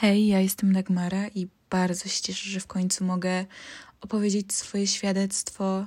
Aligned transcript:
Hej, 0.00 0.26
ja 0.26 0.40
jestem 0.40 0.72
Dagmara 0.72 1.28
i 1.28 1.48
bardzo 1.70 2.08
się 2.08 2.22
cieszę, 2.22 2.50
że 2.50 2.60
w 2.60 2.66
końcu 2.66 3.04
mogę 3.04 3.46
opowiedzieć 4.00 4.52
swoje 4.52 4.86
świadectwo 4.86 5.86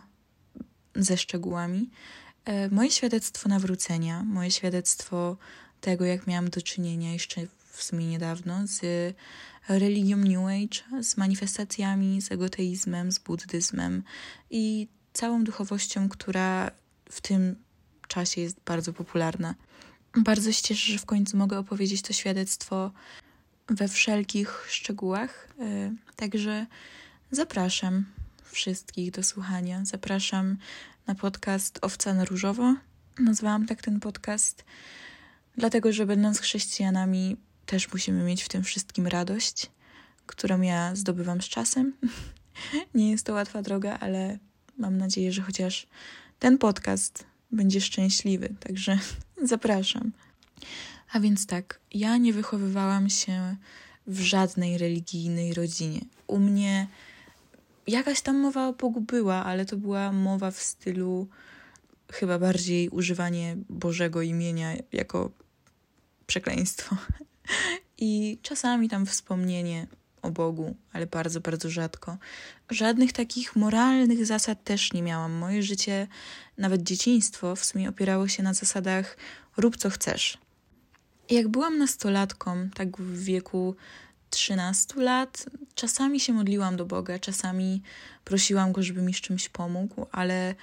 ze 0.96 1.18
szczegółami. 1.18 1.90
E, 2.46 2.70
moje 2.70 2.92
świadectwo 2.92 3.50
nawrócenia, 3.50 4.24
moje 4.24 4.52
świadectwo 4.52 5.38
tego, 5.82 6.06
jak 6.06 6.28
miałam 6.28 6.50
do 6.50 6.62
czynienia 6.62 7.14
jeszcze 7.14 7.42
w 7.72 7.84
sumie 7.84 8.08
niedawno 8.08 8.68
z 8.68 8.82
religią 9.68 10.18
New 10.18 10.46
Age, 10.46 11.04
z 11.04 11.18
manifestacjami, 11.18 12.22
z 12.22 12.32
egoteizmem, 12.32 13.12
z 13.12 13.20
buddyzmem 13.20 14.04
i 14.50 14.88
całą 15.14 15.44
duchowością, 15.44 16.10
która 16.10 16.72
w 17.12 17.22
tym 17.22 17.56
czasie 18.08 18.42
jest 18.42 18.58
bardzo 18.66 18.94
popularna. 18.94 19.56
Bardzo 20.18 20.52
się 20.52 20.64
cieszę, 20.64 20.92
że 20.92 21.00
w 21.00 21.06
końcu 21.06 21.38
mogę 21.38 21.60
opowiedzieć 21.60 22.02
to 22.02 22.14
świadectwo 22.14 22.92
we 23.70 23.88
wszelkich 23.88 24.66
szczegółach. 24.70 25.48
E, 25.60 25.94
także 26.16 26.66
zapraszam 27.32 28.06
wszystkich 28.44 29.12
do 29.12 29.24
słuchania. 29.24 29.86
Zapraszam 29.86 30.58
na 31.08 31.16
podcast 31.16 31.80
Owca 31.82 32.14
na 32.14 32.26
Różowo. 32.26 32.76
Nazwałam 33.20 33.66
tak 33.66 33.82
ten 33.82 34.00
podcast, 34.00 34.66
dlatego 35.58 35.94
że 35.94 36.06
będąc 36.06 36.40
chrześcijanami, 36.40 37.38
też 37.66 37.94
musimy 37.94 38.24
mieć 38.24 38.44
w 38.44 38.50
tym 38.50 38.64
wszystkim 38.64 39.08
radość, 39.08 39.72
którą 40.26 40.62
ja 40.62 40.96
zdobywam 40.96 41.42
z 41.42 41.46
czasem. 41.46 41.94
Nie 42.96 43.12
jest 43.12 43.26
to 43.26 43.34
łatwa 43.34 43.62
droga, 43.62 43.98
ale 44.00 44.38
mam 44.78 44.98
nadzieję, 44.98 45.32
że 45.32 45.42
chociaż 45.42 45.88
ten 46.40 46.58
podcast 46.58 47.26
będzie 47.52 47.82
szczęśliwy. 47.82 48.56
Także 48.60 49.00
zapraszam. 49.44 50.12
A 51.12 51.20
więc 51.20 51.46
tak, 51.46 51.80
ja 51.92 52.18
nie 52.18 52.34
wychowywałam 52.34 53.10
się 53.10 53.56
w 54.08 54.20
żadnej 54.20 54.78
religijnej 54.78 55.54
rodzinie. 55.54 56.02
U 56.28 56.40
mnie 56.40 56.88
jakaś 57.88 58.22
tam 58.22 58.38
mowa 58.38 58.68
o 58.68 58.74
Bogu 58.74 59.02
była, 59.02 59.46
ale 59.46 59.66
to 59.66 59.78
była 59.78 60.12
mowa 60.12 60.52
w 60.52 60.62
stylu 60.62 61.28
chyba 62.12 62.40
bardziej 62.40 62.90
używanie 62.90 63.58
Bożego 63.70 64.22
imienia 64.22 64.74
jako 64.92 65.32
przekleństwo. 66.28 66.96
I 67.98 68.38
czasami 68.42 68.90
tam 68.90 69.06
wspomnienie 69.06 69.88
o 70.22 70.32
Bogu, 70.32 70.76
ale 70.94 71.08
bardzo, 71.08 71.42
bardzo 71.42 71.70
rzadko. 71.70 72.18
Żadnych 72.70 73.14
takich 73.14 73.56
moralnych 73.56 74.26
zasad 74.26 74.64
też 74.64 74.94
nie 74.94 75.02
miałam. 75.02 75.32
Moje 75.32 75.64
życie, 75.64 76.08
nawet 76.58 76.84
dzieciństwo, 76.84 77.56
w 77.56 77.66
sumie 77.66 77.90
opierało 77.90 78.28
się 78.28 78.44
na 78.44 78.54
zasadach 78.54 79.18
rób 79.58 79.78
co 79.78 79.90
chcesz. 79.90 80.38
Jak 81.30 81.48
byłam 81.48 81.78
nastolatką, 81.78 82.70
tak 82.76 82.98
w 82.98 83.24
wieku 83.24 83.76
13 84.30 85.02
lat, 85.02 85.46
czasami 85.76 86.20
się 86.20 86.34
modliłam 86.34 86.78
do 86.78 86.86
Boga, 86.86 87.20
czasami 87.20 87.82
prosiłam 88.26 88.72
go, 88.72 88.84
żeby 88.84 89.02
mi 89.02 89.14
z 89.14 89.22
czymś 89.22 89.50
pomógł, 89.50 90.06
ale 90.12 90.56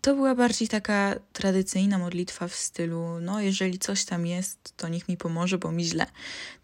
to 0.00 0.14
była 0.14 0.34
bardziej 0.34 0.68
taka 0.68 1.14
tradycyjna 1.32 1.98
modlitwa 1.98 2.48
w 2.48 2.54
stylu: 2.54 3.20
No, 3.20 3.40
jeżeli 3.40 3.78
coś 3.78 4.04
tam 4.04 4.26
jest, 4.26 4.72
to 4.76 4.88
niech 4.88 5.08
mi 5.08 5.16
pomoże, 5.16 5.58
bo 5.58 5.72
mi 5.72 5.84
źle. 5.84 6.06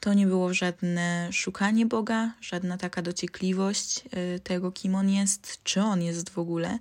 To 0.01 0.15
nie 0.15 0.27
było 0.27 0.55
żadne 0.55 1.29
szukanie 1.33 1.87
Boga, 1.87 2.33
żadna 2.41 2.79
taka 2.79 3.03
dociekliwość 3.03 4.05
y, 4.37 4.41
tego, 4.41 4.73
kim 4.73 4.95
on 4.95 5.11
jest, 5.11 5.61
czy 5.65 5.81
on 5.81 6.03
jest 6.03 6.31
w 6.31 6.39
ogóle. 6.39 6.79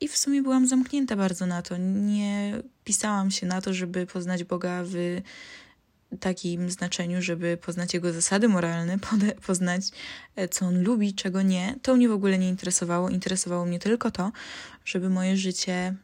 I 0.00 0.08
w 0.08 0.16
sumie 0.16 0.42
byłam 0.42 0.66
zamknięta 0.66 1.16
bardzo 1.16 1.46
na 1.46 1.62
to. 1.62 1.76
Nie 1.76 2.62
pisałam 2.84 3.30
się 3.30 3.46
na 3.46 3.60
to, 3.60 3.74
żeby 3.74 4.06
poznać 4.06 4.44
Boga 4.44 4.82
w 4.84 5.20
takim 6.20 6.70
znaczeniu, 6.70 7.22
żeby 7.22 7.56
poznać 7.56 7.94
jego 7.94 8.12
zasady 8.12 8.48
moralne, 8.48 8.98
poznać 9.46 9.82
e, 10.36 10.48
co 10.48 10.66
on 10.66 10.82
lubi, 10.82 11.14
czego 11.14 11.42
nie. 11.42 11.74
To 11.82 11.96
mnie 11.96 12.08
w 12.08 12.12
ogóle 12.12 12.38
nie 12.38 12.48
interesowało. 12.48 13.08
Interesowało 13.08 13.64
mnie 13.64 13.78
tylko 13.78 14.10
to, 14.10 14.32
żeby 14.84 15.10
moje 15.10 15.36
życie 15.36 15.94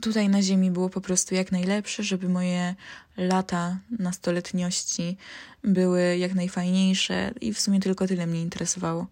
tutaj 0.00 0.28
na 0.28 0.42
Ziemi 0.42 0.70
było 0.70 0.88
po 0.88 1.00
prostu 1.00 1.34
jak 1.34 1.52
najlepsze, 1.52 2.02
żeby 2.02 2.28
moje 2.28 2.74
lata 3.16 3.78
nastoletniości 3.98 5.16
były 5.64 6.16
jak 6.16 6.34
najfajniejsze 6.34 7.32
i 7.40 7.54
w 7.54 7.60
sumie 7.60 7.80
tylko 7.80 8.06
tyle 8.06 8.26
mnie 8.26 8.42
interesowało. 8.42 9.06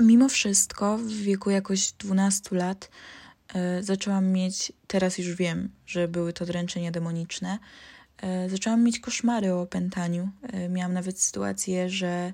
Mimo 0.00 0.28
wszystko, 0.28 0.98
w 0.98 1.08
wieku 1.08 1.50
jakoś 1.50 1.92
12 1.92 2.56
lat, 2.56 2.90
e, 3.54 3.82
zaczęłam 3.82 4.26
mieć, 4.26 4.72
teraz 4.86 5.18
już 5.18 5.34
wiem, 5.34 5.70
że 5.86 6.08
były 6.08 6.32
to 6.32 6.46
dręczenia 6.46 6.90
demoniczne, 6.90 7.58
e, 8.22 8.50
zaczęłam 8.50 8.82
mieć 8.82 9.00
koszmary 9.00 9.52
o 9.52 9.60
opętaniu. 9.60 10.30
E, 10.42 10.68
miałam 10.68 10.92
nawet 10.92 11.20
sytuację, 11.20 11.90
że 11.90 12.32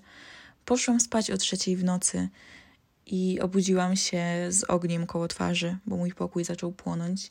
poszłam 0.65 1.01
spać 1.01 1.31
o 1.31 1.37
trzeciej 1.37 1.77
w 1.77 1.85
nocy 1.85 2.29
i 3.07 3.41
obudziłam 3.41 3.97
się 3.97 4.25
z 4.49 4.65
ogniem 4.65 5.07
koło 5.07 5.29
twarzy, 5.29 5.77
bo 5.87 5.97
mój 5.97 6.13
pokój 6.13 6.45
zaczął 6.45 6.73
płonąć 6.73 7.31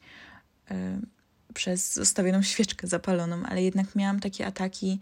przez 1.54 1.94
zostawioną 1.94 2.42
świeczkę 2.42 2.88
zapaloną, 2.88 3.44
ale 3.46 3.64
jednak 3.64 3.96
miałam 3.96 4.20
takie 4.20 4.46
ataki, 4.46 5.00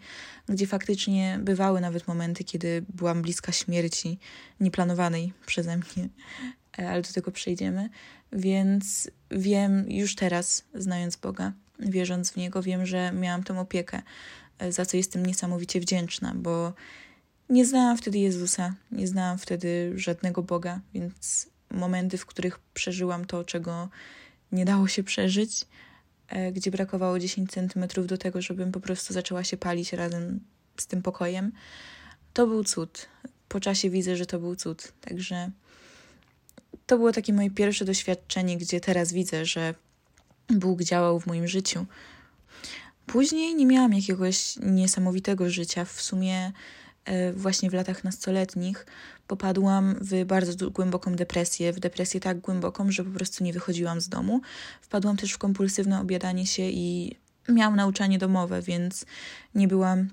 gdzie 0.48 0.66
faktycznie 0.66 1.38
bywały 1.42 1.80
nawet 1.80 2.08
momenty, 2.08 2.44
kiedy 2.44 2.84
byłam 2.94 3.22
bliska 3.22 3.52
śmierci 3.52 4.18
nieplanowanej 4.60 5.32
przeze 5.46 5.76
mnie, 5.76 6.08
e, 6.78 6.90
ale 6.90 7.02
do 7.02 7.12
tego 7.12 7.30
przejdziemy. 7.30 7.88
Więc 8.32 9.10
wiem 9.30 9.90
już 9.90 10.14
teraz, 10.14 10.64
znając 10.74 11.16
Boga, 11.16 11.52
wierząc 11.78 12.30
w 12.30 12.36
Niego, 12.36 12.62
wiem, 12.62 12.86
że 12.86 13.12
miałam 13.12 13.42
tę 13.42 13.60
opiekę, 13.60 14.02
e, 14.58 14.72
za 14.72 14.86
co 14.86 14.96
jestem 14.96 15.26
niesamowicie 15.26 15.80
wdzięczna, 15.80 16.32
bo 16.36 16.72
nie 17.50 17.66
znałam 17.66 17.96
wtedy 17.96 18.18
Jezusa, 18.18 18.74
nie 18.92 19.06
znałam 19.06 19.38
wtedy 19.38 19.92
żadnego 19.96 20.42
Boga, 20.42 20.80
więc 20.94 21.48
momenty, 21.70 22.18
w 22.18 22.26
których 22.26 22.58
przeżyłam 22.58 23.24
to, 23.24 23.44
czego 23.44 23.88
nie 24.52 24.64
dało 24.64 24.88
się 24.88 25.02
przeżyć, 25.02 25.66
gdzie 26.52 26.70
brakowało 26.70 27.18
10 27.18 27.50
centymetrów 27.50 28.06
do 28.06 28.18
tego, 28.18 28.42
żebym 28.42 28.72
po 28.72 28.80
prostu 28.80 29.14
zaczęła 29.14 29.44
się 29.44 29.56
palić 29.56 29.92
razem 29.92 30.40
z 30.76 30.86
tym 30.86 31.02
pokojem. 31.02 31.52
To 32.32 32.46
był 32.46 32.64
cud. 32.64 33.06
Po 33.48 33.60
czasie 33.60 33.90
widzę, 33.90 34.16
że 34.16 34.26
to 34.26 34.38
był 34.38 34.56
cud. 34.56 34.92
Także 35.00 35.50
to 36.86 36.96
było 36.96 37.12
takie 37.12 37.32
moje 37.32 37.50
pierwsze 37.50 37.84
doświadczenie, 37.84 38.56
gdzie 38.56 38.80
teraz 38.80 39.12
widzę, 39.12 39.46
że 39.46 39.74
Bóg 40.48 40.82
działał 40.82 41.20
w 41.20 41.26
moim 41.26 41.48
życiu. 41.48 41.86
Później 43.06 43.54
nie 43.54 43.66
miałam 43.66 43.92
jakiegoś 43.92 44.56
niesamowitego 44.56 45.50
życia. 45.50 45.84
W 45.84 46.02
sumie 46.02 46.52
E, 46.52 46.52
właśnie 47.34 47.70
w 47.70 47.74
latach 47.74 48.04
nastoletnich 48.04 48.86
popadłam 49.26 49.94
w 50.00 50.24
bardzo 50.24 50.70
głęboką 50.70 51.16
depresję, 51.16 51.72
w 51.72 51.80
depresję 51.80 52.20
tak 52.20 52.40
głęboką, 52.40 52.90
że 52.90 53.04
po 53.04 53.10
prostu 53.10 53.44
nie 53.44 53.52
wychodziłam 53.52 54.00
z 54.00 54.08
domu. 54.08 54.40
Wpadłam 54.80 55.16
też 55.16 55.32
w 55.32 55.38
kompulsywne 55.38 56.00
obiadanie 56.00 56.46
się 56.46 56.62
i 56.62 57.16
miałam 57.48 57.76
nauczanie 57.76 58.18
domowe, 58.18 58.62
więc 58.62 59.06
nie 59.54 59.68
byłam 59.68 60.08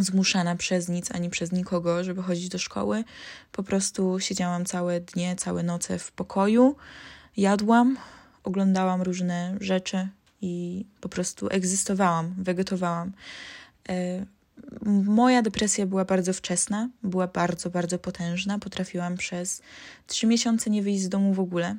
zmuszana 0.00 0.56
przez 0.56 0.88
nic 0.88 1.12
ani 1.12 1.30
przez 1.30 1.52
nikogo, 1.52 2.04
żeby 2.04 2.22
chodzić 2.22 2.48
do 2.48 2.58
szkoły. 2.58 3.04
Po 3.52 3.62
prostu 3.62 4.20
siedziałam 4.20 4.64
całe 4.64 5.00
dnie, 5.00 5.36
całe 5.36 5.62
noce 5.62 5.98
w 5.98 6.12
pokoju, 6.12 6.76
jadłam, 7.36 7.96
oglądałam 8.44 9.02
różne 9.02 9.56
rzeczy 9.60 10.08
i 10.40 10.84
po 11.00 11.08
prostu 11.08 11.48
egzystowałam, 11.50 12.34
wegetowałam. 12.38 13.12
Moja 15.04 15.42
depresja 15.42 15.86
była 15.86 16.04
bardzo 16.04 16.32
wczesna, 16.32 16.88
była 17.02 17.26
bardzo, 17.26 17.70
bardzo 17.70 17.98
potężna. 17.98 18.58
Potrafiłam 18.58 19.16
przez 19.16 19.62
trzy 20.06 20.26
miesiące 20.26 20.70
nie 20.70 20.82
wyjść 20.82 21.02
z 21.02 21.08
domu 21.08 21.34
w 21.34 21.40
ogóle. 21.40 21.76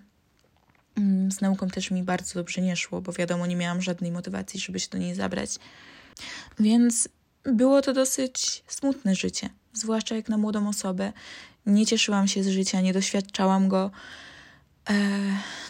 Mm, 0.96 1.32
z 1.32 1.42
nauką 1.42 1.68
też 1.68 1.92
mi 1.92 2.04
bardzo 2.04 2.34
dobrze 2.34 2.62
nie 2.62 2.76
szło, 2.76 3.02
bo 3.02 3.12
wiadomo, 3.12 3.46
nie 3.46 3.56
miałam 3.56 3.82
żadnej 3.82 4.12
motywacji, 4.12 4.60
żeby 4.60 4.80
się 4.80 4.90
do 4.90 4.98
niej 4.98 5.16
zabrać. 5.16 5.56
Więc 6.60 7.10
było 7.44 7.82
to 7.82 7.94
dosyć 7.94 8.64
smutne 8.68 9.16
życie, 9.16 9.50
zwłaszcza 9.74 10.16
jak 10.16 10.30
na 10.30 10.38
młodą 10.38 10.68
osobę. 10.68 11.14
Nie 11.66 11.86
cieszyłam 11.86 12.28
się 12.28 12.44
z 12.44 12.48
życia, 12.48 12.82
nie 12.82 12.94
doświadczałam 12.94 13.70
go. 13.70 13.92
E, 14.90 14.94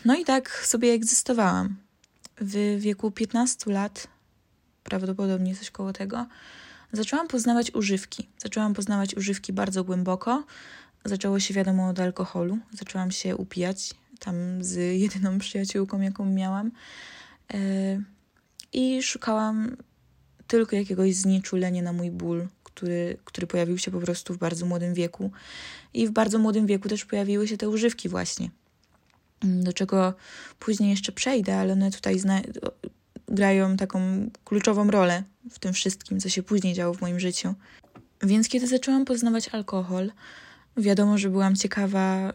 no 0.05 0.15
i 0.15 0.25
tak 0.25 0.65
sobie 0.65 0.91
egzystowałam. 0.91 1.75
W 2.41 2.79
wieku 2.79 3.11
15 3.11 3.71
lat, 3.71 4.07
prawdopodobnie 4.83 5.55
coś 5.55 5.71
koło 5.71 5.93
tego, 5.93 6.25
Zaczęłam 6.93 7.27
poznawać 7.27 7.71
używki. 7.75 8.29
Zaczęłam 8.37 8.73
poznawać 8.73 9.15
używki 9.15 9.53
bardzo 9.53 9.83
głęboko. 9.83 10.43
Zaczęło 11.05 11.39
się 11.39 11.53
wiadomo 11.53 11.87
od 11.87 11.99
alkoholu. 11.99 12.57
Zaczęłam 12.71 13.11
się 13.11 13.35
upijać 13.35 13.93
tam 14.19 14.63
z 14.63 14.99
jedyną 14.99 15.39
przyjaciółką, 15.39 16.01
jaką 16.01 16.25
miałam. 16.25 16.71
E, 17.53 17.57
I 18.73 19.03
szukałam 19.03 19.77
tylko 20.47 20.75
jakiegoś 20.75 21.15
znieczulenia 21.15 21.81
na 21.81 21.93
mój 21.93 22.11
ból, 22.11 22.47
który, 22.63 23.17
który 23.25 23.47
pojawił 23.47 23.77
się 23.77 23.91
po 23.91 23.99
prostu 23.99 24.33
w 24.33 24.37
bardzo 24.37 24.65
młodym 24.65 24.93
wieku. 24.93 25.31
I 25.93 26.07
w 26.07 26.11
bardzo 26.11 26.39
młodym 26.39 26.65
wieku 26.65 26.89
też 26.89 27.05
pojawiły 27.05 27.47
się 27.47 27.57
te 27.57 27.69
używki, 27.69 28.09
właśnie. 28.09 28.49
Do 29.41 29.73
czego 29.73 30.13
później 30.59 30.89
jeszcze 30.89 31.11
przejdę, 31.11 31.57
ale 31.57 31.73
one 31.73 31.91
tutaj 31.91 32.19
grają 33.33 33.77
taką 33.77 34.29
kluczową 34.45 34.91
rolę 34.91 35.23
w 35.49 35.59
tym 35.59 35.73
wszystkim, 35.73 36.19
co 36.19 36.29
się 36.29 36.43
później 36.43 36.73
działo 36.73 36.93
w 36.93 37.01
moim 37.01 37.19
życiu. 37.19 37.53
Więc 38.21 38.49
kiedy 38.49 38.67
zaczęłam 38.67 39.05
poznawać 39.05 39.49
alkohol, 39.49 40.11
wiadomo, 40.77 41.17
że 41.17 41.29
byłam 41.29 41.55
ciekawa 41.55 42.33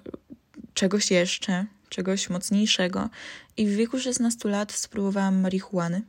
czegoś 0.75 1.11
jeszcze, 1.11 1.67
czegoś 1.89 2.31
mocniejszego. 2.31 3.09
I 3.57 3.67
w 3.67 3.71
wieku 3.71 3.99
16 3.99 4.49
lat 4.49 4.73
spróbowałam 4.73 5.41
marihuany. 5.41 6.03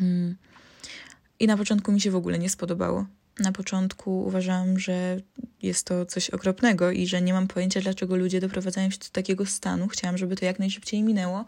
Mm. 0.00 0.36
I 1.40 1.46
na 1.46 1.56
początku 1.56 1.92
mi 1.92 2.00
się 2.00 2.10
w 2.10 2.16
ogóle 2.16 2.38
nie 2.38 2.50
spodobało. 2.50 3.06
Na 3.38 3.52
początku 3.52 4.22
uważałam, 4.24 4.78
że 4.78 5.20
jest 5.62 5.86
to 5.86 6.06
coś 6.06 6.30
okropnego 6.30 6.90
i 6.90 7.06
że 7.06 7.22
nie 7.22 7.32
mam 7.32 7.48
pojęcia, 7.48 7.80
dlaczego 7.80 8.16
ludzie 8.16 8.40
doprowadzają 8.40 8.90
się 8.90 8.98
do 8.98 9.06
takiego 9.12 9.46
stanu. 9.46 9.88
Chciałam, 9.88 10.18
żeby 10.18 10.36
to 10.36 10.44
jak 10.44 10.58
najszybciej 10.58 11.02
minęło, 11.02 11.44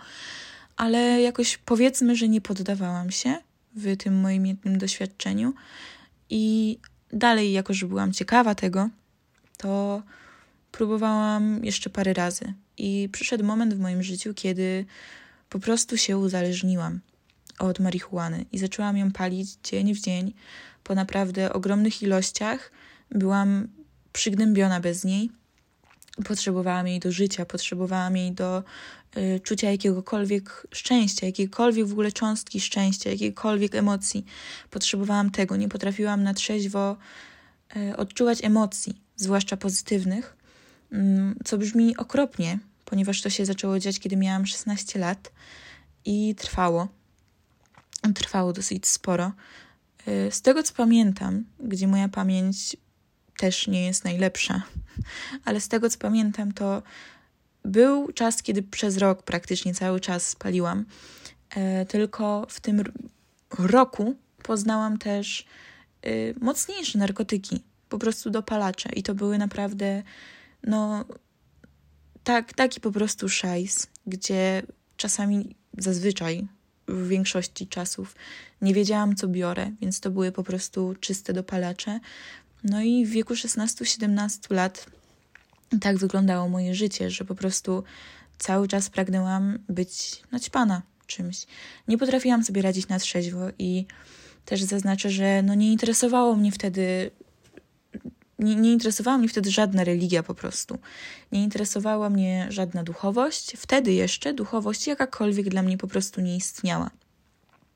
ale 0.79 1.23
jakoś 1.23 1.57
powiedzmy, 1.57 2.17
że 2.17 2.29
nie 2.29 2.41
poddawałam 2.41 3.11
się 3.11 3.37
w 3.75 3.97
tym 3.97 4.21
moim 4.21 4.47
jednym 4.47 4.79
doświadczeniu. 4.79 5.55
I 6.31 6.79
dalej, 7.13 7.53
jako 7.53 7.75
że 7.75 7.87
byłam 7.87 8.13
ciekawa 8.13 8.55
tego, 8.55 8.89
to 9.57 10.03
próbowałam 10.73 11.65
jeszcze 11.65 11.91
parę 11.91 12.15
razy. 12.15 12.55
I 12.77 13.09
przyszedł 13.13 13.45
moment 13.45 13.75
w 13.75 13.81
moim 13.81 14.03
życiu, 14.03 14.35
kiedy 14.35 14.87
po 15.49 15.59
prostu 15.59 15.97
się 15.97 16.19
uzależniłam 16.19 17.01
od 17.59 17.81
marihuany 17.81 18.45
i 18.53 18.59
zaczęłam 18.59 18.97
ją 18.97 19.13
palić 19.13 19.49
dzień 19.65 19.95
w 19.95 20.01
dzień 20.01 20.35
po 20.85 20.95
naprawdę 20.95 21.53
ogromnych 21.53 22.03
ilościach. 22.03 22.71
Byłam 23.11 23.69
przygnębiona 24.13 24.81
bez 24.81 25.05
niej. 25.05 25.31
Potrzebowałam 26.25 26.89
jej 26.89 27.01
do 27.01 27.13
życia, 27.13 27.45
potrzebowałam 27.47 28.17
jej 28.17 28.33
do 28.33 28.63
czucia 29.43 29.71
jakiegokolwiek 29.71 30.67
szczęścia, 30.73 31.27
jakiejkolwiek 31.27 31.87
w 31.87 31.93
ogóle 31.93 32.13
cząstki 32.13 32.61
szczęścia, 32.61 33.11
jakiejkolwiek 33.11 33.75
emocji. 33.75 34.25
Potrzebowałam 34.71 35.31
tego. 35.31 35.57
Nie 35.57 35.69
potrafiłam 35.69 36.23
na 36.23 36.35
trzeźwo 36.35 36.97
y, 37.77 37.97
odczuwać 37.97 38.45
emocji, 38.45 39.03
zwłaszcza 39.17 39.57
pozytywnych, 39.57 40.37
y, 40.93 40.97
co 41.45 41.59
brzmi 41.59 41.97
okropnie, 41.97 42.59
ponieważ 42.85 43.23
to 43.23 43.31
się 43.31 43.47
zaczęło 43.47 43.79
dziać, 43.79 44.01
kiedy 44.01 44.17
miałam 44.17 44.47
16 44.47 44.99
lat 44.99 45.33
i 46.05 46.35
trwało. 46.35 46.89
Trwało 48.15 48.53
dosyć 48.53 48.87
sporo. 48.87 49.33
Y, 50.09 50.31
z 50.31 50.43
tego 50.43 50.63
co 50.63 50.75
pamiętam, 50.75 51.45
gdzie 51.61 51.89
moja 51.89 52.09
pamięć 52.09 52.77
też 53.39 53.67
nie 53.67 53.87
jest 53.87 54.05
najlepsza, 54.05 54.63
ale 55.45 55.61
z 55.61 55.69
tego 55.69 55.91
co 55.91 55.99
pamiętam, 55.99 56.53
to 56.53 56.83
był 57.65 58.13
czas, 58.13 58.43
kiedy 58.43 58.63
przez 58.63 58.97
rok 58.97 59.23
praktycznie 59.23 59.75
cały 59.75 60.01
czas 60.01 60.27
spaliłam. 60.27 60.85
Y, 61.83 61.87
tylko 61.87 62.47
w 62.49 62.61
tym 62.61 62.85
roku 63.59 64.15
poznałam 64.43 64.99
też 64.99 65.47
y, 66.07 66.35
mocniejsze 66.41 66.99
narkotyki, 66.99 67.63
po 67.89 67.99
prostu 67.99 68.31
dopalacze, 68.31 68.89
i 68.89 69.03
to 69.03 69.15
były 69.15 69.39
naprawdę, 69.39 70.03
no, 70.63 71.05
tak, 72.25 72.53
taki 72.53 72.81
po 72.81 72.93
prostu 72.93 73.29
szajs, 73.29 73.87
gdzie 74.07 74.63
czasami, 74.97 75.57
zazwyczaj 75.79 76.49
w 76.89 77.09
większości 77.09 77.67
czasów 77.67 78.15
nie 78.63 78.75
wiedziałam, 78.75 79.17
co 79.17 79.29
biorę, 79.29 79.71
więc 79.81 80.01
to 80.01 80.11
były 80.11 80.33
po 80.33 80.45
prostu 80.45 80.95
czyste 81.01 81.33
dopalacze. 81.33 82.01
No 82.65 82.83
i 82.83 83.07
w 83.07 83.11
wieku 83.11 83.35
16-17 83.35 84.53
lat 84.55 84.87
tak 85.81 85.99
wyglądało 85.99 86.49
moje 86.49 86.75
życie, 86.75 87.11
że 87.11 87.25
po 87.25 87.35
prostu 87.35 87.85
cały 88.39 88.69
czas 88.69 88.91
pragnęłam 88.91 89.59
być 89.69 90.23
naćpana 90.33 90.83
czymś. 91.07 91.47
Nie 91.89 91.99
potrafiłam 91.99 92.45
sobie 92.45 92.63
radzić 92.63 92.89
na 92.89 92.99
trzeźwo 92.99 93.41
i 93.59 93.87
też 94.45 94.63
zaznaczę, 94.63 95.11
że 95.11 95.43
no 95.43 95.55
nie 95.55 95.73
interesowało 95.73 96.37
mnie 96.37 96.53
wtedy 96.53 97.11
nie, 98.39 98.57
nie 98.57 98.73
interesowała 98.73 99.19
mnie 99.19 99.29
wtedy 99.29 99.51
żadna 99.51 99.85
religia 99.85 100.23
po 100.23 100.35
prostu. 100.35 100.79
Nie 101.33 101.43
interesowała 101.43 102.11
mnie 102.11 102.47
żadna 102.51 102.83
duchowość. 102.83 103.53
Wtedy 103.57 103.93
jeszcze 103.93 104.35
duchowość 104.35 104.87
jakakolwiek 104.87 105.49
dla 105.49 105.63
mnie 105.63 105.79
po 105.79 105.89
prostu 105.89 106.21
nie 106.21 106.37
istniała. 106.37 106.91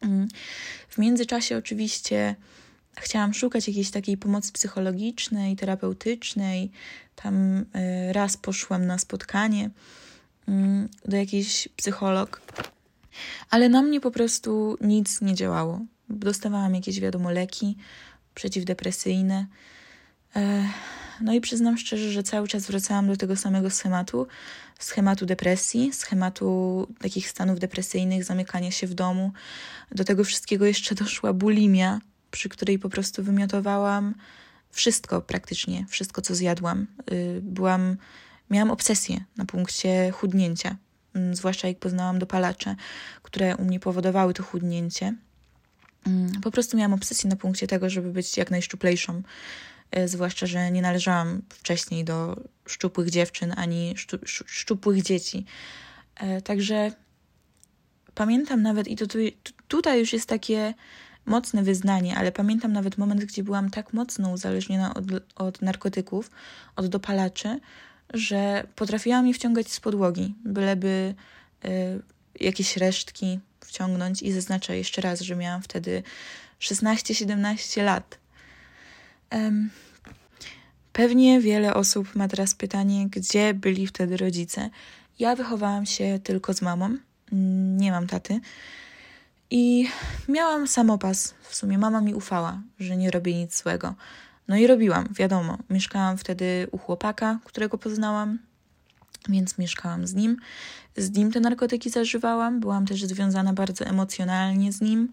Mm. 0.00 0.28
W 0.88 0.98
międzyczasie 0.98 1.56
oczywiście 1.56 2.36
chciałam 2.96 3.34
szukać 3.34 3.68
jakiejś 3.68 3.90
takiej 3.90 4.16
pomocy 4.16 4.52
psychologicznej, 4.52 5.56
terapeutycznej. 5.56 6.70
Tam 7.16 7.64
e, 7.74 8.12
raz 8.12 8.36
poszłam 8.36 8.86
na 8.86 8.98
spotkanie 8.98 9.70
mm, 10.48 10.88
do 11.04 11.16
jakiejś 11.16 11.68
psycholog, 11.76 12.40
ale 13.50 13.68
na 13.68 13.82
mnie 13.82 14.00
po 14.00 14.10
prostu 14.10 14.78
nic 14.80 15.20
nie 15.20 15.34
działało. 15.34 15.80
Dostawałam 16.08 16.74
jakieś, 16.74 17.00
wiadomo, 17.00 17.30
leki 17.30 17.76
przeciwdepresyjne. 18.34 19.46
E, 20.36 20.68
no 21.20 21.34
i 21.34 21.40
przyznam 21.40 21.78
szczerze, 21.78 22.12
że 22.12 22.22
cały 22.22 22.48
czas 22.48 22.66
wracałam 22.66 23.06
do 23.06 23.16
tego 23.16 23.36
samego 23.36 23.70
schematu, 23.70 24.26
schematu 24.78 25.26
depresji, 25.26 25.92
schematu 25.92 26.86
takich 26.98 27.28
stanów 27.28 27.58
depresyjnych, 27.58 28.24
zamykania 28.24 28.70
się 28.70 28.86
w 28.86 28.94
domu. 28.94 29.32
Do 29.90 30.04
tego 30.04 30.24
wszystkiego 30.24 30.66
jeszcze 30.66 30.94
doszła 31.04 31.32
bulimia, 31.32 32.00
przy 32.32 32.48
której 32.48 32.78
po 32.78 32.88
prostu 32.88 33.22
wymiotowałam 33.22 34.14
wszystko 34.70 35.20
praktycznie, 35.20 35.86
wszystko 35.88 36.22
co 36.22 36.34
zjadłam. 36.34 36.86
Y, 37.12 37.40
byłam, 37.42 37.96
miałam 38.50 38.70
obsesję 38.70 39.24
na 39.36 39.44
punkcie 39.44 40.10
chudnięcia, 40.10 40.76
mm, 41.14 41.36
zwłaszcza 41.36 41.68
jak 41.68 41.78
poznałam 41.78 42.18
dopalacze, 42.18 42.76
które 43.22 43.56
u 43.56 43.64
mnie 43.64 43.80
powodowały 43.80 44.34
to 44.34 44.42
chudnięcie. 44.42 45.14
Mm, 46.06 46.40
po 46.40 46.50
prostu 46.50 46.76
miałam 46.76 46.92
obsesję 46.92 47.30
na 47.30 47.36
punkcie 47.36 47.66
tego, 47.66 47.90
żeby 47.90 48.12
być 48.12 48.36
jak 48.36 48.50
najszczuplejszą 48.50 49.22
E, 49.92 50.08
zwłaszcza, 50.08 50.46
że 50.46 50.70
nie 50.70 50.82
należałam 50.82 51.42
wcześniej 51.48 52.04
do 52.04 52.36
szczupłych 52.66 53.10
dziewczyn 53.10 53.54
ani 53.56 53.94
szczu, 53.96 54.18
szczupłych 54.26 55.02
dzieci. 55.02 55.44
E, 56.16 56.42
także 56.42 56.92
pamiętam 58.14 58.62
nawet, 58.62 58.88
i 58.88 58.96
to 58.96 59.06
tu, 59.06 59.18
tutaj 59.68 60.00
już 60.00 60.12
jest 60.12 60.28
takie 60.28 60.74
mocne 61.26 61.62
wyznanie, 61.62 62.16
ale 62.16 62.32
pamiętam 62.32 62.72
nawet 62.72 62.98
moment, 62.98 63.24
gdzie 63.24 63.42
byłam 63.42 63.70
tak 63.70 63.92
mocno 63.92 64.30
uzależniona 64.30 64.94
od, 64.94 65.04
od 65.34 65.62
narkotyków, 65.62 66.30
od 66.76 66.86
dopalaczy, 66.86 67.60
że 68.14 68.66
potrafiłam 68.76 69.26
je 69.26 69.34
wciągać 69.34 69.72
z 69.72 69.80
podłogi, 69.80 70.34
byleby 70.44 71.14
y, 71.64 72.02
jakieś 72.40 72.76
resztki 72.76 73.40
wciągnąć. 73.60 74.22
I 74.22 74.32
zaznaczę 74.32 74.78
jeszcze 74.78 75.02
raz, 75.02 75.20
że 75.20 75.36
miałam 75.36 75.62
wtedy 75.62 76.02
16-17 76.60 77.84
lat. 77.84 78.18
Pewnie 80.92 81.40
wiele 81.40 81.74
osób 81.74 82.14
ma 82.14 82.28
teraz 82.28 82.54
pytanie, 82.54 83.08
gdzie 83.08 83.54
byli 83.54 83.86
wtedy 83.86 84.16
rodzice. 84.16 84.70
Ja 85.18 85.36
wychowałam 85.36 85.86
się 85.86 86.20
tylko 86.24 86.54
z 86.54 86.62
mamą, 86.62 86.96
nie 87.78 87.90
mam 87.90 88.06
taty. 88.06 88.40
I 89.54 89.88
miałam 90.28 90.68
samopas. 90.68 91.34
W 91.42 91.54
sumie 91.54 91.78
mama 91.78 92.00
mi 92.00 92.14
ufała, 92.14 92.62
że 92.80 92.96
nie 92.96 93.10
robię 93.10 93.34
nic 93.34 93.62
złego. 93.62 93.94
No 94.48 94.56
i 94.56 94.66
robiłam, 94.66 95.08
wiadomo. 95.14 95.58
Mieszkałam 95.70 96.18
wtedy 96.18 96.66
u 96.70 96.78
chłopaka, 96.78 97.38
którego 97.44 97.78
poznałam, 97.78 98.38
więc 99.28 99.58
mieszkałam 99.58 100.06
z 100.06 100.14
nim. 100.14 100.36
Z 100.96 101.10
nim 101.10 101.32
te 101.32 101.40
narkotyki 101.40 101.90
zażywałam. 101.90 102.60
Byłam 102.60 102.86
też 102.86 103.04
związana 103.04 103.52
bardzo 103.52 103.84
emocjonalnie 103.84 104.72
z 104.72 104.80
nim, 104.80 105.12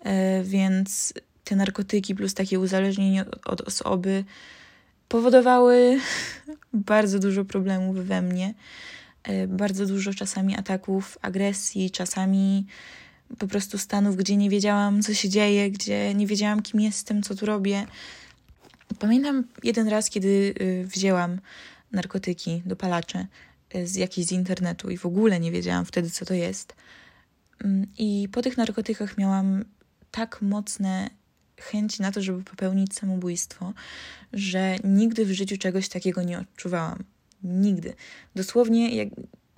e, 0.00 0.42
więc 0.42 1.12
te 1.44 1.56
narkotyki 1.56 2.14
plus 2.14 2.34
takie 2.34 2.60
uzależnienie 2.60 3.24
od, 3.44 3.60
osoby 3.60 4.24
powodowały 5.08 6.00
bardzo 6.72 7.18
dużo 7.18 7.44
problemów 7.44 7.96
we 7.96 8.22
mnie. 8.22 8.54
E, 9.22 9.46
bardzo 9.46 9.86
dużo 9.86 10.14
czasami 10.14 10.56
ataków, 10.56 11.18
agresji, 11.22 11.90
czasami 11.90 12.66
po 13.38 13.46
prostu 13.46 13.78
stanów, 13.78 14.16
gdzie 14.16 14.36
nie 14.36 14.50
wiedziałam, 14.50 15.02
co 15.02 15.14
się 15.14 15.28
dzieje, 15.28 15.70
gdzie 15.70 16.14
nie 16.14 16.26
wiedziałam, 16.26 16.62
kim 16.62 16.80
jestem, 16.80 17.22
co 17.22 17.34
tu 17.34 17.46
robię. 17.46 17.86
Pamiętam 18.98 19.44
jeden 19.62 19.88
raz, 19.88 20.10
kiedy 20.10 20.54
y, 20.60 20.86
wzięłam 20.86 21.40
narkotyki, 21.92 22.62
dopalacze 22.66 23.26
y, 23.74 23.86
z 23.86 23.96
jakiejś 23.96 24.26
z 24.26 24.32
internetu 24.32 24.90
i 24.90 24.98
w 24.98 25.06
ogóle 25.06 25.40
nie 25.40 25.52
wiedziałam 25.52 25.84
wtedy, 25.84 26.10
co 26.10 26.24
to 26.24 26.34
jest. 26.34 26.74
Mm, 27.64 27.86
I 27.98 28.28
po 28.32 28.42
tych 28.42 28.56
narkotykach 28.56 29.18
miałam 29.18 29.64
tak 30.10 30.42
mocne 30.42 31.10
chęć 31.60 31.98
na 31.98 32.12
to, 32.12 32.22
żeby 32.22 32.42
popełnić 32.42 32.94
samobójstwo, 32.94 33.72
że 34.32 34.76
nigdy 34.84 35.24
w 35.24 35.32
życiu 35.32 35.58
czegoś 35.58 35.88
takiego 35.88 36.22
nie 36.22 36.38
odczuwałam. 36.38 37.04
Nigdy. 37.42 37.94
Dosłownie, 38.34 38.94
jak 38.96 39.08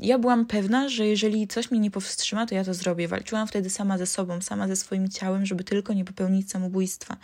ja 0.02 0.18
byłam 0.18 0.46
pewna, 0.46 0.88
że 0.88 1.06
jeżeli 1.06 1.48
coś 1.48 1.70
mnie 1.70 1.80
nie 1.80 1.90
powstrzyma, 1.90 2.46
to 2.46 2.54
ja 2.54 2.64
to 2.64 2.74
zrobię. 2.74 3.08
Walczyłam 3.08 3.48
wtedy 3.48 3.70
sama 3.70 3.98
ze 3.98 4.06
sobą, 4.06 4.40
sama 4.40 4.68
ze 4.68 4.76
swoim 4.76 5.08
ciałem, 5.08 5.46
żeby 5.46 5.64
tylko 5.64 5.92
nie 5.92 6.04
popełnić 6.04 6.50
samobójstwa. 6.50 7.16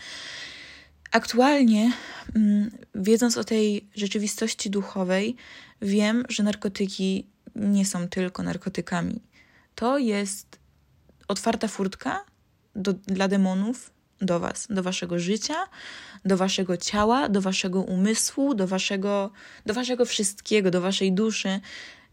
Aktualnie, 1.13 1.93
mm, 2.37 2.71
wiedząc 2.95 3.37
o 3.37 3.45
tej 3.45 3.89
rzeczywistości 3.95 4.71
duchowej, 4.71 5.37
wiem, 5.83 6.25
że 6.29 6.43
narkotyki 6.43 7.27
nie 7.57 7.87
są 7.87 8.09
tylko 8.09 8.43
narkotykami. 8.43 9.21
To 9.75 9.99
jest 9.99 10.59
otwarta 11.29 11.69
furtka 11.69 12.25
do, 12.77 12.93
dla 12.93 13.29
demonów, 13.29 13.91
do 14.21 14.41
Was, 14.41 14.67
do 14.71 14.83
Waszego 14.83 15.19
życia, 15.19 15.55
do 16.25 16.37
Waszego 16.37 16.77
ciała, 16.77 17.29
do 17.29 17.41
Waszego 17.41 17.81
umysłu, 17.81 18.55
do 18.55 18.67
Waszego, 18.67 19.31
do 19.67 19.75
waszego 19.75 20.05
wszystkiego, 20.05 20.71
do 20.71 20.81
Waszej 20.81 21.13
duszy. 21.13 21.61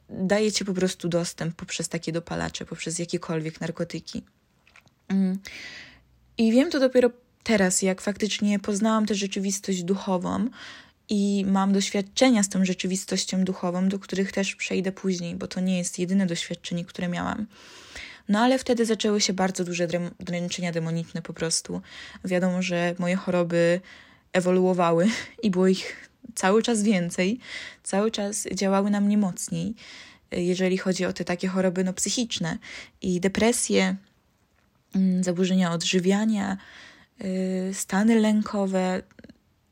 Dajecie 0.10 0.66
po 0.66 0.74
prostu 0.74 1.10
dostęp 1.10 1.56
poprzez 1.56 1.90
takie 1.90 2.12
dopalacze, 2.12 2.66
poprzez 2.66 3.00
jakiekolwiek 3.00 3.62
narkotyki. 3.62 4.24
Mm. 5.08 5.40
I 6.38 6.52
wiem 6.52 6.72
to 6.72 6.80
dopiero 6.80 7.10
teraz, 7.44 7.82
jak 7.82 8.02
faktycznie 8.02 8.60
poznałam 8.60 9.06
tę 9.06 9.16
rzeczywistość 9.16 9.84
duchową 9.84 10.50
i 11.10 11.46
mam 11.48 11.74
doświadczenia 11.74 12.44
z 12.44 12.50
tą 12.50 12.66
rzeczywistością 12.66 13.44
duchową, 13.44 13.90
do 13.90 14.00
których 14.00 14.32
też 14.32 14.56
przejdę 14.56 14.92
później, 14.92 15.36
bo 15.36 15.48
to 15.48 15.60
nie 15.60 15.78
jest 15.78 16.00
jedyne 16.00 16.26
doświadczenie, 16.26 16.86
które 16.86 17.08
miałam. 17.08 17.46
No 18.30 18.40
ale 18.40 18.60
wtedy 18.60 18.86
zaczęły 18.86 19.22
się 19.22 19.34
bardzo 19.34 19.64
duże 19.64 19.88
dręczenia 20.20 20.72
demoniczne 20.72 21.22
po 21.22 21.34
prostu. 21.34 21.82
Wiadomo, 22.24 22.62
że 22.62 22.96
moje 23.00 23.16
choroby 23.16 23.82
ewoluowały 24.34 25.08
i 25.44 25.52
było 25.52 25.68
ich 25.68 26.05
cały 26.36 26.64
czas 26.64 26.84
więcej, 26.84 27.40
cały 27.84 28.12
czas 28.12 28.48
działały 28.54 28.90
na 28.90 29.02
mnie 29.02 29.18
mocniej, 29.18 29.76
jeżeli 30.32 30.78
chodzi 30.78 31.06
o 31.06 31.14
te 31.14 31.24
takie 31.24 31.48
choroby 31.48 31.84
no, 31.84 31.94
psychiczne 31.94 32.58
i 33.02 33.20
depresje, 33.20 33.96
mm, 34.96 35.24
zaburzenia 35.24 35.72
odżywiania, 35.72 36.58
y, 37.22 37.74
stany 37.74 38.20
lękowe, 38.20 39.02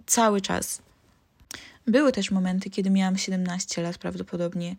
cały 0.06 0.42
czas. 0.42 0.82
Były 1.88 2.12
też 2.12 2.32
momenty, 2.32 2.70
kiedy 2.70 2.90
miałam 2.90 3.18
17 3.18 3.82
lat 3.82 3.98
prawdopodobnie 3.98 4.76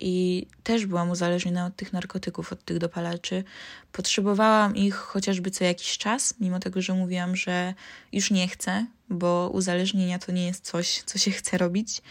i 0.00 0.46
też 0.62 0.86
byłam 0.86 1.10
uzależniona 1.10 1.66
od 1.66 1.76
tych 1.76 1.92
narkotyków, 1.92 2.52
od 2.52 2.64
tych 2.64 2.78
dopalaczy. 2.78 3.44
Potrzebowałam 3.92 4.76
ich 4.76 4.94
chociażby 4.94 5.50
co 5.50 5.64
jakiś 5.64 5.98
czas, 5.98 6.34
mimo 6.40 6.60
tego, 6.60 6.82
że 6.82 6.94
mówiłam, 6.94 7.36
że 7.36 7.74
już 8.12 8.30
nie 8.30 8.48
chcę, 8.48 8.86
bo 9.10 9.50
uzależnienia 9.52 10.18
to 10.18 10.32
nie 10.32 10.46
jest 10.46 10.64
coś, 10.64 11.02
co 11.06 11.18
się 11.18 11.30
chce 11.30 11.58
robić. 11.58 12.02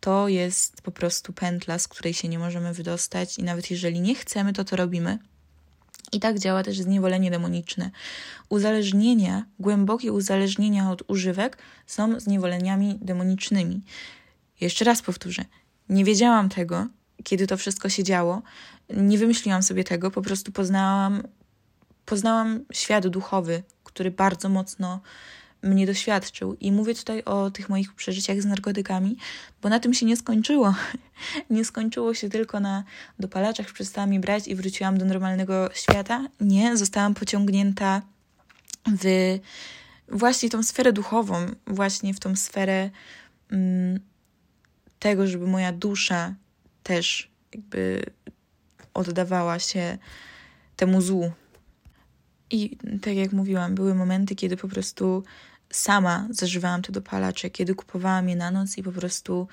To 0.00 0.28
jest 0.28 0.82
po 0.82 0.90
prostu 0.90 1.32
pętla, 1.32 1.78
z 1.78 1.88
której 1.88 2.14
się 2.14 2.28
nie 2.28 2.38
możemy 2.38 2.72
wydostać, 2.72 3.38
i 3.38 3.42
nawet 3.42 3.70
jeżeli 3.70 4.00
nie 4.00 4.14
chcemy, 4.14 4.52
to 4.52 4.64
to 4.64 4.76
robimy. 4.76 5.18
I 6.12 6.20
tak 6.20 6.38
działa 6.38 6.62
też 6.62 6.80
zniewolenie 6.80 7.30
demoniczne. 7.30 7.90
Uzależnienia, 8.48 9.44
głębokie 9.58 10.12
uzależnienia 10.12 10.90
od 10.90 11.02
używek 11.10 11.58
są 11.86 12.20
zniewoleniami 12.20 12.98
demonicznymi. 13.02 13.82
Jeszcze 14.60 14.84
raz 14.84 15.02
powtórzę. 15.02 15.44
Nie 15.88 16.04
wiedziałam 16.04 16.48
tego, 16.48 16.86
kiedy 17.24 17.46
to 17.46 17.56
wszystko 17.56 17.88
się 17.88 18.04
działo. 18.04 18.42
Nie 18.90 19.18
wymyśliłam 19.18 19.62
sobie 19.62 19.84
tego, 19.84 20.10
po 20.10 20.22
prostu 20.22 20.52
poznałam, 20.52 21.22
poznałam 22.04 22.64
świat 22.72 23.06
duchowy, 23.08 23.62
który 23.84 24.10
bardzo 24.10 24.48
mocno 24.48 25.00
mnie 25.66 25.86
doświadczył. 25.86 26.54
I 26.54 26.72
mówię 26.72 26.94
tutaj 26.94 27.22
o 27.24 27.50
tych 27.50 27.68
moich 27.68 27.94
przeżyciach 27.94 28.42
z 28.42 28.44
narkotykami, 28.44 29.16
bo 29.62 29.68
na 29.68 29.80
tym 29.80 29.94
się 29.94 30.06
nie 30.06 30.16
skończyło. 30.16 30.74
nie 31.50 31.64
skończyło 31.64 32.14
się 32.14 32.28
tylko 32.28 32.60
na 32.60 32.84
dopalaczach, 33.18 33.72
przestałam 33.72 34.12
je 34.12 34.20
brać 34.20 34.48
i 34.48 34.54
wróciłam 34.54 34.98
do 34.98 35.04
normalnego 35.04 35.70
świata. 35.74 36.26
Nie, 36.40 36.76
zostałam 36.76 37.14
pociągnięta 37.14 38.02
w 38.86 39.38
właśnie 40.08 40.50
tą 40.50 40.62
sferę 40.62 40.92
duchową, 40.92 41.46
właśnie 41.66 42.14
w 42.14 42.20
tą 42.20 42.36
sferę 42.36 42.90
mm, 43.50 44.00
tego, 44.98 45.26
żeby 45.26 45.46
moja 45.46 45.72
dusza 45.72 46.34
też 46.82 47.30
jakby 47.54 48.02
oddawała 48.94 49.58
się 49.58 49.98
temu 50.76 51.00
złu. 51.00 51.32
I 52.50 52.76
tak 53.02 53.14
jak 53.14 53.32
mówiłam, 53.32 53.74
były 53.74 53.94
momenty, 53.94 54.34
kiedy 54.34 54.56
po 54.56 54.68
prostu 54.68 55.24
sama 55.70 56.28
zażywałam 56.30 56.82
te 56.82 56.92
dopalacze, 56.92 57.50
kiedy 57.50 57.74
kupowałam 57.74 58.28
je 58.28 58.36
na 58.36 58.50
noc 58.50 58.78
i 58.78 58.82
po 58.82 58.92
prostu 58.92 59.48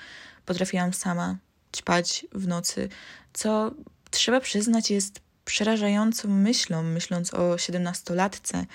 potrafiłam 0.45 0.93
sama 0.93 1.37
ćpać 1.75 2.25
w 2.31 2.47
nocy, 2.47 2.89
co 3.33 3.71
trzeba 4.11 4.39
przyznać 4.39 4.91
jest 4.91 5.19
przerażającą 5.45 6.27
myślą, 6.29 6.83
myśląc 6.83 7.33
o 7.33 7.57
siedemnastolatce. 7.57 8.65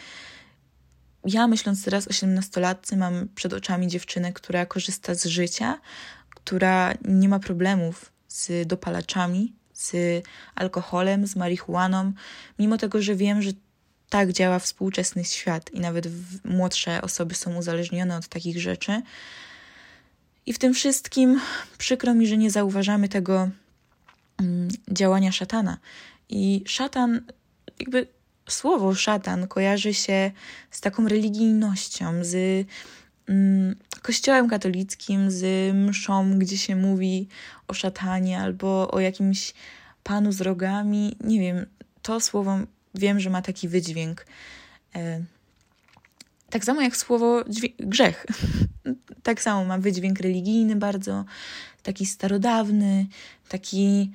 Ja 1.25 1.47
myśląc 1.47 1.85
teraz 1.85 2.09
o 2.09 2.13
siedemnastolatce 2.13 2.97
mam 2.97 3.29
przed 3.35 3.53
oczami 3.53 3.89
dziewczynę, 3.89 4.33
która 4.33 4.67
korzysta 4.67 5.15
z 5.15 5.25
życia, 5.25 5.81
która 6.31 6.95
nie 7.05 7.29
ma 7.29 7.39
problemów 7.39 8.13
z 8.29 8.69
dopalaczami, 8.69 9.53
z 9.73 9.93
alkoholem, 10.55 11.27
z 11.27 11.37
marihuaną, 11.37 12.13
mimo 12.59 12.79
tego, 12.79 13.03
że 13.03 13.15
wiem, 13.15 13.43
że 13.43 13.51
tak 14.11 14.33
działa 14.33 14.59
współczesny 14.59 15.25
świat 15.25 15.71
i 15.75 15.81
nawet 15.81 16.09
młodsze 16.45 17.03
osoby 17.03 17.35
są 17.35 17.57
uzależnione 17.57 18.17
od 18.17 18.29
takich 18.29 18.61
rzeczy. 18.61 19.03
I 20.47 20.53
w 20.53 20.59
tym 20.59 20.75
wszystkim 20.75 21.41
przykro 21.79 22.15
mi, 22.15 22.27
że 22.27 22.37
nie 22.37 22.51
zauważamy 22.51 23.09
tego 23.09 23.49
mm, 24.39 24.69
działania 24.91 25.33
szatana. 25.33 25.79
I 26.29 26.65
szatan, 26.67 27.21
jakby 27.81 28.07
słowo 28.49 28.95
szatan 28.95 29.49
kojarzy 29.49 29.95
się 29.95 30.31
z 30.71 30.81
taką 30.81 31.09
religijnością, 31.09 32.25
z 32.25 32.67
mm, 33.29 33.77
kościołem 34.03 34.49
katolickim, 34.49 35.31
z 35.31 35.75
mszą, 35.75 36.39
gdzie 36.39 36.59
się 36.59 36.77
mówi 36.77 37.29
o 37.69 37.75
szatanie 37.75 38.41
albo 38.41 38.91
o 38.91 39.01
jakimś 39.01 39.55
panu 40.03 40.33
z 40.33 40.41
rogami. 40.41 41.17
Nie 41.21 41.41
wiem, 41.41 41.67
to 42.03 42.21
słowo 42.21 42.59
wiem, 42.95 43.21
że 43.21 43.31
ma 43.31 43.43
taki 43.43 43.69
wydźwięk. 43.69 44.27
E, 44.97 45.25
tak 46.51 46.65
samo 46.65 46.83
jak 46.83 46.97
słowo 46.97 47.45
grzech. 47.79 48.27
tak 49.23 49.43
samo 49.43 49.65
ma 49.65 49.79
wydźwięk 49.79 50.21
religijny 50.21 50.77
bardzo, 50.77 51.25
taki 51.83 52.07
starodawny, 52.07 53.07
taki 53.49 54.13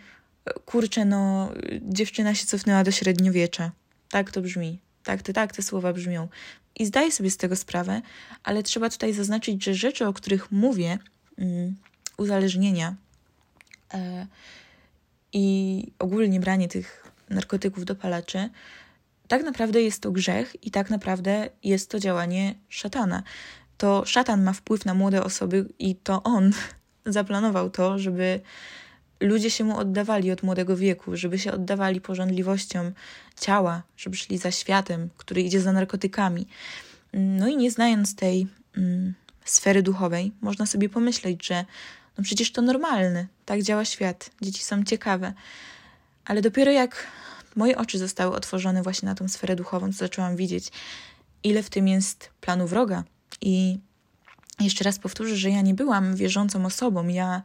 kurczę, 0.65 1.06
no, 1.06 1.51
dziewczyna 1.82 2.36
się 2.36 2.46
cofnęła 2.46 2.84
do 2.84 2.92
średniowiecza. 2.92 3.72
Tak 4.10 4.32
to 4.32 4.42
brzmi. 4.42 4.80
Tak, 5.03 5.22
te, 5.22 5.34
tak 5.34 5.56
te 5.56 5.62
słowa 5.62 5.94
brzmią. 5.94 6.27
I 6.75 6.86
zdaję 6.86 7.12
sobie 7.12 7.32
z 7.32 7.38
tego 7.38 7.56
sprawę, 7.56 8.01
ale 8.44 8.63
trzeba 8.63 8.89
tutaj 8.89 9.13
zaznaczyć, 9.13 9.63
że 9.63 9.74
rzeczy, 9.74 10.08
o 10.08 10.13
których 10.13 10.51
mówię, 10.51 11.00
um, 11.38 11.75
uzależnienia 12.18 12.96
e, 13.94 14.27
i 15.34 15.88
ogólnie 16.00 16.39
branie 16.39 16.68
tych 16.68 17.02
narkotyków, 17.30 17.86
dopalaczy, 17.86 18.50
tak 19.27 19.44
naprawdę 19.44 19.82
jest 19.82 20.01
to 20.01 20.12
grzech 20.12 20.63
i 20.63 20.72
tak 20.72 20.89
naprawdę 20.89 21.50
jest 21.63 21.89
to 21.89 22.00
działanie 22.00 22.56
szatana. 22.70 23.24
To 23.77 24.06
szatan 24.06 24.44
ma 24.44 24.53
wpływ 24.53 24.86
na 24.86 24.94
młode 24.94 25.24
osoby 25.24 25.65
i 25.80 25.96
to 25.96 26.24
on 26.24 26.51
zaplanował 27.06 27.70
to, 27.70 28.00
żeby 28.00 28.42
ludzie 29.20 29.51
się 29.51 29.63
mu 29.63 29.77
oddawali 29.77 30.32
od 30.32 30.44
młodego 30.44 30.77
wieku, 30.77 31.18
żeby 31.18 31.39
się 31.39 31.51
oddawali 31.51 32.01
porządliwościom 32.01 32.92
ciała, 33.39 33.84
żeby 33.98 34.15
szli 34.15 34.38
za 34.38 34.51
światem, 34.51 35.10
który 35.18 35.42
idzie 35.42 35.62
za 35.62 35.72
narkotykami. 35.72 36.48
No 37.13 37.48
i 37.48 37.58
nie 37.58 37.72
znając 37.72 38.15
tej 38.15 38.48
mm, 38.77 39.13
sfery 39.46 39.84
duchowej, 39.84 40.32
można 40.42 40.65
sobie 40.65 40.89
pomyśleć, 40.89 41.48
że 41.48 41.65
no 42.18 42.24
przecież 42.24 42.51
to 42.51 42.62
normalne, 42.62 43.27
tak 43.46 43.62
działa 43.62 43.86
świat, 43.86 44.30
dzieci 44.42 44.63
są 44.63 44.84
ciekawe. 44.84 45.34
Ale 46.25 46.42
dopiero 46.42 46.72
jak 46.72 47.08
moje 47.56 47.77
oczy 47.77 48.00
zostały 48.00 48.36
otworzone 48.36 48.84
właśnie 48.84 49.06
na 49.06 49.15
tą 49.15 49.27
sferę 49.27 49.56
duchową, 49.56 49.88
to 49.88 49.98
zaczęłam 49.98 50.36
widzieć, 50.36 50.72
ile 51.44 51.63
w 51.63 51.70
tym 51.70 51.88
jest 51.88 52.30
planu 52.42 52.68
wroga 52.68 53.03
i 53.42 53.80
jeszcze 54.60 54.84
raz 54.84 55.00
powtórzę, 55.00 55.36
że 55.36 55.50
ja 55.50 55.62
nie 55.62 55.74
byłam 55.74 56.15
wierzącą 56.15 56.65
osobą. 56.65 57.08
Ja 57.08 57.42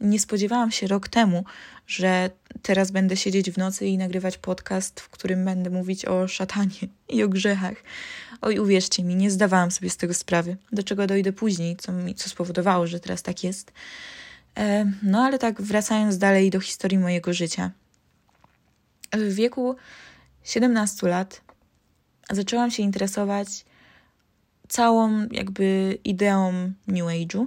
nie 0.00 0.20
spodziewałam 0.20 0.70
się 0.70 0.86
rok 0.86 1.08
temu, 1.08 1.44
że 1.86 2.30
teraz 2.62 2.90
będę 2.90 3.16
siedzieć 3.16 3.50
w 3.50 3.58
nocy 3.58 3.86
i 3.86 3.98
nagrywać 3.98 4.38
podcast, 4.38 5.00
w 5.00 5.08
którym 5.08 5.44
będę 5.44 5.70
mówić 5.70 6.04
o 6.04 6.28
szatanie 6.28 6.88
i 7.08 7.22
o 7.22 7.28
grzechach. 7.28 7.74
Oj, 8.40 8.58
uwierzcie 8.58 9.04
mi, 9.04 9.16
nie 9.16 9.30
zdawałam 9.30 9.70
sobie 9.70 9.90
z 9.90 9.96
tego 9.96 10.14
sprawy, 10.14 10.56
do 10.72 10.82
czego 10.82 11.06
dojdę 11.06 11.32
później, 11.32 11.76
co, 11.76 11.92
mi, 11.92 12.14
co 12.14 12.28
spowodowało, 12.28 12.86
że 12.86 13.00
teraz 13.00 13.22
tak 13.22 13.44
jest. 13.44 13.72
E, 14.58 14.92
no 15.02 15.22
ale 15.22 15.38
tak, 15.38 15.62
wracając 15.62 16.18
dalej 16.18 16.50
do 16.50 16.60
historii 16.60 16.98
mojego 16.98 17.32
życia. 17.32 17.70
W 19.12 19.34
wieku 19.34 19.76
17 20.44 21.08
lat 21.08 21.40
zaczęłam 22.30 22.70
się 22.70 22.82
interesować 22.82 23.64
całą 24.68 25.28
jakby 25.30 25.98
ideą 26.04 26.72
New 26.86 27.06
Age'u. 27.06 27.46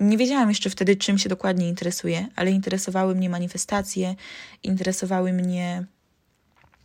Nie 0.00 0.18
wiedziałam 0.18 0.48
jeszcze 0.48 0.70
wtedy, 0.70 0.96
czym 0.96 1.18
się 1.18 1.28
dokładnie 1.28 1.68
interesuję, 1.68 2.28
ale 2.36 2.50
interesowały 2.50 3.14
mnie 3.14 3.30
manifestacje, 3.30 4.14
interesowały 4.62 5.32
mnie. 5.32 5.84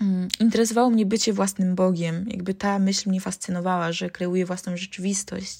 Mm, 0.02 0.28
interesowało 0.40 0.90
mnie 0.90 1.06
bycie 1.06 1.34
własnym 1.34 1.76
Bogiem. 1.76 2.26
Jakby 2.28 2.54
ta 2.54 2.80
myśl 2.80 3.10
mnie 3.10 3.22
fascynowała, 3.22 3.92
że 3.92 4.10
kreuję 4.10 4.46
własną 4.46 4.78
rzeczywistość. 4.78 5.60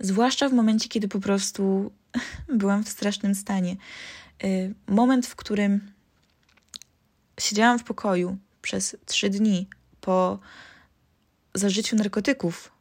Zwłaszcza 0.00 0.48
w 0.48 0.52
momencie, 0.52 0.88
kiedy 0.88 1.08
po 1.08 1.20
prostu 1.20 1.92
byłam 2.60 2.84
w 2.84 2.88
strasznym 2.88 3.34
stanie. 3.34 3.76
Y, 4.44 4.74
moment, 4.86 5.26
w 5.26 5.36
którym 5.36 5.91
siedziałam 7.40 7.78
w 7.78 7.84
pokoju 7.84 8.36
przez 8.62 8.96
trzy 9.06 9.30
dni 9.30 9.68
po 10.00 10.38
zażyciu 11.54 11.96
narkotyków 11.96 12.72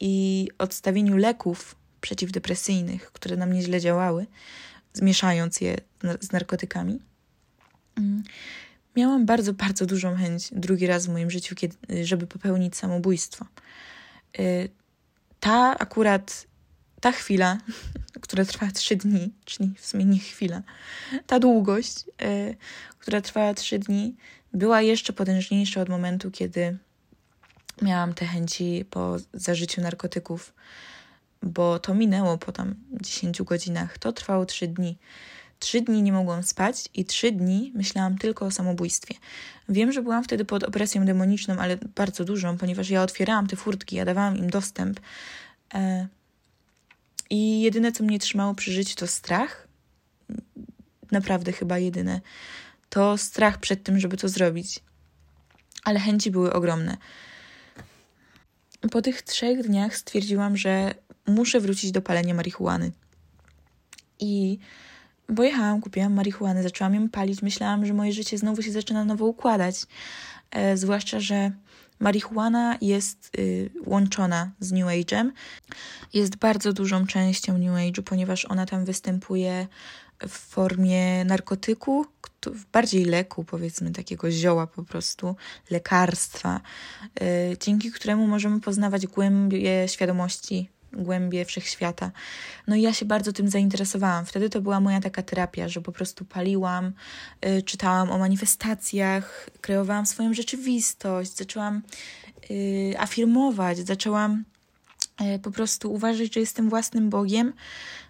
i 0.00 0.48
odstawieniu 0.58 1.16
leków 1.16 1.76
przeciwdepresyjnych, 2.00 3.12
które 3.12 3.36
na 3.36 3.46
mnie 3.46 3.62
źle 3.62 3.80
działały, 3.80 4.26
zmieszając 4.92 5.60
je 5.60 5.76
z 6.20 6.32
narkotykami, 6.32 7.00
mm, 7.98 8.22
miałam 8.96 9.26
bardzo, 9.26 9.52
bardzo 9.52 9.86
dużą 9.86 10.16
chęć 10.16 10.48
drugi 10.52 10.86
raz 10.86 11.06
w 11.06 11.12
moim 11.12 11.30
życiu, 11.30 11.54
żeby 12.02 12.26
popełnić 12.26 12.76
samobójstwo. 12.76 13.46
Y, 14.38 14.68
ta 15.40 15.78
akurat, 15.78 16.46
ta 17.00 17.12
chwila, 17.12 17.58
która 18.20 18.44
trwała 18.44 18.72
trzy 18.72 18.96
dni, 18.96 19.32
czyli 19.44 19.72
w 19.76 19.86
sumie 19.86 20.04
nie 20.04 20.18
chwila, 20.18 20.62
ta 21.26 21.38
długość, 21.38 22.04
y, 22.22 22.56
która 22.98 23.20
trwała 23.20 23.54
trzy 23.54 23.78
dni, 23.78 24.16
była 24.52 24.82
jeszcze 24.82 25.12
potężniejsza 25.12 25.80
od 25.80 25.88
momentu, 25.88 26.30
kiedy 26.30 26.78
miałam 27.82 28.14
te 28.14 28.26
chęci 28.26 28.84
po 28.90 29.16
zażyciu 29.32 29.80
narkotyków, 29.80 30.54
bo 31.42 31.78
to 31.78 31.94
minęło 31.94 32.38
po 32.38 32.52
tam 32.52 32.74
10 33.00 33.42
godzinach. 33.42 33.98
To 33.98 34.12
trwało 34.12 34.46
3 34.46 34.68
dni. 34.68 34.98
Trzy 35.58 35.80
dni 35.80 36.02
nie 36.02 36.12
mogłam 36.12 36.42
spać 36.42 36.88
i 36.94 37.04
trzy 37.04 37.32
dni 37.32 37.72
myślałam 37.74 38.18
tylko 38.18 38.46
o 38.46 38.50
samobójstwie. 38.50 39.14
Wiem, 39.68 39.92
że 39.92 40.02
byłam 40.02 40.24
wtedy 40.24 40.44
pod 40.44 40.62
opresją 40.62 41.04
demoniczną, 41.04 41.58
ale 41.58 41.76
bardzo 41.76 42.24
dużą, 42.24 42.58
ponieważ 42.58 42.90
ja 42.90 43.02
otwierałam 43.02 43.46
te 43.46 43.56
furtki, 43.56 43.96
ja 43.96 44.04
dawałam 44.04 44.36
im 44.36 44.50
dostęp. 44.50 45.00
E, 45.74 46.08
I 47.30 47.60
jedyne, 47.60 47.92
co 47.92 48.04
mnie 48.04 48.18
trzymało 48.18 48.54
przy 48.54 48.72
życiu, 48.72 48.96
to 48.96 49.06
strach. 49.06 49.68
Naprawdę 51.10 51.52
chyba 51.52 51.78
jedyne. 51.78 52.20
To 52.88 53.18
strach 53.18 53.58
przed 53.58 53.82
tym, 53.82 54.00
żeby 54.00 54.16
to 54.16 54.28
zrobić. 54.28 54.80
Ale 55.84 56.00
chęci 56.00 56.30
były 56.30 56.52
ogromne. 56.52 56.96
Po 58.90 59.02
tych 59.02 59.22
trzech 59.22 59.62
dniach 59.62 59.96
stwierdziłam, 59.96 60.56
że 60.56 60.94
muszę 61.26 61.60
wrócić 61.60 61.92
do 61.92 62.02
palenia 62.02 62.34
marihuany. 62.34 62.92
I 64.20 64.58
pojechałam, 65.36 65.80
kupiłam 65.80 66.14
marihuanę, 66.14 66.62
zaczęłam 66.62 66.94
ją 66.94 67.08
palić. 67.08 67.42
Myślałam, 67.42 67.86
że 67.86 67.94
moje 67.94 68.12
życie 68.12 68.38
znowu 68.38 68.62
się 68.62 68.72
zaczyna 68.72 69.04
nowo 69.04 69.26
układać. 69.26 69.76
E, 70.50 70.76
zwłaszcza, 70.76 71.20
że 71.20 71.50
marihuana 72.00 72.78
jest 72.80 73.30
y, 73.38 73.70
łączona 73.86 74.50
z 74.60 74.72
New 74.72 74.86
Age'em. 74.86 75.30
Jest 76.14 76.36
bardzo 76.36 76.72
dużą 76.72 77.06
częścią 77.06 77.58
New 77.58 77.72
Age'u, 77.72 78.02
ponieważ 78.02 78.44
ona 78.44 78.66
tam 78.66 78.84
występuje 78.84 79.66
w 80.28 80.38
formie 80.38 81.24
narkotyku, 81.24 82.06
bardziej 82.72 83.04
leku, 83.04 83.44
powiedzmy, 83.44 83.90
takiego 83.92 84.30
zioła 84.30 84.66
po 84.66 84.84
prostu, 84.84 85.36
lekarstwa, 85.70 86.60
y, 87.22 87.56
dzięki 87.60 87.92
któremu 87.92 88.26
możemy 88.26 88.60
poznawać 88.60 89.06
głębie 89.06 89.88
świadomości 89.88 90.68
głębie 90.92 91.44
wszechświata. 91.44 92.10
No 92.66 92.76
i 92.76 92.82
ja 92.82 92.92
się 92.92 93.04
bardzo 93.04 93.32
tym 93.32 93.48
zainteresowałam. 93.48 94.26
Wtedy 94.26 94.50
to 94.50 94.60
była 94.60 94.80
moja 94.80 95.00
taka 95.00 95.22
terapia, 95.22 95.68
że 95.68 95.80
po 95.80 95.92
prostu 95.92 96.24
paliłam, 96.24 96.92
y, 97.46 97.62
czytałam 97.62 98.10
o 98.10 98.18
manifestacjach, 98.18 99.50
kreowałam 99.60 100.06
swoją 100.06 100.34
rzeczywistość, 100.34 101.36
zaczęłam 101.36 101.82
y, 102.50 102.94
afirmować, 102.98 103.78
zaczęłam 103.78 104.44
y, 105.20 105.38
po 105.38 105.50
prostu 105.50 105.92
uważać, 105.92 106.34
że 106.34 106.40
jestem 106.40 106.70
własnym 106.70 107.10
Bogiem. 107.10 107.52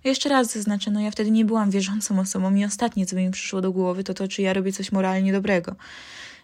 Jeszcze 0.05 0.29
raz 0.29 0.53
zaznaczę, 0.53 0.91
no 0.91 1.01
ja 1.01 1.11
wtedy 1.11 1.31
nie 1.31 1.45
byłam 1.45 1.71
wierzącą 1.71 2.21
osobą 2.21 2.55
i 2.55 2.65
ostatnie, 2.65 3.07
co 3.07 3.17
mi 3.17 3.31
przyszło 3.31 3.61
do 3.61 3.73
głowy, 3.73 4.05
to 4.05 4.15
to, 4.15 4.29
czy 4.29 4.43
ja 4.43 4.53
robię 4.53 4.73
coś 4.73 4.93
moralnie 4.93 5.33
dobrego. 5.33 5.77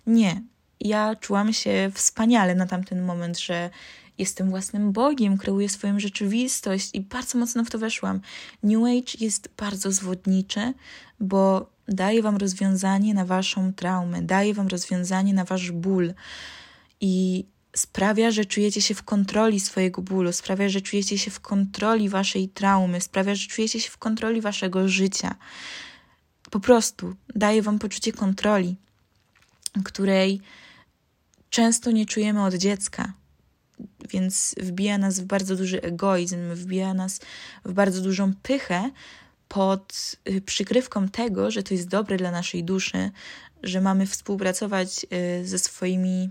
Nie. 0.06 0.42
Ja 0.80 1.14
czułam 1.14 1.52
się 1.52 1.90
wspaniale 1.94 2.54
na 2.54 2.66
tamten 2.66 3.04
moment, 3.04 3.38
że 3.38 3.70
jestem 4.18 4.50
własnym 4.50 4.92
Bogiem, 4.92 5.38
kreuję 5.38 5.68
swoją 5.68 6.00
rzeczywistość 6.00 6.90
i 6.94 7.00
bardzo 7.00 7.38
mocno 7.38 7.64
w 7.64 7.70
to 7.70 7.78
weszłam. 7.78 8.20
New 8.62 8.82
Age 8.82 9.12
jest 9.20 9.48
bardzo 9.56 9.92
zwodniczy, 9.92 10.74
bo 11.20 11.70
daje 11.88 12.22
wam 12.22 12.36
rozwiązanie 12.36 13.14
na 13.14 13.24
waszą 13.24 13.72
traumę, 13.72 14.22
daje 14.22 14.54
wam 14.54 14.68
rozwiązanie 14.68 15.34
na 15.34 15.44
wasz 15.44 15.72
ból 15.72 16.14
i 17.00 17.44
sprawia, 17.76 18.30
że 18.30 18.44
czujecie 18.44 18.82
się 18.82 18.94
w 18.94 19.02
kontroli 19.02 19.60
swojego 19.60 20.02
bólu, 20.02 20.32
sprawia, 20.32 20.68
że 20.68 20.80
czujecie 20.80 21.18
się 21.18 21.30
w 21.30 21.40
kontroli 21.40 22.08
waszej 22.08 22.48
traumy, 22.48 23.00
sprawia, 23.00 23.34
że 23.34 23.48
czujecie 23.48 23.80
się 23.80 23.90
w 23.90 23.98
kontroli 23.98 24.40
waszego 24.40 24.88
życia. 24.88 25.34
Po 26.50 26.60
prostu 26.60 27.16
daje 27.34 27.62
wam 27.62 27.78
poczucie 27.78 28.12
kontroli, 28.12 28.76
której 29.84 30.40
często 31.50 31.90
nie 31.90 32.06
czujemy 32.06 32.44
od 32.44 32.54
dziecka 32.54 33.12
więc 34.10 34.54
wbija 34.58 34.98
nas 34.98 35.20
w 35.20 35.24
bardzo 35.24 35.56
duży 35.56 35.82
egoizm, 35.82 36.54
wbija 36.54 36.94
nas 36.94 37.20
w 37.64 37.72
bardzo 37.72 38.00
dużą 38.00 38.32
pychę 38.42 38.90
pod 39.48 40.16
y, 40.28 40.40
przykrywką 40.40 41.08
tego, 41.08 41.50
że 41.50 41.62
to 41.62 41.74
jest 41.74 41.88
dobre 41.88 42.16
dla 42.16 42.30
naszej 42.30 42.64
duszy, 42.64 43.10
że 43.62 43.80
mamy 43.80 44.06
współpracować 44.06 45.06
y, 45.40 45.46
ze 45.46 45.58
swoimi 45.58 46.30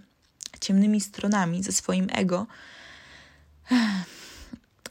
ciemnymi 0.59 1.01
stronami, 1.01 1.63
ze 1.63 1.71
swoim 1.71 2.07
ego. 2.11 2.47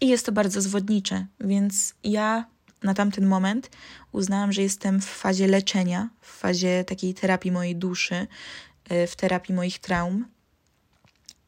I 0.01 0.09
jest 0.09 0.27
to 0.27 0.33
bardzo 0.33 0.61
zwodnicze, 0.61 1.27
więc 1.41 1.95
ja 2.05 2.45
na 2.83 2.95
tamten 2.95 3.27
moment 3.27 3.71
uznałam, 4.13 4.53
że 4.53 4.63
jestem 4.63 5.01
w 5.01 5.05
fazie 5.05 5.47
leczenia, 5.47 6.09
w 6.21 6.39
fazie 6.39 6.85
takiej 6.85 7.15
terapii 7.15 7.53
mojej 7.53 7.77
duszy, 7.77 8.27
y, 8.93 9.07
w 9.07 9.17
terapii 9.17 9.55
moich 9.55 9.79
traum. 9.79 10.27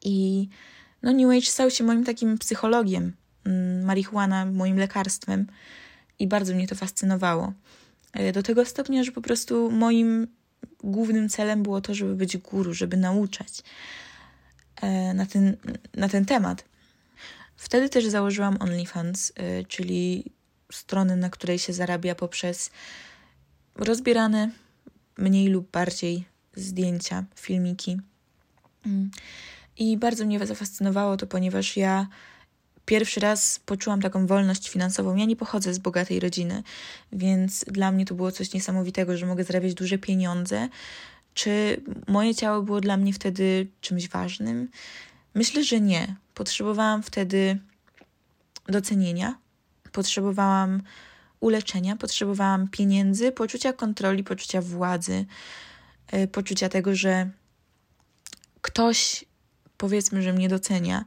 I 0.03 0.49
no 1.03 1.11
New 1.11 1.29
Age 1.29 1.51
stał 1.51 1.71
się 1.71 1.83
moim 1.83 2.03
takim 2.03 2.37
psychologiem, 2.37 3.13
mm, 3.45 3.85
marihuana 3.85 4.45
moim 4.45 4.77
lekarstwem 4.77 5.47
i 6.19 6.27
bardzo 6.27 6.53
mnie 6.53 6.67
to 6.67 6.75
fascynowało. 6.75 7.53
E, 8.13 8.31
do 8.31 8.43
tego 8.43 8.65
stopnia, 8.65 9.03
że 9.03 9.11
po 9.11 9.21
prostu 9.21 9.71
moim 9.71 10.27
głównym 10.83 11.29
celem 11.29 11.63
było 11.63 11.81
to, 11.81 11.93
żeby 11.93 12.15
być 12.15 12.37
guru, 12.37 12.73
żeby 12.73 12.97
nauczać 12.97 13.63
e, 14.81 15.13
na 15.13 15.25
ten, 15.25 15.57
na 15.93 16.09
ten 16.09 16.25
temat. 16.25 16.65
Wtedy 17.55 17.89
też 17.89 18.05
założyłam 18.05 18.57
OnlyFans, 18.59 19.31
e, 19.35 19.63
czyli 19.63 20.31
stronę, 20.71 21.15
na 21.15 21.29
której 21.29 21.59
się 21.59 21.73
zarabia 21.73 22.15
poprzez 22.15 22.71
rozbierane 23.75 24.51
mniej 25.17 25.47
lub 25.47 25.71
bardziej 25.71 26.25
zdjęcia, 26.55 27.25
filmiki. 27.35 27.97
I 29.77 29.97
bardzo 29.97 30.25
mnie 30.25 30.45
zafascynowało 30.45 31.17
to, 31.17 31.27
ponieważ 31.27 31.77
ja 31.77 32.07
pierwszy 32.85 33.19
raz 33.19 33.59
poczułam 33.65 34.01
taką 34.01 34.27
wolność 34.27 34.69
finansową. 34.69 35.15
Ja 35.15 35.25
nie 35.25 35.35
pochodzę 35.35 35.73
z 35.73 35.79
bogatej 35.79 36.19
rodziny, 36.19 36.63
więc 37.11 37.65
dla 37.65 37.91
mnie 37.91 38.05
to 38.05 38.15
było 38.15 38.31
coś 38.31 38.53
niesamowitego, 38.53 39.17
że 39.17 39.25
mogę 39.25 39.43
zarabiać 39.43 39.73
duże 39.73 39.97
pieniądze. 39.97 40.69
Czy 41.33 41.81
moje 42.07 42.35
ciało 42.35 42.61
było 42.61 42.81
dla 42.81 42.97
mnie 42.97 43.13
wtedy 43.13 43.67
czymś 43.81 44.09
ważnym? 44.09 44.69
Myślę, 45.35 45.63
że 45.63 45.81
nie. 45.81 46.15
Potrzebowałam 46.33 47.03
wtedy 47.03 47.59
docenienia, 48.67 49.37
potrzebowałam 49.91 50.81
uleczenia, 51.39 51.95
potrzebowałam 51.95 52.67
pieniędzy, 52.67 53.31
poczucia 53.31 53.73
kontroli, 53.73 54.23
poczucia 54.23 54.61
władzy, 54.61 55.25
e, 56.07 56.27
poczucia 56.27 56.69
tego, 56.69 56.95
że 56.95 57.29
ktoś 58.61 59.25
powiedzmy, 59.77 60.21
że 60.21 60.33
mnie 60.33 60.49
docenia, 60.49 61.05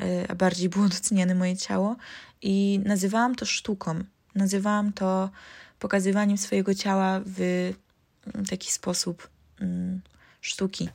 e, 0.00 0.30
a 0.30 0.34
bardziej 0.34 0.68
było 0.68 0.88
doceniane 0.88 1.34
moje 1.34 1.56
ciało 1.56 1.96
i 2.42 2.80
nazywałam 2.84 3.34
to 3.34 3.46
sztuką. 3.46 4.04
Nazywałam 4.34 4.92
to 4.92 5.30
pokazywaniem 5.78 6.38
swojego 6.38 6.74
ciała 6.74 7.20
w 7.26 7.40
mm, 7.40 8.46
taki 8.46 8.72
sposób 8.72 9.28
mm, 9.60 10.00
sztuki. 10.40 10.88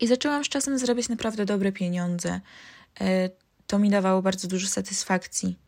I 0.00 0.06
zaczęłam 0.06 0.44
z 0.44 0.48
czasem 0.48 0.78
zarabiać 0.78 1.08
naprawdę 1.08 1.44
dobre 1.44 1.72
pieniądze. 1.72 2.40
E, 3.00 3.30
to 3.66 3.78
mi 3.78 3.90
dawało 3.90 4.22
bardzo 4.22 4.48
dużo 4.48 4.68
satysfakcji 4.68 5.58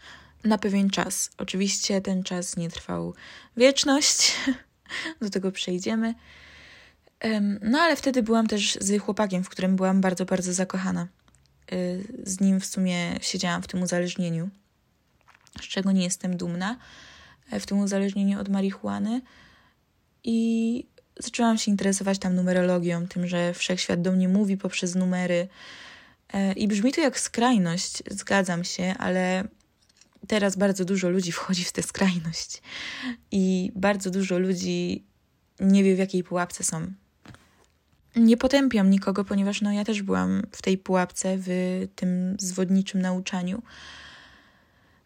na 0.44 0.58
pewien 0.58 0.90
czas. 0.90 1.30
Oczywiście 1.38 2.00
ten 2.00 2.22
czas 2.22 2.56
nie 2.56 2.70
trwał 2.70 3.14
wieczność, 3.56 4.36
do 5.22 5.30
tego 5.30 5.52
przejdziemy. 5.52 6.14
No 7.60 7.78
ale 7.78 7.96
wtedy 7.96 8.22
byłam 8.22 8.46
też 8.46 8.78
z 8.80 9.02
chłopakiem, 9.02 9.44
w 9.44 9.48
którym 9.48 9.76
byłam 9.76 10.00
bardzo, 10.00 10.24
bardzo 10.24 10.52
zakochana. 10.52 11.08
Y, 11.72 12.04
z 12.24 12.40
nim 12.40 12.60
w 12.60 12.66
sumie 12.66 13.16
siedziałam 13.20 13.62
w 13.62 13.66
tym 13.66 13.82
uzależnieniu, 13.82 14.48
z 15.60 15.62
czego 15.62 15.92
nie 15.92 16.04
jestem 16.04 16.36
dumna, 16.36 16.78
e, 17.50 17.60
w 17.60 17.66
tym 17.66 17.78
uzależnieniu 17.78 18.40
od 18.40 18.48
marihuany. 18.48 19.20
I 20.24 20.86
zaczęłam 21.18 21.58
się 21.58 21.70
interesować 21.70 22.18
tam 22.18 22.34
numerologią, 22.34 23.06
tym, 23.06 23.26
że 23.26 23.54
wszechświat 23.54 24.02
do 24.02 24.12
mnie 24.12 24.28
mówi 24.28 24.56
poprzez 24.56 24.94
numery. 24.94 25.48
E, 26.32 26.52
I 26.52 26.68
brzmi 26.68 26.92
to 26.92 27.00
jak 27.00 27.20
skrajność, 27.20 28.02
zgadzam 28.10 28.64
się, 28.64 28.94
ale 28.98 29.48
teraz 30.26 30.56
bardzo 30.56 30.84
dużo 30.84 31.08
ludzi 31.08 31.32
wchodzi 31.32 31.64
w 31.64 31.72
tę 31.72 31.82
skrajność. 31.82 32.62
I 33.30 33.72
bardzo 33.74 34.10
dużo 34.10 34.38
ludzi 34.38 35.04
nie 35.60 35.84
wie, 35.84 35.94
w 35.94 35.98
jakiej 35.98 36.24
pułapce 36.24 36.64
są 36.64 36.92
nie 38.16 38.36
potępiam 38.36 38.90
nikogo, 38.90 39.24
ponieważ 39.24 39.60
no 39.60 39.72
ja 39.72 39.84
też 39.84 40.02
byłam 40.02 40.42
w 40.52 40.62
tej 40.62 40.78
pułapce, 40.78 41.36
w 41.38 41.48
tym 41.96 42.36
zwodniczym 42.38 43.02
nauczaniu. 43.02 43.62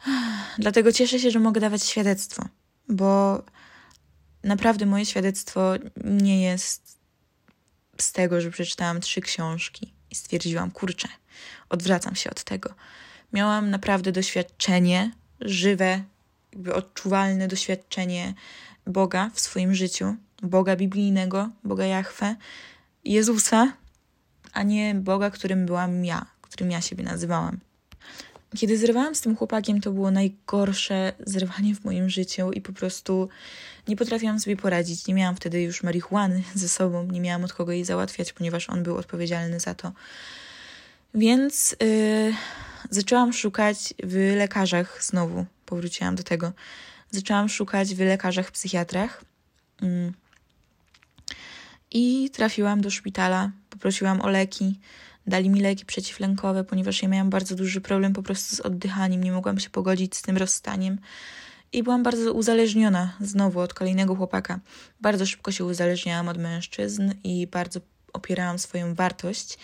Dlatego 0.59 0.93
cieszę 0.93 1.19
się, 1.19 1.31
że 1.31 1.41
mogę 1.41 1.61
dawać 1.61 1.85
świadectwo, 1.85 2.49
bo 2.89 3.43
naprawdę 4.45 4.87
moje 4.87 5.07
świadectwo 5.07 5.73
nie 6.05 6.43
jest 6.43 6.99
z 7.99 8.13
tego, 8.13 8.41
że 8.41 8.51
przeczytałam 8.51 9.01
trzy 9.01 9.21
książki 9.21 9.93
i 10.11 10.15
stwierdziłam, 10.15 10.71
kurczę, 10.71 11.09
odwracam 11.69 12.15
się 12.15 12.31
od 12.31 12.45
tego. 12.45 12.75
Miałam 13.33 13.71
naprawdę 13.71 14.13
doświadczenie, 14.13 15.11
żywe, 15.41 16.05
jakby 16.53 16.75
odczuwalne 16.75 17.49
doświadczenie 17.49 18.35
Boga 18.87 19.31
w 19.35 19.41
swoim 19.41 19.75
życiu, 19.75 20.17
Boga 20.43 20.77
biblijnego, 20.77 21.51
Boga 21.65 21.87
Jahwe, 21.87 22.37
Jezusa, 23.05 23.73
a 24.53 24.63
nie 24.63 24.95
Boga, 24.95 25.31
którym 25.31 25.67
byłam 25.67 26.05
ja, 26.05 26.27
którym 26.41 26.71
ja 26.71 26.81
siebie 26.81 27.05
nazywałam. 27.05 27.59
Kiedy 28.57 28.79
zrywałam 28.79 29.15
z 29.15 29.21
tym 29.21 29.37
chłopakiem, 29.37 29.81
to 29.81 29.93
było 29.93 30.11
najgorsze 30.11 31.13
zrywanie 31.27 31.75
w 31.75 31.85
moim 31.85 32.11
życiu 32.11 32.53
i 32.53 32.61
po 32.61 32.73
prostu 32.73 33.29
nie 33.89 33.97
potrafiłam 33.97 34.41
sobie 34.41 34.57
poradzić. 34.57 35.07
Nie 35.07 35.15
miałam 35.15 35.37
wtedy 35.37 35.63
już 35.63 35.83
marihuany 35.83 36.43
ze 36.55 36.69
sobą, 36.69 37.05
nie 37.05 37.21
miałam 37.21 37.45
od 37.45 37.53
kogo 37.53 37.73
jej 37.73 37.85
załatwiać, 37.85 38.33
ponieważ 38.33 38.71
on 38.71 38.83
był 38.83 38.97
odpowiedzialny 38.97 39.61
za 39.61 39.75
to. 39.75 39.93
Więc 41.15 41.77
yy, 41.81 42.35
zaczęłam 42.91 43.33
szukać 43.33 43.95
w 44.03 44.35
lekarzach 44.37 45.05
znowu, 45.05 45.47
powróciłam 45.67 46.15
do 46.15 46.23
tego. 46.23 46.53
Zaczęłam 47.11 47.49
szukać 47.49 47.95
w 47.95 48.01
lekarzach, 48.01 48.51
psychiatrach. 48.51 49.25
Yy. 49.83 50.24
I 51.95 52.31
trafiłam 52.31 52.81
do 52.81 52.91
szpitala, 52.91 53.51
poprosiłam 53.71 54.21
o 54.21 54.29
leki. 54.29 54.81
Dali 55.27 55.51
mi 55.51 55.61
leki 55.61 55.87
przeciwlękowe, 55.87 56.65
ponieważ 56.65 57.03
ja 57.03 57.09
miałam 57.09 57.31
bardzo 57.31 57.55
duży 57.55 57.81
problem 57.81 58.13
po 58.13 58.23
prostu 58.23 58.57
z 58.57 58.61
oddychaniem, 58.61 59.25
nie 59.25 59.33
mogłam 59.33 59.61
się 59.61 59.71
pogodzić 59.71 60.17
z 60.17 60.23
tym 60.23 60.37
rozstaniem. 60.37 60.99
I 61.73 61.83
byłam 61.83 62.03
bardzo 62.03 62.33
uzależniona 62.33 63.17
znowu 63.21 63.61
od 63.61 63.75
kolejnego 63.75 64.17
chłopaka. 64.17 64.61
Bardzo 65.01 65.27
szybko 65.27 65.53
się 65.53 65.65
uzależniałam 65.65 66.29
od 66.29 66.39
mężczyzn 66.39 67.13
i 67.25 67.47
bardzo 67.47 67.81
opierałam 68.13 68.59
swoją 68.59 68.95
wartość 68.95 69.59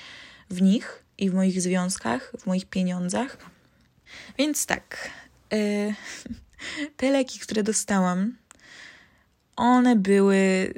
w 0.50 0.62
nich 0.62 1.04
i 1.18 1.30
w 1.30 1.34
moich 1.34 1.62
związkach, 1.62 2.32
w 2.38 2.46
moich 2.46 2.66
pieniądzach. 2.66 3.36
Więc 4.38 4.66
tak, 4.66 5.10
yy, 5.52 5.94
te 6.96 7.10
leki, 7.10 7.38
które 7.38 7.62
dostałam, 7.62 8.36
one 9.56 9.96
były, 9.96 10.74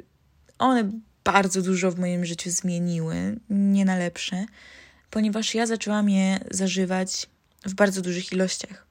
one 0.59 0.91
bardzo 1.23 1.61
dużo 1.61 1.91
w 1.91 1.99
moim 1.99 2.25
życiu 2.25 2.51
zmieniły, 2.51 3.39
nie 3.49 3.85
na 3.85 3.95
lepsze, 3.95 4.45
ponieważ 5.09 5.55
ja 5.55 5.65
zaczęłam 5.65 6.09
je 6.09 6.39
zażywać 6.51 7.29
w 7.65 7.73
bardzo 7.73 8.01
dużych 8.01 8.31
ilościach. 8.31 8.87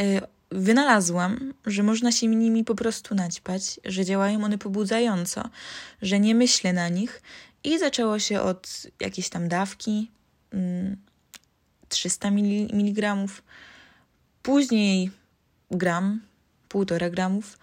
Y, 0.00 0.20
wynalazłam, 0.50 1.54
że 1.66 1.82
można 1.82 2.12
się 2.12 2.26
nimi 2.26 2.64
po 2.64 2.74
prostu 2.74 3.14
naćpać, 3.14 3.80
że 3.84 4.04
działają 4.04 4.44
one 4.44 4.58
pobudzająco, 4.58 5.50
że 6.02 6.20
nie 6.20 6.34
myślę 6.34 6.72
na 6.72 6.88
nich 6.88 7.22
i 7.64 7.78
zaczęło 7.78 8.18
się 8.18 8.40
od 8.40 8.86
jakiejś 9.00 9.28
tam 9.28 9.48
dawki 9.48 10.10
300 11.88 12.28
mg, 12.28 13.26
później 14.42 15.10
gram, 15.70 16.20
półtora 16.68 17.10
gramów, 17.10 17.58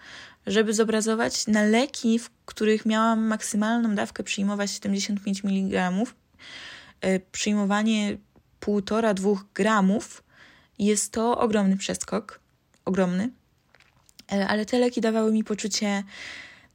żeby 0.48 0.74
zobrazować 0.74 1.46
na 1.46 1.62
leki, 1.62 2.18
w 2.18 2.30
których 2.44 2.86
miałam 2.86 3.26
maksymalną 3.26 3.94
dawkę 3.94 4.22
przyjmować 4.22 4.70
75 4.70 5.44
mg, 5.44 5.92
e, 7.00 7.20
przyjmowanie 7.20 8.16
1,5-2 8.60 9.36
gramów 9.54 10.22
jest 10.78 11.12
to 11.12 11.38
ogromny 11.38 11.76
przeskok, 11.76 12.40
ogromny, 12.84 13.30
e, 14.32 14.48
ale 14.48 14.66
te 14.66 14.78
leki 14.78 15.00
dawały 15.00 15.32
mi 15.32 15.44
poczucie 15.44 16.04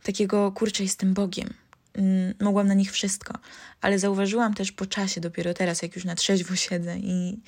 takiego, 0.04 0.52
kurczę, 0.52 0.84
jestem 0.84 1.14
Bogiem. 1.14 1.54
Mm, 1.94 2.34
mogłam 2.40 2.68
na 2.68 2.74
nich 2.74 2.92
wszystko, 2.92 3.34
ale 3.82 4.00
zauważyłam 4.00 4.54
też 4.54 4.72
po 4.72 4.86
czasie, 4.86 5.22
dopiero 5.22 5.54
teraz, 5.54 5.82
jak 5.82 5.96
już 5.96 6.06
na 6.06 6.16
trzeźwo 6.16 6.56
siedzę 6.56 6.98
i 6.98 7.40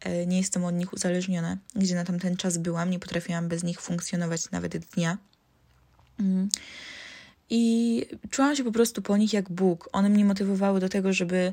e, 0.00 0.26
nie 0.26 0.38
jestem 0.38 0.64
od 0.64 0.74
nich 0.74 0.92
uzależniona, 0.92 1.56
gdzie 1.76 1.94
na 1.94 2.04
tamten 2.04 2.36
czas 2.36 2.58
byłam, 2.58 2.90
nie 2.90 2.98
potrafiłam 2.98 3.48
bez 3.48 3.64
nich 3.64 3.80
funkcjonować 3.80 4.50
nawet 4.50 4.78
dnia. 4.78 5.18
Mm. 6.20 6.48
I 7.50 8.06
czułam 8.30 8.56
się 8.56 8.64
po 8.64 8.72
prostu 8.72 9.02
po 9.02 9.16
nich 9.16 9.32
jak 9.32 9.50
Bóg. 9.50 9.88
One 9.92 10.08
mnie 10.08 10.24
motywowały 10.24 10.80
do 10.80 10.88
tego, 10.88 11.12
żeby 11.12 11.52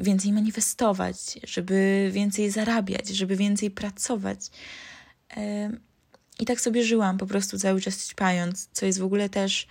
więcej 0.00 0.32
manifestować, 0.32 1.38
żeby 1.42 2.08
więcej 2.12 2.50
zarabiać, 2.50 3.08
żeby 3.08 3.36
więcej 3.36 3.70
pracować. 3.70 4.38
I 6.38 6.44
tak 6.44 6.60
sobie 6.60 6.84
żyłam, 6.84 7.18
po 7.18 7.26
prostu 7.26 7.58
cały 7.58 7.80
czas 7.80 8.06
ćpając, 8.06 8.68
co 8.72 8.86
jest 8.86 8.98
w 8.98 9.04
ogóle 9.04 9.28
też 9.28 9.66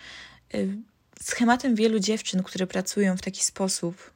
schematem 1.21 1.75
wielu 1.75 1.99
dziewczyn, 1.99 2.43
które 2.43 2.67
pracują 2.67 3.17
w 3.17 3.21
taki 3.21 3.43
sposób, 3.43 4.11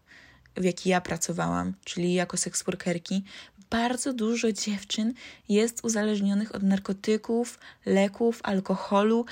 w 0.57 0.63
jaki 0.63 0.89
ja 0.89 1.01
pracowałam, 1.01 1.73
czyli 1.83 2.13
jako 2.13 2.37
seksworkerki. 2.37 3.23
Bardzo 3.69 4.13
dużo 4.13 4.51
dziewczyn 4.51 5.13
jest 5.49 5.79
uzależnionych 5.83 6.55
od 6.55 6.63
narkotyków, 6.63 7.59
leków, 7.85 8.39
alkoholu, 8.43 9.25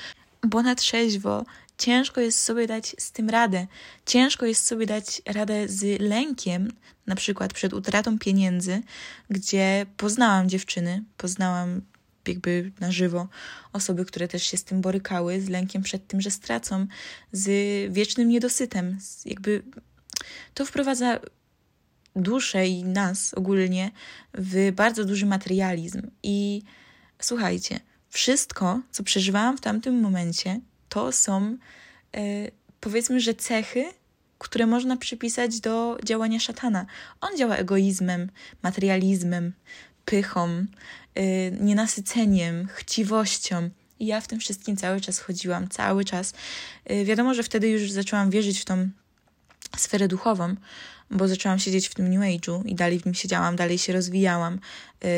bo 0.43 0.61
na 0.61 0.75
trzeźwo 0.75 1.45
ciężko 1.77 2.21
jest 2.21 2.39
sobie 2.39 2.67
dać 2.67 2.95
z 2.99 3.11
tym 3.11 3.29
radę. 3.29 3.67
Ciężko 4.05 4.45
jest 4.45 4.65
sobie 4.65 4.85
dać 4.85 5.21
radę 5.25 5.67
z 5.67 6.01
lękiem, 6.01 6.71
na 7.07 7.15
przykład 7.15 7.53
przed 7.53 7.73
utratą 7.73 8.19
pieniędzy, 8.19 8.81
gdzie 9.29 9.85
poznałam 9.97 10.49
dziewczyny, 10.49 11.03
poznałam 11.17 11.81
jakby 12.27 12.71
na 12.79 12.91
żywo 12.91 13.27
osoby, 13.73 14.05
które 14.05 14.27
też 14.27 14.43
się 14.43 14.57
z 14.57 14.63
tym 14.63 14.81
borykały, 14.81 15.41
z 15.41 15.49
lękiem 15.49 15.83
przed 15.83 16.07
tym, 16.07 16.21
że 16.21 16.31
stracą, 16.31 16.87
z 17.31 17.47
wiecznym 17.93 18.29
niedosytem. 18.29 18.97
Jakby 19.25 19.63
to 20.53 20.65
wprowadza 20.65 21.19
duszę 22.15 22.67
i 22.67 22.83
nas 22.83 23.33
ogólnie 23.33 23.91
w 24.33 24.71
bardzo 24.71 25.05
duży 25.05 25.25
materializm. 25.25 26.01
I 26.23 26.61
słuchajcie, 27.19 27.79
wszystko, 28.13 28.79
co 28.91 29.03
przeżywałam 29.03 29.57
w 29.57 29.61
tamtym 29.61 29.99
momencie, 29.99 30.59
to 30.89 31.11
są 31.11 31.57
yy, 32.13 32.51
powiedzmy, 32.79 33.19
że 33.19 33.33
cechy, 33.33 33.85
które 34.37 34.65
można 34.65 34.97
przypisać 34.97 35.59
do 35.59 35.97
działania 36.03 36.39
szatana. 36.39 36.85
On 37.21 37.37
działa 37.37 37.55
egoizmem, 37.55 38.29
materializmem, 38.63 39.53
pychą, 40.05 40.65
yy, 41.15 41.23
nienasyceniem, 41.59 42.67
chciwością. 42.73 43.69
I 43.99 44.05
ja 44.05 44.21
w 44.21 44.27
tym 44.27 44.39
wszystkim 44.39 44.77
cały 44.77 45.01
czas 45.01 45.19
chodziłam, 45.19 45.69
cały 45.69 46.05
czas. 46.05 46.33
Yy, 46.89 47.05
wiadomo, 47.05 47.33
że 47.33 47.43
wtedy 47.43 47.69
już 47.69 47.91
zaczęłam 47.91 48.29
wierzyć 48.29 48.59
w 48.59 48.65
tą 48.65 48.89
sferę 49.77 50.07
duchową, 50.07 50.55
bo 51.11 51.27
zaczęłam 51.27 51.59
siedzieć 51.59 51.87
w 51.87 51.95
tym 51.95 52.07
New 52.09 52.21
Age'u 52.21 52.61
i 52.65 52.75
dalej 52.75 52.99
w 52.99 53.05
nim 53.05 53.13
siedziałam, 53.13 53.55
dalej 53.55 53.77
się 53.77 53.93
rozwijałam. 53.93 54.59
Yy, 55.03 55.09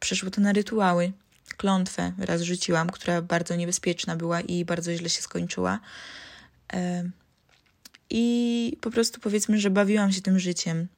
przeszło 0.00 0.30
to 0.30 0.40
na 0.40 0.52
rytuały, 0.52 1.12
klątwę 1.56 2.12
raz 2.18 2.42
rzuciłam, 2.42 2.90
która 2.90 3.22
bardzo 3.22 3.56
niebezpieczna 3.56 4.16
była 4.16 4.40
i 4.40 4.64
bardzo 4.64 4.94
źle 4.94 5.08
się 5.08 5.22
skończyła. 5.22 5.80
I 8.10 8.76
po 8.80 8.90
prostu 8.90 9.20
powiedzmy, 9.20 9.58
że 9.60 9.70
bawiłam 9.70 10.12
się 10.12 10.20
tym 10.20 10.38
życiem. 10.38 10.88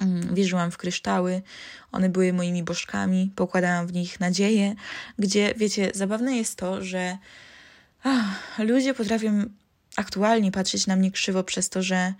Mm, 0.00 0.34
wierzyłam 0.34 0.70
w 0.70 0.76
kryształy, 0.76 1.42
one 1.92 2.08
były 2.08 2.32
moimi 2.32 2.62
bożkami, 2.62 3.32
pokładałam 3.36 3.86
w 3.86 3.92
nich 3.92 4.20
nadzieję, 4.20 4.74
gdzie, 5.18 5.54
wiecie, 5.56 5.90
zabawne 5.94 6.36
jest 6.36 6.56
to, 6.56 6.84
że 6.84 7.18
ach, 8.02 8.58
ludzie 8.58 8.94
potrafią 8.94 9.44
aktualnie 9.96 10.52
patrzeć 10.52 10.86
na 10.86 10.96
mnie 10.96 11.10
krzywo 11.10 11.44
przez 11.44 11.68
to, 11.68 11.82
że 11.82 12.14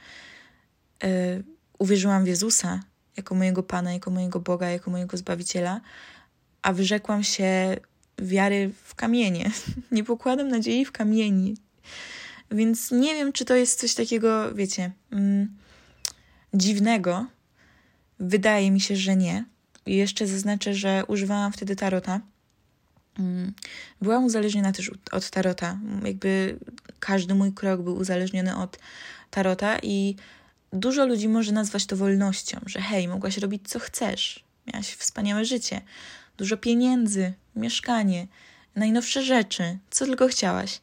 y, 1.04 1.44
uwierzyłam 1.78 2.24
w 2.24 2.28
Jezusa 2.28 2.80
jako 3.16 3.34
mojego 3.34 3.62
Pana, 3.62 3.92
jako 3.92 4.10
mojego 4.10 4.40
Boga, 4.40 4.70
jako 4.70 4.90
mojego 4.90 5.16
Zbawiciela, 5.16 5.80
a 6.64 6.72
wyrzekłam 6.72 7.22
się 7.24 7.77
wiary 8.18 8.72
w 8.85 8.94
kamienie. 8.94 9.50
Nie 9.92 10.05
pokładam 10.05 10.48
nadziei 10.48 10.85
w 10.85 10.92
kamieni. 10.92 11.57
Więc 12.50 12.90
nie 12.90 13.14
wiem, 13.14 13.33
czy 13.33 13.44
to 13.44 13.57
jest 13.57 13.81
coś 13.81 13.94
takiego, 13.94 14.55
wiecie, 14.55 14.90
mm, 15.12 15.57
dziwnego, 16.55 17.27
Wydaje 18.20 18.70
mi 18.70 18.81
się, 18.81 18.96
że 18.96 19.16
nie. 19.16 19.44
I 19.87 19.96
jeszcze 19.96 20.27
zaznaczę, 20.27 20.74
że 20.74 21.05
używałam 21.09 21.53
wtedy 21.53 21.77
tarota. 21.77 22.20
Mm. 23.18 23.53
Byłam 24.03 24.24
uzależniona 24.24 24.72
też 24.72 24.90
od 25.12 25.31
tarota. 25.31 25.79
Jakby 26.05 26.59
każdy 27.00 27.35
mój 27.35 27.53
krok 27.53 27.83
był 27.83 27.96
uzależniony 27.96 28.57
od 28.57 28.79
tarota 29.31 29.79
i 29.83 30.16
dużo 30.72 31.07
ludzi 31.07 31.29
może 31.29 31.53
nazwać 31.53 31.87
to 31.87 31.96
wolnością, 31.96 32.61
że 32.66 32.81
hej, 32.81 33.09
mogłaś 33.09 33.38
robić 33.38 33.68
co 33.68 33.79
chcesz, 33.79 34.44
miałaś 34.66 34.94
wspaniałe 34.94 35.44
życie, 35.44 35.81
dużo 36.36 36.56
pieniędzy, 36.56 37.32
mieszkanie, 37.56 38.26
najnowsze 38.76 39.22
rzeczy, 39.22 39.78
co 39.90 40.06
tylko 40.06 40.28
chciałaś. 40.28 40.80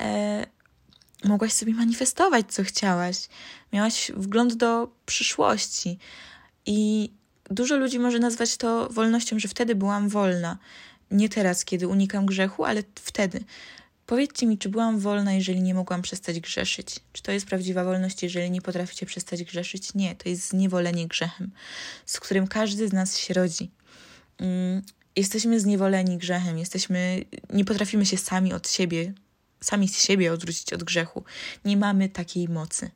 E, 0.00 0.46
mogłaś 1.24 1.52
sobie 1.52 1.74
manifestować, 1.74 2.46
co 2.48 2.64
chciałaś. 2.64 3.28
Miałaś 3.72 4.12
wgląd 4.16 4.54
do 4.54 4.88
przyszłości. 5.06 5.98
I 6.66 7.10
dużo 7.50 7.76
ludzi 7.76 7.98
może 7.98 8.18
nazwać 8.18 8.56
to 8.56 8.88
wolnością, 8.88 9.38
że 9.38 9.48
wtedy 9.48 9.74
byłam 9.74 10.08
wolna. 10.08 10.58
Nie 11.10 11.28
teraz, 11.28 11.64
kiedy 11.64 11.88
unikam 11.88 12.26
grzechu, 12.26 12.64
ale 12.64 12.82
wtedy. 12.94 13.44
Powiedzcie 14.06 14.46
mi, 14.46 14.58
czy 14.58 14.68
byłam 14.68 14.98
wolna, 14.98 15.32
jeżeli 15.32 15.62
nie 15.62 15.74
mogłam 15.74 16.02
przestać 16.02 16.40
grzeszyć? 16.40 17.00
Czy 17.12 17.22
to 17.22 17.32
jest 17.32 17.46
prawdziwa 17.46 17.84
wolność, 17.84 18.22
jeżeli 18.22 18.50
nie 18.50 18.62
potraficie 18.62 19.06
przestać 19.06 19.44
grzeszyć? 19.44 19.94
Nie, 19.94 20.16
to 20.16 20.28
jest 20.28 20.48
zniewolenie 20.48 21.06
grzechem, 21.06 21.50
z 22.06 22.20
którym 22.20 22.46
każdy 22.46 22.88
z 22.88 22.92
nas 22.92 23.18
się 23.18 23.34
rodzi. 23.34 23.70
Mm, 24.38 24.82
jesteśmy 25.16 25.60
zniewoleni 25.60 26.18
grzechem, 26.18 26.58
jesteśmy, 26.58 27.24
nie 27.52 27.64
potrafimy 27.64 28.06
się 28.06 28.16
sami 28.16 28.52
od 28.52 28.70
siebie, 28.70 29.12
sami 29.60 29.88
z 29.88 30.04
siebie 30.04 30.32
odwrócić 30.32 30.72
od 30.72 30.84
grzechu. 30.84 31.24
Nie 31.64 31.76
mamy 31.76 32.08
takiej 32.08 32.48
mocy. 32.48 32.90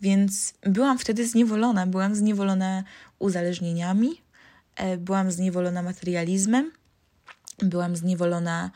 Więc 0.00 0.54
byłam 0.62 0.98
wtedy 0.98 1.28
zniewolona, 1.28 1.86
byłam 1.86 2.14
zniewolona 2.14 2.84
uzależnieniami, 3.18 4.22
e, 4.76 4.96
byłam 4.96 5.30
zniewolona 5.30 5.82
materializmem, 5.82 6.72
byłam 7.62 7.96
zniewolona 7.96 8.70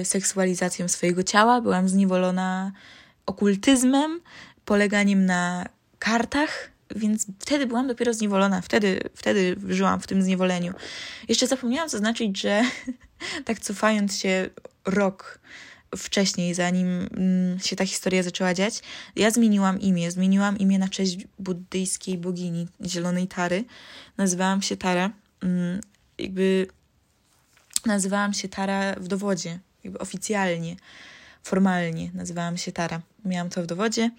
y, 0.00 0.04
seksualizacją 0.04 0.88
swojego 0.88 1.22
ciała, 1.22 1.60
byłam 1.60 1.88
zniewolona 1.88 2.72
okultyzmem, 3.26 4.20
poleganiem 4.64 5.26
na 5.26 5.68
kartach, 5.98 6.70
więc 6.96 7.26
wtedy 7.38 7.66
byłam 7.66 7.88
dopiero 7.88 8.14
zniewolona, 8.14 8.60
wtedy, 8.60 9.00
wtedy 9.14 9.56
żyłam 9.68 10.00
w 10.00 10.06
tym 10.06 10.22
zniewoleniu. 10.22 10.72
Jeszcze 11.28 11.46
zapomniałam 11.46 11.88
zaznaczyć, 11.88 12.40
że 12.40 12.62
tak 13.44 13.60
cofając 13.60 14.16
się 14.16 14.50
rok 14.84 15.40
wcześniej, 15.96 16.54
zanim 16.54 17.08
mm, 17.16 17.58
się 17.60 17.76
ta 17.76 17.86
historia 17.86 18.22
zaczęła 18.22 18.54
dziać, 18.54 18.80
ja 19.16 19.30
zmieniłam 19.30 19.80
imię. 19.80 20.10
Zmieniłam 20.10 20.58
imię 20.58 20.78
na 20.78 20.88
cześć 20.88 21.18
buddyjskiej 21.38 22.18
bogini 22.18 22.68
Zielonej 22.86 23.28
Tary. 23.28 23.64
Nazywałam 24.16 24.62
się 24.62 24.76
Tara. 24.76 25.10
Mm, 25.42 25.80
jakby 26.18 26.66
nazywałam 27.86 28.34
się 28.34 28.48
Tara 28.48 28.94
w 28.94 29.08
dowodzie, 29.08 29.58
jakby 29.84 29.98
oficjalnie, 29.98 30.76
formalnie 31.42 32.10
nazywałam 32.14 32.56
się 32.56 32.72
Tara. 32.72 33.00
Miałam 33.24 33.50
to 33.50 33.62
w 33.62 33.66
dowodzie. 33.66 34.10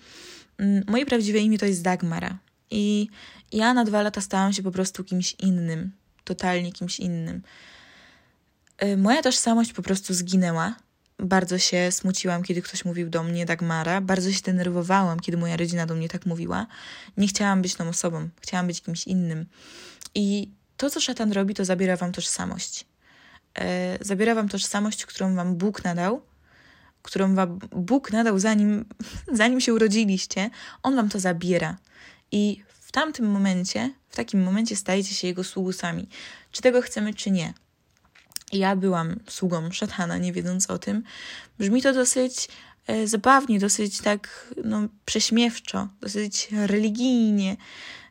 Mm, 0.57 0.83
moje 0.87 1.05
prawdziwe 1.05 1.39
imię 1.39 1.57
to 1.57 1.65
jest 1.65 1.81
Dagmara. 1.81 2.37
I 2.71 3.07
ja 3.51 3.73
na 3.73 3.85
dwa 3.85 4.01
lata 4.01 4.21
stałam 4.21 4.53
się 4.53 4.63
po 4.63 4.71
prostu 4.71 5.03
kimś 5.03 5.35
innym, 5.39 5.91
totalnie 6.23 6.71
kimś 6.71 6.99
innym. 6.99 7.41
Y, 8.83 8.97
moja 8.97 9.21
tożsamość 9.21 9.73
po 9.73 9.81
prostu 9.81 10.13
zginęła. 10.13 10.75
Bardzo 11.19 11.57
się 11.57 11.91
smuciłam, 11.91 12.43
kiedy 12.43 12.61
ktoś 12.61 12.85
mówił 12.85 13.09
do 13.09 13.23
mnie 13.23 13.45
Dagmara. 13.45 14.01
Bardzo 14.01 14.31
się 14.31 14.41
denerwowałam, 14.41 15.19
kiedy 15.19 15.37
moja 15.37 15.57
rodzina 15.57 15.85
do 15.85 15.95
mnie 15.95 16.09
tak 16.09 16.25
mówiła. 16.25 16.67
Nie 17.17 17.27
chciałam 17.27 17.61
być 17.61 17.75
tą 17.75 17.89
osobą, 17.89 18.29
chciałam 18.41 18.67
być 18.67 18.81
kimś 18.81 19.07
innym. 19.07 19.45
I 20.15 20.49
to, 20.77 20.89
co 20.89 21.01
szatan 21.01 21.31
robi, 21.31 21.53
to 21.53 21.65
zabiera 21.65 21.97
wam 21.97 22.11
tożsamość. 22.11 22.85
E, 23.59 23.97
zabiera 24.01 24.35
wam 24.35 24.49
tożsamość, 24.49 25.05
którą 25.05 25.35
wam 25.35 25.55
Bóg 25.55 25.83
nadał, 25.83 26.21
którą 27.01 27.35
wam 27.35 27.59
Bóg 27.71 28.11
nadał 28.11 28.39
zanim, 28.39 28.85
zanim 29.41 29.61
się 29.61 29.73
urodziliście. 29.73 30.49
On 30.83 30.95
wam 30.95 31.09
to 31.09 31.19
zabiera. 31.19 31.77
I 32.35 32.63
w 32.67 32.91
tamtym 32.91 33.25
momencie, 33.31 33.93
w 34.09 34.15
takim 34.15 34.43
momencie 34.43 34.75
stajecie 34.75 35.15
się 35.15 35.27
jego 35.27 35.43
sługusami. 35.43 36.07
Czy 36.51 36.61
tego 36.61 36.81
chcemy, 36.81 37.13
czy 37.13 37.31
nie. 37.31 37.53
Ja 38.51 38.75
byłam 38.75 39.19
sługą 39.27 39.71
szatana, 39.71 40.17
nie 40.17 40.33
wiedząc 40.33 40.69
o 40.69 40.77
tym. 40.77 41.03
Brzmi 41.59 41.81
to 41.81 41.93
dosyć 41.93 42.47
e, 42.87 43.07
zabawnie, 43.07 43.59
dosyć 43.59 44.01
tak 44.01 44.53
no, 44.63 44.87
prześmiewczo, 45.05 45.87
dosyć 46.01 46.47
religijnie, 46.51 47.57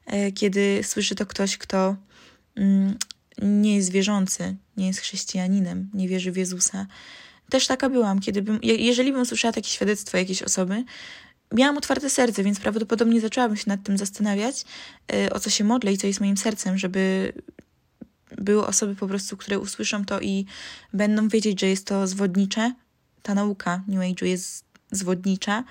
e, 0.07 0.33
kiedy 0.33 0.81
słyszy 0.83 1.15
to 1.15 1.27
ktoś, 1.27 1.59
kto 1.59 1.97
mm, 2.57 2.99
nie 3.43 3.77
jest 3.77 3.91
wierzący, 3.91 4.57
nie 4.77 4.87
jest 4.87 5.01
chrześcijaninem, 5.01 5.91
nie 5.95 6.09
wierzy 6.09 6.33
w 6.33 6.37
Jezusa. 6.37 6.87
Też 7.51 7.67
taka 7.67 7.91
byłam, 7.91 8.21
kiedy 8.21 8.43
bym, 8.43 8.59
jeżeli 8.63 9.13
bym 9.13 9.27
słyszała 9.27 9.53
takie 9.53 9.69
świadectwo 9.69 10.19
jakiejś 10.19 10.43
osoby, 10.43 10.85
miałam 11.53 11.79
otwarte 11.79 12.11
serce, 12.11 12.43
więc 12.43 12.61
prawdopodobnie 12.61 13.21
zaczęłabym 13.21 13.57
się 13.57 13.65
nad 13.67 13.83
tym 13.83 13.99
zastanawiać, 13.99 14.65
y, 15.13 15.33
o 15.33 15.41
co 15.41 15.51
się 15.51 15.65
modlę 15.65 15.93
i 15.93 15.99
co 15.99 16.07
jest 16.07 16.21
moim 16.21 16.37
sercem, 16.37 16.79
żeby 16.79 17.33
były 18.39 18.67
osoby 18.67 18.97
po 18.97 19.09
prostu, 19.09 19.37
które 19.37 19.59
usłyszą 19.59 20.05
to 20.05 20.21
i 20.21 20.47
będą 20.93 21.29
wiedzieć, 21.29 21.61
że 21.61 21.67
jest 21.67 21.87
to 21.87 22.07
zwodnicze. 22.07 22.75
Ta 23.23 23.35
nauka 23.35 23.83
New 23.89 24.01
Age'u 24.01 24.25
jest 24.25 24.65
zwodnicza. 24.91 25.65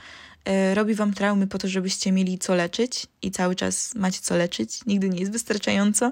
Y, 0.71 0.75
robi 0.75 0.95
wam 0.95 1.13
traumy 1.13 1.47
po 1.47 1.57
to, 1.57 1.67
żebyście 1.67 2.11
mieli 2.11 2.39
co 2.39 2.55
leczyć 2.55 3.07
i 3.21 3.31
cały 3.31 3.55
czas 3.55 3.95
macie 3.95 4.19
co 4.21 4.37
leczyć. 4.37 4.85
Nigdy 4.85 5.09
nie 5.09 5.19
jest 5.19 5.31
wystarczająco. 5.31 6.11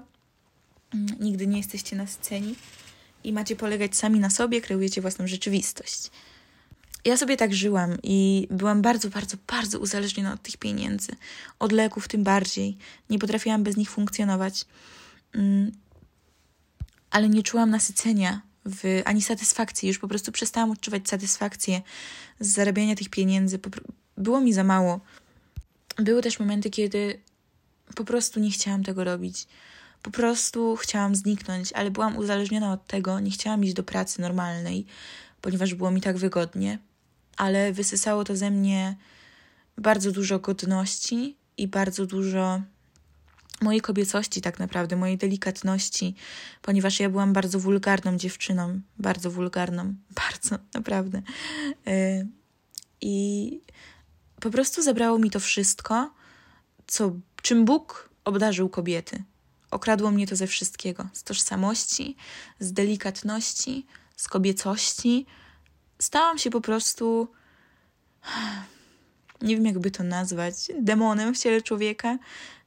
Mm, 0.94 1.08
nigdy 1.20 1.48
nie 1.48 1.58
jesteście 1.58 1.96
na 1.96 2.08
scenie 2.08 2.54
i 3.24 3.34
macie 3.34 3.56
polegać 3.56 3.96
sami 3.96 4.20
na 4.20 4.30
sobie, 4.30 4.62
kreujecie 4.62 5.02
własną 5.02 5.28
rzeczywistość. 5.28 6.12
Ja 7.06 7.18
sobie 7.18 7.38
tak 7.38 7.54
żyłam 7.54 7.98
i 8.04 8.48
byłam 8.52 8.82
bardzo, 8.82 9.10
bardzo, 9.10 9.38
bardzo 9.48 9.80
uzależniona 9.80 10.34
od 10.34 10.42
tych 10.42 10.58
pieniędzy. 10.58 11.12
Od 11.60 11.72
leków 11.72 12.08
tym 12.08 12.24
bardziej. 12.24 12.78
Nie 13.10 13.20
potrafiłam 13.20 13.64
bez 13.64 13.78
nich 13.78 13.90
funkcjonować. 13.90 14.66
Mm, 15.36 15.72
ale 17.12 17.30
nie 17.30 17.44
czułam 17.44 17.70
nasycenia 17.70 18.42
w, 18.66 19.02
ani 19.06 19.22
satysfakcji. 19.22 19.88
Już 19.88 20.00
po 20.00 20.08
prostu 20.08 20.32
przestałam 20.32 20.72
odczuwać 20.72 21.10
satysfakcję 21.10 21.82
z 22.40 22.48
zarabiania 22.48 22.96
tych 22.96 23.10
pieniędzy. 23.10 23.60
Było 24.18 24.42
mi 24.42 24.54
za 24.54 24.64
mało. 24.64 25.00
Były 25.98 26.22
też 26.22 26.40
momenty, 26.40 26.70
kiedy 26.70 27.20
po 27.96 28.04
prostu 28.06 28.40
nie 28.40 28.52
chciałam 28.52 28.84
tego 28.84 29.04
robić. 29.04 29.48
Po 30.02 30.12
prostu 30.12 30.76
chciałam 30.76 31.16
zniknąć, 31.16 31.74
ale 31.74 31.92
byłam 31.92 32.18
uzależniona 32.18 32.74
od 32.74 32.88
tego, 32.88 33.20
nie 33.20 33.32
chciałam 33.32 33.64
iść 33.64 33.74
do 33.74 33.84
pracy 33.84 34.22
normalnej, 34.22 34.86
ponieważ 35.42 35.74
było 35.74 35.92
mi 35.92 36.02
tak 36.02 36.18
wygodnie, 36.18 36.80
ale 37.38 37.74
wysysało 37.74 38.24
to 38.24 38.36
ze 38.36 38.52
mnie 38.52 38.96
bardzo 39.78 40.12
dużo 40.12 40.40
godności 40.40 41.38
i 41.58 41.68
bardzo 41.68 42.06
dużo 42.06 42.62
mojej 43.62 43.82
kobiecości, 43.82 44.42
tak 44.42 44.60
naprawdę, 44.60 44.96
mojej 44.96 45.18
delikatności, 45.18 46.16
ponieważ 46.62 47.00
ja 47.00 47.10
byłam 47.10 47.34
bardzo 47.34 47.60
wulgarną 47.60 48.18
dziewczyną, 48.18 48.82
bardzo 48.98 49.32
wulgarną, 49.32 49.96
bardzo, 50.24 50.58
naprawdę. 50.74 51.22
Y, 51.88 52.28
I 53.02 53.60
po 54.40 54.50
prostu 54.50 54.82
zabrało 54.82 55.20
mi 55.20 55.32
to 55.32 55.40
wszystko, 55.40 56.14
co, 56.88 57.12
czym 57.42 57.66
Bóg 57.66 58.10
obdarzył 58.26 58.70
kobiety. 58.70 59.24
Okradło 59.72 60.12
mnie 60.12 60.28
to 60.28 60.36
ze 60.36 60.48
wszystkiego: 60.48 61.10
z 61.14 61.24
tożsamości, 61.24 62.16
z 62.60 62.74
delikatności, 62.74 63.86
z 64.16 64.28
kobiecości. 64.28 65.26
Stałam 66.02 66.38
się 66.38 66.50
po 66.50 66.62
prostu, 66.62 67.28
nie 69.42 69.56
wiem 69.56 69.66
jakby 69.66 69.92
to 69.92 70.04
nazwać, 70.04 70.56
demonem 70.80 71.34
w 71.34 71.38
ciele 71.38 71.62
człowieka, 71.62 72.18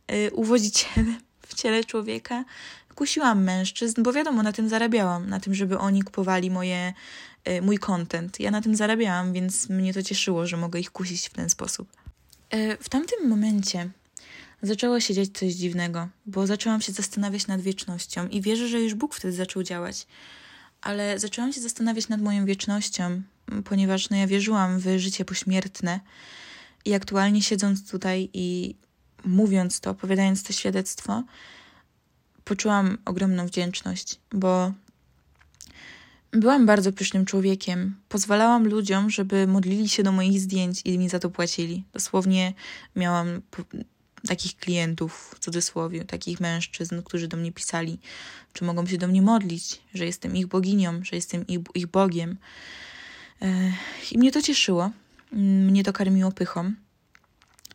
yy, 0.09 0.31
uwodzicielem 0.33 1.19
w 1.47 1.55
ciele 1.55 1.85
człowieka. 1.85 2.45
Kusiłam 2.95 3.45
mężczyzn, 3.45 4.03
bo 4.03 4.13
wiadomo, 4.13 4.43
na 4.43 4.53
tym 4.53 4.69
zarabiałam, 4.69 5.29
na 5.29 5.41
tym, 5.41 5.55
żeby 5.55 5.79
oni 5.79 6.03
kupowali 6.03 6.51
moje, 6.51 6.93
yy, 7.47 7.63
mój 7.63 7.79
content. 7.79 8.41
Ja 8.41 8.51
na 8.51 8.63
tym 8.63 8.77
zarabiałam, 8.77 9.33
więc 9.33 9.69
mnie 9.69 9.95
to 9.95 10.03
cieszyło, 10.03 10.47
że 10.47 10.57
mogę 10.57 10.81
ich 10.81 10.91
kusić 10.91 11.29
w 11.29 11.33
ten 11.33 11.51
sposób. 11.51 11.89
Yy, 12.53 12.77
w 12.81 12.89
tamtym 12.89 13.29
momencie 13.29 13.91
zaczęło 14.63 15.01
się 15.01 15.15
dziać 15.15 15.29
coś 15.29 15.53
dziwnego, 15.53 16.09
bo 16.27 16.47
zaczęłam 16.47 16.81
się 16.81 16.93
zastanawiać 16.93 17.47
nad 17.47 17.61
wiecznością 17.61 18.29
i 18.29 18.41
wierzę, 18.41 18.69
że 18.69 18.81
już 18.81 18.95
Bóg 18.95 19.15
wtedy 19.15 19.35
zaczął 19.35 19.63
działać. 19.63 20.07
Ale 20.85 21.19
zaczęłam 21.19 21.53
się 21.53 21.61
zastanawiać 21.61 22.09
nad 22.09 22.21
moją 22.21 22.47
wiecznością, 22.47 23.23
ponieważ 23.65 24.11
no 24.11 24.17
ja 24.17 24.27
wierzyłam 24.27 24.79
w 24.79 24.99
życie 24.99 25.25
pośmiertne 25.25 26.01
i 26.85 26.95
aktualnie 26.95 27.43
siedząc 27.43 27.91
tutaj 27.91 28.31
i 28.33 28.75
mówiąc 29.25 29.81
to, 29.81 29.91
opowiadając 29.91 30.43
to 30.43 30.53
świadectwo, 30.53 31.23
poczułam 32.45 32.99
ogromną 33.05 33.47
wdzięczność, 33.47 34.21
bo 34.33 34.73
byłam 36.33 36.67
bardzo 36.67 36.93
pysznym 36.93 37.25
człowiekiem. 37.25 37.97
Pozwalałam 38.09 38.69
ludziom, 38.69 39.11
żeby 39.11 39.47
modlili 39.47 39.89
się 39.89 40.03
do 40.03 40.13
moich 40.13 40.41
zdjęć 40.41 40.81
i 40.85 40.99
mi 40.99 41.09
za 41.09 41.19
to 41.19 41.31
płacili. 41.31 41.85
Dosłownie 41.93 42.53
miałam 42.97 43.43
takich 44.29 44.57
klientów, 44.57 45.35
w 45.37 45.39
cudzysłowie, 45.39 46.05
takich 46.05 46.41
mężczyzn, 46.41 47.03
którzy 47.03 47.29
do 47.29 47.37
mnie 47.37 47.53
pisali, 47.53 47.99
czy 48.53 48.65
mogą 48.65 48.87
się 48.87 48.99
do 48.99 49.09
mnie 49.09 49.23
modlić, 49.23 49.81
że 49.95 50.07
jestem 50.07 50.37
ich 50.37 50.47
boginią, 50.47 51.05
że 51.05 51.17
jestem 51.17 51.47
ich, 51.47 51.61
ich 51.75 51.87
Bogiem. 51.87 52.37
E, 53.43 53.73
I 54.13 54.19
mnie 54.19 54.33
to 54.33 54.43
cieszyło, 54.43 54.91
mnie 55.33 55.85
to 55.85 55.93
karmiło 55.93 56.33
pychą. 56.33 56.73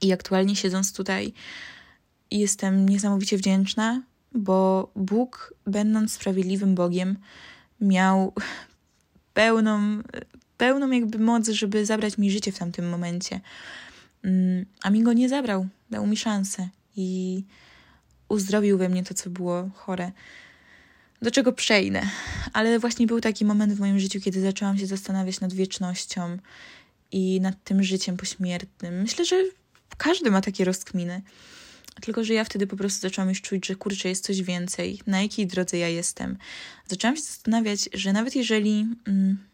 I 0.01 0.13
aktualnie 0.13 0.55
siedząc 0.55 0.93
tutaj, 0.93 1.33
jestem 2.31 2.89
niesamowicie 2.89 3.37
wdzięczna, 3.37 4.01
bo 4.31 4.91
Bóg, 4.95 5.53
będąc 5.65 6.13
sprawiedliwym 6.13 6.75
Bogiem, 6.75 7.17
miał 7.81 8.33
pełną 9.33 10.01
pełną 10.59 10.91
jakby 10.91 11.19
moc, 11.19 11.49
żeby 11.49 11.85
zabrać 11.85 12.17
mi 12.17 12.31
życie 12.31 12.51
w 12.51 12.59
tamtym 12.59 12.89
momencie. 12.89 13.39
Mm, 14.23 14.65
a 14.81 14.89
mi 14.89 15.03
go 15.03 15.13
nie 15.13 15.29
zabrał, 15.29 15.67
dał 15.89 16.07
mi 16.07 16.17
szansę 16.17 16.69
i 16.95 17.43
uzdrowił 18.29 18.77
we 18.77 18.89
mnie 18.89 19.03
to, 19.03 19.13
co 19.13 19.29
było 19.29 19.69
chore. 19.73 20.11
Do 21.21 21.31
czego 21.31 21.53
przejdę. 21.53 22.01
Ale 22.53 22.79
właśnie 22.79 23.07
był 23.07 23.21
taki 23.21 23.45
moment 23.45 23.73
w 23.73 23.79
moim 23.79 23.99
życiu, 23.99 24.21
kiedy 24.21 24.41
zaczęłam 24.41 24.77
się 24.77 24.87
zastanawiać 24.87 25.39
nad 25.39 25.53
wiecznością 25.53 26.37
i 27.11 27.41
nad 27.41 27.63
tym 27.63 27.83
życiem 27.83 28.17
pośmiertnym. 28.17 29.01
Myślę, 29.01 29.25
że 29.25 29.35
każdy 29.97 30.31
ma 30.31 30.41
takie 30.41 30.65
rozkminy. 30.65 31.21
Tylko, 32.01 32.23
że 32.23 32.33
ja 32.33 32.43
wtedy 32.43 32.67
po 32.67 32.77
prostu 32.77 33.01
zaczęłam 33.01 33.29
już 33.29 33.41
czuć, 33.41 33.67
że 33.67 33.75
kurczę, 33.75 34.09
jest 34.09 34.25
coś 34.25 34.41
więcej. 34.41 34.99
Na 35.07 35.21
jakiej 35.21 35.47
drodze 35.47 35.77
ja 35.77 35.87
jestem? 35.87 36.37
Zaczęłam 36.87 37.15
się 37.15 37.21
zastanawiać, 37.21 37.89
że 37.93 38.13
nawet 38.13 38.35
jeżeli. 38.35 38.87
Mm, 39.07 39.48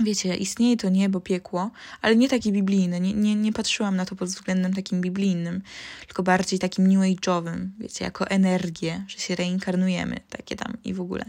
wiecie, 0.00 0.36
istnieje 0.36 0.76
to 0.76 0.88
niebo, 0.88 1.20
piekło, 1.20 1.70
ale 2.02 2.16
nie 2.16 2.28
takie 2.28 2.52
biblijne. 2.52 3.00
Nie, 3.00 3.14
nie, 3.14 3.34
nie 3.34 3.52
patrzyłam 3.52 3.96
na 3.96 4.06
to 4.06 4.16
pod 4.16 4.28
względem 4.28 4.74
takim 4.74 5.00
biblijnym, 5.00 5.62
tylko 6.06 6.22
bardziej 6.22 6.58
takim 6.58 6.86
new 6.86 7.00
age'owym, 7.00 7.68
wiecie, 7.78 8.04
jako 8.04 8.28
energię, 8.28 9.04
że 9.08 9.18
się 9.18 9.34
reinkarnujemy, 9.34 10.20
takie 10.30 10.56
tam 10.56 10.76
i 10.84 10.94
w 10.94 11.00
ogóle. 11.00 11.24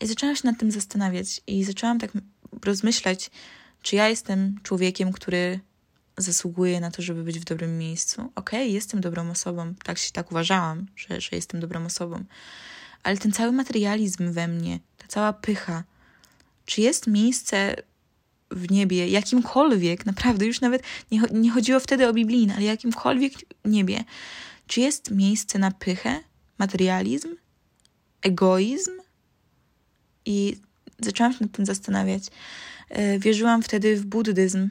I 0.00 0.06
zaczęłam 0.06 0.36
się 0.36 0.42
nad 0.44 0.58
tym 0.58 0.70
zastanawiać 0.70 1.40
i 1.46 1.64
zaczęłam 1.64 1.98
tak 1.98 2.10
rozmyślać, 2.64 3.30
czy 3.82 3.96
ja 3.96 4.08
jestem 4.08 4.58
człowiekiem, 4.62 5.12
który 5.12 5.60
zasługuje 6.16 6.80
na 6.80 6.90
to, 6.90 7.02
żeby 7.02 7.24
być 7.24 7.38
w 7.38 7.44
dobrym 7.44 7.78
miejscu. 7.78 8.20
Okej, 8.20 8.32
okay, 8.34 8.68
jestem 8.68 9.00
dobrą 9.00 9.30
osobą, 9.30 9.74
tak, 9.84 9.98
tak 10.12 10.30
uważałam, 10.30 10.86
że, 10.96 11.20
że 11.20 11.36
jestem 11.36 11.60
dobrą 11.60 11.84
osobą. 11.84 12.24
Ale 13.02 13.16
ten 13.16 13.32
cały 13.32 13.52
materializm 13.52 14.32
we 14.32 14.48
mnie, 14.48 14.80
ta 14.98 15.06
cała 15.08 15.32
pycha, 15.32 15.84
czy 16.66 16.80
jest 16.80 17.06
miejsce 17.06 17.76
w 18.52 18.70
niebie, 18.70 19.08
jakimkolwiek, 19.08 20.06
naprawdę 20.06 20.46
już 20.46 20.60
nawet 20.60 20.82
nie, 21.10 21.20
nie 21.32 21.50
chodziło 21.50 21.80
wtedy 21.80 22.08
o 22.08 22.12
biblijne, 22.12 22.54
ale 22.54 22.64
jakimkolwiek 22.64 23.32
niebie, 23.64 24.04
czy 24.66 24.80
jest 24.80 25.10
miejsce 25.10 25.58
na 25.58 25.70
pychę, 25.70 26.20
materializm, 26.58 27.36
egoizm? 28.22 28.90
I 30.26 30.56
zaczęłam 31.00 31.32
się 31.32 31.38
nad 31.40 31.52
tym 31.52 31.66
zastanawiać. 31.66 32.22
E, 32.88 33.18
wierzyłam 33.18 33.62
wtedy 33.62 33.96
w 33.96 34.06
buddyzm 34.06 34.68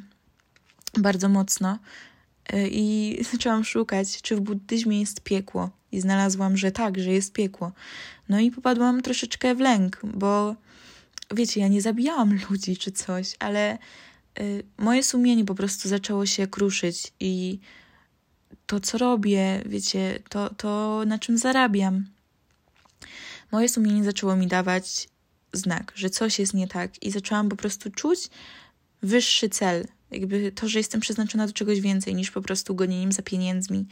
bardzo 0.98 1.30
mocno 1.30 1.80
e, 2.54 2.68
i 2.68 3.18
zaczęłam 3.32 3.64
szukać, 3.64 4.22
czy 4.22 4.36
w 4.36 4.42
buddyzmie 4.42 5.00
jest 5.00 5.22
piekło. 5.22 5.70
I 5.92 6.02
znalazłam, 6.02 6.58
że 6.58 6.72
tak, 6.72 7.00
że 7.00 7.12
jest 7.12 7.34
piekło. 7.34 7.72
No 8.30 8.40
i 8.40 8.52
popadłam 8.52 9.02
troszeczkę 9.02 9.56
w 9.56 9.60
lęk, 9.60 10.00
bo 10.04 10.56
wiecie, 11.34 11.62
ja 11.62 11.68
nie 11.68 11.82
zabijałam 11.82 12.40
ludzi 12.50 12.78
czy 12.78 12.92
coś, 12.92 13.36
ale 13.40 13.78
y, 14.40 14.64
moje 14.78 15.04
sumienie 15.04 15.46
po 15.46 15.56
prostu 15.56 15.90
zaczęło 15.90 16.26
się 16.26 16.48
kruszyć 16.48 17.14
i 17.20 17.60
to, 18.66 18.80
co 18.80 18.98
robię, 18.98 19.62
wiecie, 19.66 20.20
to, 20.30 20.54
to 20.54 21.04
na 21.06 21.20
czym 21.20 21.38
zarabiam. 21.38 22.06
Moje 23.52 23.70
sumienie 23.70 24.04
zaczęło 24.04 24.36
mi 24.36 24.48
dawać 24.48 25.10
znak, 25.54 25.92
że 25.96 26.10
coś 26.10 26.40
jest 26.40 26.54
nie 26.54 26.68
tak, 26.68 27.04
i 27.04 27.12
zaczęłam 27.12 27.50
po 27.50 27.56
prostu 27.56 27.92
czuć 27.92 28.20
wyższy 29.02 29.50
cel. 29.50 29.88
Jakby 30.12 30.52
to, 30.52 30.70
że 30.70 30.80
jestem 30.80 31.02
przeznaczona 31.02 31.48
do 31.48 31.54
czegoś 31.54 31.82
więcej 31.82 32.16
niż 32.16 32.32
po 32.32 32.42
prostu 32.42 32.76
gonieniem 32.76 33.12
za 33.12 33.22
pieniędzmi, 33.22 33.86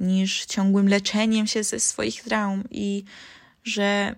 niż 0.00 0.46
ciągłym 0.46 0.88
leczeniem 0.88 1.46
się 1.46 1.64
ze 1.64 1.80
swoich 1.80 2.22
traum 2.22 2.64
i 2.70 3.04
że 3.64 4.16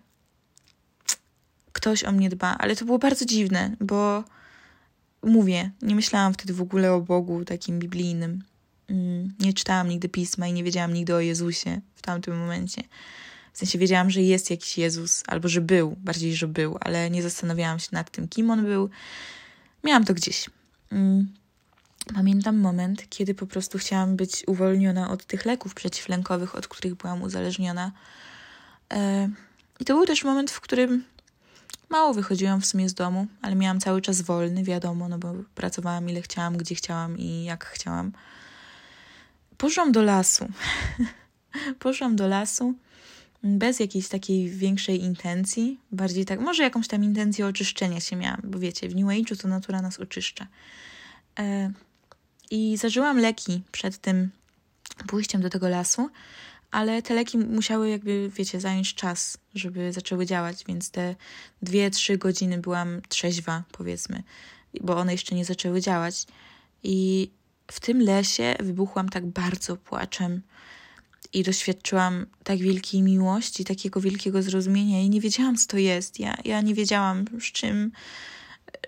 ktoś 1.74 2.04
o 2.04 2.12
mnie 2.12 2.30
dba, 2.30 2.56
ale 2.58 2.76
to 2.76 2.84
było 2.84 2.98
bardzo 2.98 3.24
dziwne, 3.24 3.76
bo 3.80 4.24
mówię, 5.22 5.70
nie 5.82 5.94
myślałam 5.94 6.34
wtedy 6.34 6.54
w 6.54 6.60
ogóle 6.60 6.92
o 6.92 7.00
Bogu 7.00 7.44
takim 7.44 7.78
biblijnym. 7.78 8.42
Mm, 8.88 9.34
nie 9.40 9.52
czytałam 9.52 9.88
nigdy 9.88 10.08
pisma 10.08 10.46
i 10.46 10.52
nie 10.52 10.64
wiedziałam 10.64 10.92
nigdy 10.92 11.14
o 11.14 11.20
Jezusie 11.20 11.80
w 11.94 12.02
tamtym 12.02 12.38
momencie. 12.38 12.82
W 13.52 13.58
sensie 13.58 13.78
wiedziałam, 13.78 14.10
że 14.10 14.22
jest 14.22 14.50
jakiś 14.50 14.78
Jezus, 14.78 15.22
albo 15.26 15.48
że 15.48 15.60
był, 15.60 15.96
bardziej, 15.98 16.34
że 16.34 16.48
był, 16.48 16.76
ale 16.80 17.10
nie 17.10 17.22
zastanawiałam 17.22 17.78
się 17.78 17.88
nad 17.92 18.10
tym, 18.10 18.28
kim 18.28 18.50
on 18.50 18.64
był. 18.64 18.90
Miałam 19.84 20.04
to 20.04 20.14
gdzieś. 20.14 20.50
Mm, 20.92 21.32
pamiętam 22.14 22.58
moment, 22.58 23.08
kiedy 23.10 23.34
po 23.34 23.46
prostu 23.46 23.78
chciałam 23.78 24.16
być 24.16 24.44
uwolniona 24.46 25.10
od 25.10 25.26
tych 25.26 25.44
leków 25.44 25.74
przeciwlękowych, 25.74 26.54
od 26.54 26.68
których 26.68 26.94
byłam 26.94 27.22
uzależniona. 27.22 27.92
E, 28.92 29.28
I 29.80 29.84
to 29.84 29.94
był 29.94 30.06
też 30.06 30.24
moment, 30.24 30.50
w 30.50 30.60
którym 30.60 31.04
Mało 31.88 32.14
wychodziłam 32.14 32.60
w 32.60 32.66
sumie 32.66 32.88
z 32.88 32.94
domu, 32.94 33.26
ale 33.42 33.56
miałam 33.56 33.80
cały 33.80 34.00
czas 34.00 34.20
wolny, 34.20 34.64
wiadomo, 34.64 35.08
no 35.08 35.18
bo 35.18 35.34
pracowałam 35.54 36.08
ile 36.10 36.22
chciałam, 36.22 36.56
gdzie 36.56 36.74
chciałam 36.74 37.18
i 37.18 37.44
jak 37.44 37.64
chciałam. 37.64 38.12
Poszłam 39.58 39.92
do 39.92 40.02
lasu. 40.02 40.48
Poszłam 41.78 42.16
do 42.16 42.28
lasu 42.28 42.74
bez 43.44 43.80
jakiejś 43.80 44.08
takiej 44.08 44.50
większej 44.50 45.02
intencji, 45.02 45.80
bardziej 45.92 46.24
tak, 46.24 46.40
może 46.40 46.62
jakąś 46.62 46.88
tam 46.88 47.04
intencję 47.04 47.46
oczyszczenia 47.46 48.00
się 48.00 48.16
miałam, 48.16 48.40
bo 48.44 48.58
wiecie, 48.58 48.88
w 48.88 48.96
New 48.96 49.06
Age'u 49.06 49.42
to 49.42 49.48
natura 49.48 49.82
nas 49.82 50.00
oczyszcza. 50.00 50.46
E, 51.38 51.72
I 52.50 52.76
zażyłam 52.76 53.18
leki 53.18 53.62
przed 53.72 53.98
tym 53.98 54.30
pójściem 55.06 55.42
do 55.42 55.50
tego 55.50 55.68
lasu, 55.68 56.10
ale 56.74 57.02
te 57.02 57.14
leki 57.14 57.38
musiały 57.38 57.90
jakby, 57.90 58.30
wiecie, 58.36 58.60
zająć 58.60 58.94
czas, 58.94 59.38
żeby 59.54 59.92
zaczęły 59.92 60.26
działać, 60.26 60.64
więc 60.68 60.90
te 60.90 61.16
dwie, 61.62 61.90
trzy 61.90 62.18
godziny 62.18 62.58
byłam 62.58 63.00
trzeźwa, 63.08 63.62
powiedzmy, 63.72 64.22
bo 64.80 64.96
one 64.96 65.12
jeszcze 65.12 65.34
nie 65.34 65.44
zaczęły 65.44 65.80
działać. 65.80 66.26
I 66.82 67.30
w 67.70 67.80
tym 67.80 68.00
lesie 68.00 68.54
wybuchłam 68.60 69.08
tak 69.08 69.26
bardzo 69.26 69.76
płaczem 69.76 70.42
i 71.32 71.42
doświadczyłam 71.42 72.26
tak 72.44 72.58
wielkiej 72.58 73.02
miłości, 73.02 73.64
takiego 73.64 74.00
wielkiego 74.00 74.42
zrozumienia 74.42 75.00
i 75.00 75.10
nie 75.10 75.20
wiedziałam, 75.20 75.56
co 75.56 75.66
to 75.66 75.78
jest. 75.78 76.20
Ja, 76.20 76.36
ja 76.44 76.60
nie 76.60 76.74
wiedziałam, 76.74 77.24
z 77.40 77.52
czym 77.52 77.92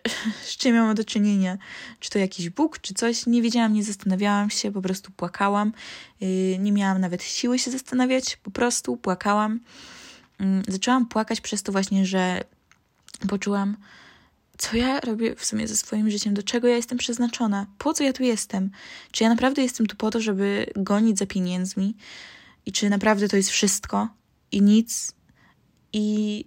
z 0.50 0.56
czym 0.56 0.74
miałam 0.74 0.94
do 0.94 1.04
czynienia. 1.04 1.58
Czy 2.00 2.10
to 2.10 2.18
jakiś 2.18 2.50
Bóg, 2.50 2.78
czy 2.78 2.94
coś. 2.94 3.26
Nie 3.26 3.42
wiedziałam, 3.42 3.72
nie 3.72 3.84
zastanawiałam 3.84 4.50
się, 4.50 4.72
po 4.72 4.82
prostu 4.82 5.12
płakałam. 5.12 5.72
Y, 6.22 6.56
nie 6.60 6.72
miałam 6.72 7.00
nawet 7.00 7.22
siły 7.22 7.58
się 7.58 7.70
zastanawiać, 7.70 8.36
po 8.36 8.50
prostu 8.50 8.96
płakałam. 8.96 9.60
Mm, 10.38 10.62
zaczęłam 10.68 11.06
płakać 11.06 11.40
przez 11.40 11.62
to 11.62 11.72
właśnie, 11.72 12.06
że 12.06 12.40
poczułam, 13.28 13.76
co 14.58 14.76
ja 14.76 15.00
robię 15.00 15.36
w 15.36 15.44
sumie 15.44 15.68
ze 15.68 15.76
swoim 15.76 16.10
życiem, 16.10 16.34
do 16.34 16.42
czego 16.42 16.68
ja 16.68 16.76
jestem 16.76 16.98
przeznaczona, 16.98 17.66
po 17.78 17.94
co 17.94 18.04
ja 18.04 18.12
tu 18.12 18.22
jestem. 18.22 18.70
Czy 19.10 19.24
ja 19.24 19.30
naprawdę 19.30 19.62
jestem 19.62 19.86
tu 19.86 19.96
po 19.96 20.10
to, 20.10 20.20
żeby 20.20 20.66
gonić 20.76 21.18
za 21.18 21.26
pieniędzmi 21.26 21.96
i 22.66 22.72
czy 22.72 22.90
naprawdę 22.90 23.28
to 23.28 23.36
jest 23.36 23.50
wszystko 23.50 24.08
i 24.52 24.62
nic. 24.62 25.12
I 25.92 26.44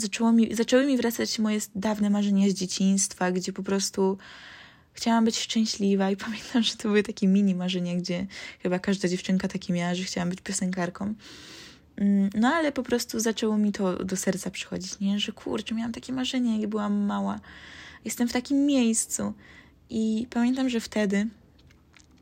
zaczęło 0.00 0.32
mi, 0.32 0.54
zaczęły 0.54 0.86
mi 0.86 0.96
wracać 0.96 1.38
moje 1.38 1.60
dawne 1.74 2.10
marzenia 2.10 2.50
z 2.50 2.54
dzieciństwa, 2.54 3.32
gdzie 3.32 3.52
po 3.52 3.62
prostu 3.62 4.18
chciałam 4.92 5.24
być 5.24 5.38
szczęśliwa 5.38 6.10
i 6.10 6.16
pamiętam, 6.26 6.62
że 6.62 6.76
to 6.76 6.88
były 6.88 7.02
takie 7.02 7.28
mini 7.28 7.54
marzenia, 7.54 7.96
gdzie 7.96 8.26
chyba 8.62 8.78
każda 8.78 9.08
dziewczynka 9.08 9.48
takie 9.48 9.72
miała, 9.72 9.94
że 9.94 10.04
chciałam 10.04 10.30
być 10.30 10.40
piosenkarką. 10.40 11.14
Mm, 11.96 12.30
no 12.34 12.48
ale 12.48 12.72
po 12.72 12.82
prostu 12.82 13.20
zaczęło 13.20 13.58
mi 13.58 13.72
to 13.72 14.04
do 14.04 14.16
serca 14.16 14.50
przychodzić, 14.50 15.00
nie? 15.00 15.20
Że 15.20 15.32
kurczę, 15.32 15.74
miałam 15.74 15.92
takie 15.92 16.12
marzenia, 16.12 16.56
jak 16.56 16.70
byłam 16.70 17.04
mała. 17.04 17.40
Jestem 18.04 18.28
w 18.28 18.32
takim 18.32 18.66
miejscu. 18.66 19.32
I 19.90 20.26
pamiętam, 20.30 20.68
że 20.68 20.80
wtedy 20.80 21.26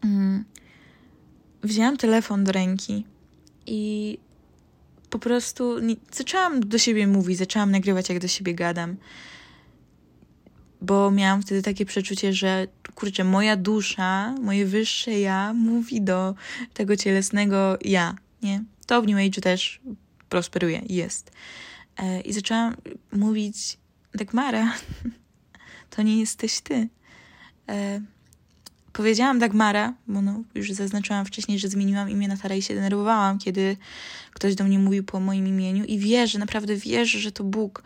mm, 0.05 0.45
wzięłam 1.63 1.97
telefon 1.97 2.45
do 2.45 2.53
ręki 2.53 3.05
i 3.67 4.19
po 5.11 5.19
prostu 5.19 5.79
nie, 5.79 5.97
zaczęłam 6.13 6.61
do 6.61 6.79
siebie 6.79 7.07
mówić, 7.07 7.39
zaczęłam 7.39 7.71
nagrywać, 7.71 8.09
jak 8.09 8.19
do 8.19 8.29
siebie 8.29 8.55
gadam. 8.55 8.97
Bo 10.81 11.11
miałam 11.11 11.43
wtedy 11.43 11.63
takie 11.63 11.87
przeczucie, 11.87 12.33
że 12.33 12.67
kurczę, 12.95 13.25
moja 13.25 13.57
dusza, 13.57 14.35
moje 14.41 14.67
wyższe 14.67 15.21
ja 15.21 15.53
mówi 15.55 16.03
do 16.03 16.35
tego 16.75 16.97
cielesnego 16.97 17.79
ja, 17.85 18.15
nie? 18.43 18.65
To 18.87 19.03
w 19.03 19.07
New 19.07 19.17
Age 19.17 19.41
też 19.41 19.81
prosperuje, 20.29 20.83
jest. 20.89 21.31
E, 21.97 22.21
I 22.21 22.33
zaczęłam 22.33 22.77
mówić, 23.13 23.79
tak 24.19 24.35
Mara, 24.35 24.75
to 25.91 26.03
nie 26.03 26.21
jesteś 26.21 26.61
ty. 26.61 26.89
E, 27.69 28.01
powiedziałam 28.99 29.39
Dagmara, 29.39 29.95
bo 30.07 30.23
no, 30.23 30.43
już 30.55 30.73
zaznaczyłam 30.73 31.25
wcześniej, 31.25 31.59
że 31.59 31.69
zmieniłam 31.69 32.11
imię 32.11 32.29
na 32.29 32.37
Tara 32.37 32.55
i 32.55 32.63
się 32.63 32.75
denerwowałam, 32.75 33.39
kiedy 33.39 33.77
ktoś 34.33 34.55
do 34.55 34.65
mnie 34.65 34.79
mówił 34.79 35.05
po 35.05 35.21
moim 35.21 35.47
imieniu 35.47 35.85
i 35.85 35.99
wierzę, 35.99 36.39
naprawdę 36.39 36.77
wierzę, 36.77 37.19
że 37.19 37.33
to 37.33 37.45
Bóg 37.45 37.83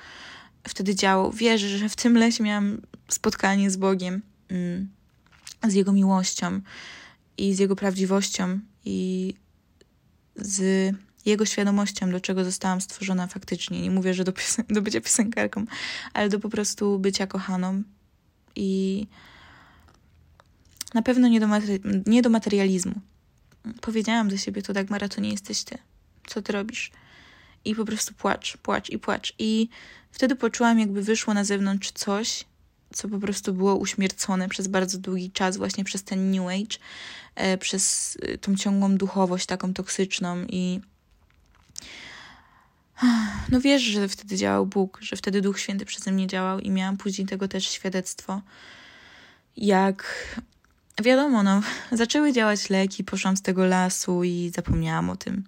wtedy 0.69 0.95
działał. 0.95 1.33
Wierzę, 1.33 1.79
że 1.79 1.89
w 1.89 1.97
tym 1.97 2.17
lesie 2.17 2.45
miałam 2.45 2.81
spotkanie 3.09 3.71
z 3.71 3.77
Bogiem, 3.77 4.23
mm, 4.49 4.89
z 5.69 5.75
Jego 5.75 5.93
miłością 5.93 6.61
i 7.39 7.55
z 7.55 7.59
Jego 7.59 7.77
prawdziwością 7.77 8.61
i 8.85 9.35
z 10.37 10.95
Jego 11.27 11.47
świadomością, 11.47 12.11
do 12.11 12.21
czego 12.21 12.45
zostałam 12.45 12.81
stworzona 12.81 13.27
faktycznie. 13.27 13.83
Nie 13.83 13.91
mówię, 13.91 14.15
że 14.15 14.25
do, 14.25 14.33
do 14.75 14.83
bycia 14.83 15.01
piosenkarką, 15.01 15.65
ale 16.13 16.29
do 16.29 16.41
po 16.41 16.49
prostu 16.49 16.99
bycia 16.99 17.27
kochaną 17.27 17.83
i 18.57 19.07
na 20.95 21.03
pewno 21.03 21.29
nie 21.29 21.41
do, 21.41 21.47
materi- 21.47 22.03
nie 22.07 22.23
do 22.23 22.31
materializmu. 22.31 22.95
Powiedziałam 23.81 24.29
do 24.29 24.37
siebie, 24.37 24.63
to 24.63 24.73
Dagmara, 24.73 25.09
to 25.09 25.21
nie 25.21 25.31
jesteś 25.31 25.65
ty. 25.65 25.79
Co 26.27 26.43
ty 26.43 26.53
robisz? 26.53 26.91
I 27.65 27.75
po 27.75 27.85
prostu 27.85 28.15
płacz, 28.15 28.57
płacz 28.57 28.91
i 28.91 28.99
płacz. 28.99 29.35
I 29.39 29.69
wtedy 30.11 30.37
poczułam, 30.37 30.79
jakby 30.79 31.03
wyszło 31.03 31.35
na 31.35 31.45
zewnątrz 31.45 31.91
coś, 31.91 32.45
co 32.93 33.09
po 33.09 33.19
prostu 33.19 33.55
było 33.55 33.77
uśmiercone 33.77 34.49
przez 34.49 34.69
bardzo 34.69 34.99
długi 34.99 35.31
czas, 35.31 35.57
właśnie 35.57 35.85
przez 35.85 36.05
ten 36.05 36.31
New 36.31 36.47
Age, 36.47 36.79
e, 37.35 37.59
przez 37.59 38.17
e, 38.23 38.39
tą 38.39 38.57
ciągłą 38.57 38.97
duchowość 38.97 39.47
taką 39.47 39.75
toksyczną 39.75 40.45
i 40.49 40.81
no 43.53 43.61
wiesz, 43.61 43.83
że 43.83 44.09
wtedy 44.09 44.37
działał 44.37 44.67
Bóg, 44.67 44.99
że 45.03 45.17
wtedy 45.17 45.41
Duch 45.41 45.61
Święty 45.61 45.85
przeze 45.85 46.13
mnie 46.13 46.27
działał 46.27 46.61
i 46.61 46.71
miałam 46.71 46.97
później 46.97 47.27
tego 47.27 47.49
też 47.49 47.69
świadectwo, 47.69 48.43
jak 49.57 50.05
wiadomo, 51.03 51.43
no, 51.43 51.63
zaczęły 51.93 52.33
działać 52.33 52.71
leki, 52.71 53.05
poszłam 53.05 53.37
z 53.37 53.43
tego 53.43 53.67
lasu 53.67 54.25
i 54.25 54.53
zapomniałam 54.55 55.11
o 55.11 55.17
tym. 55.17 55.45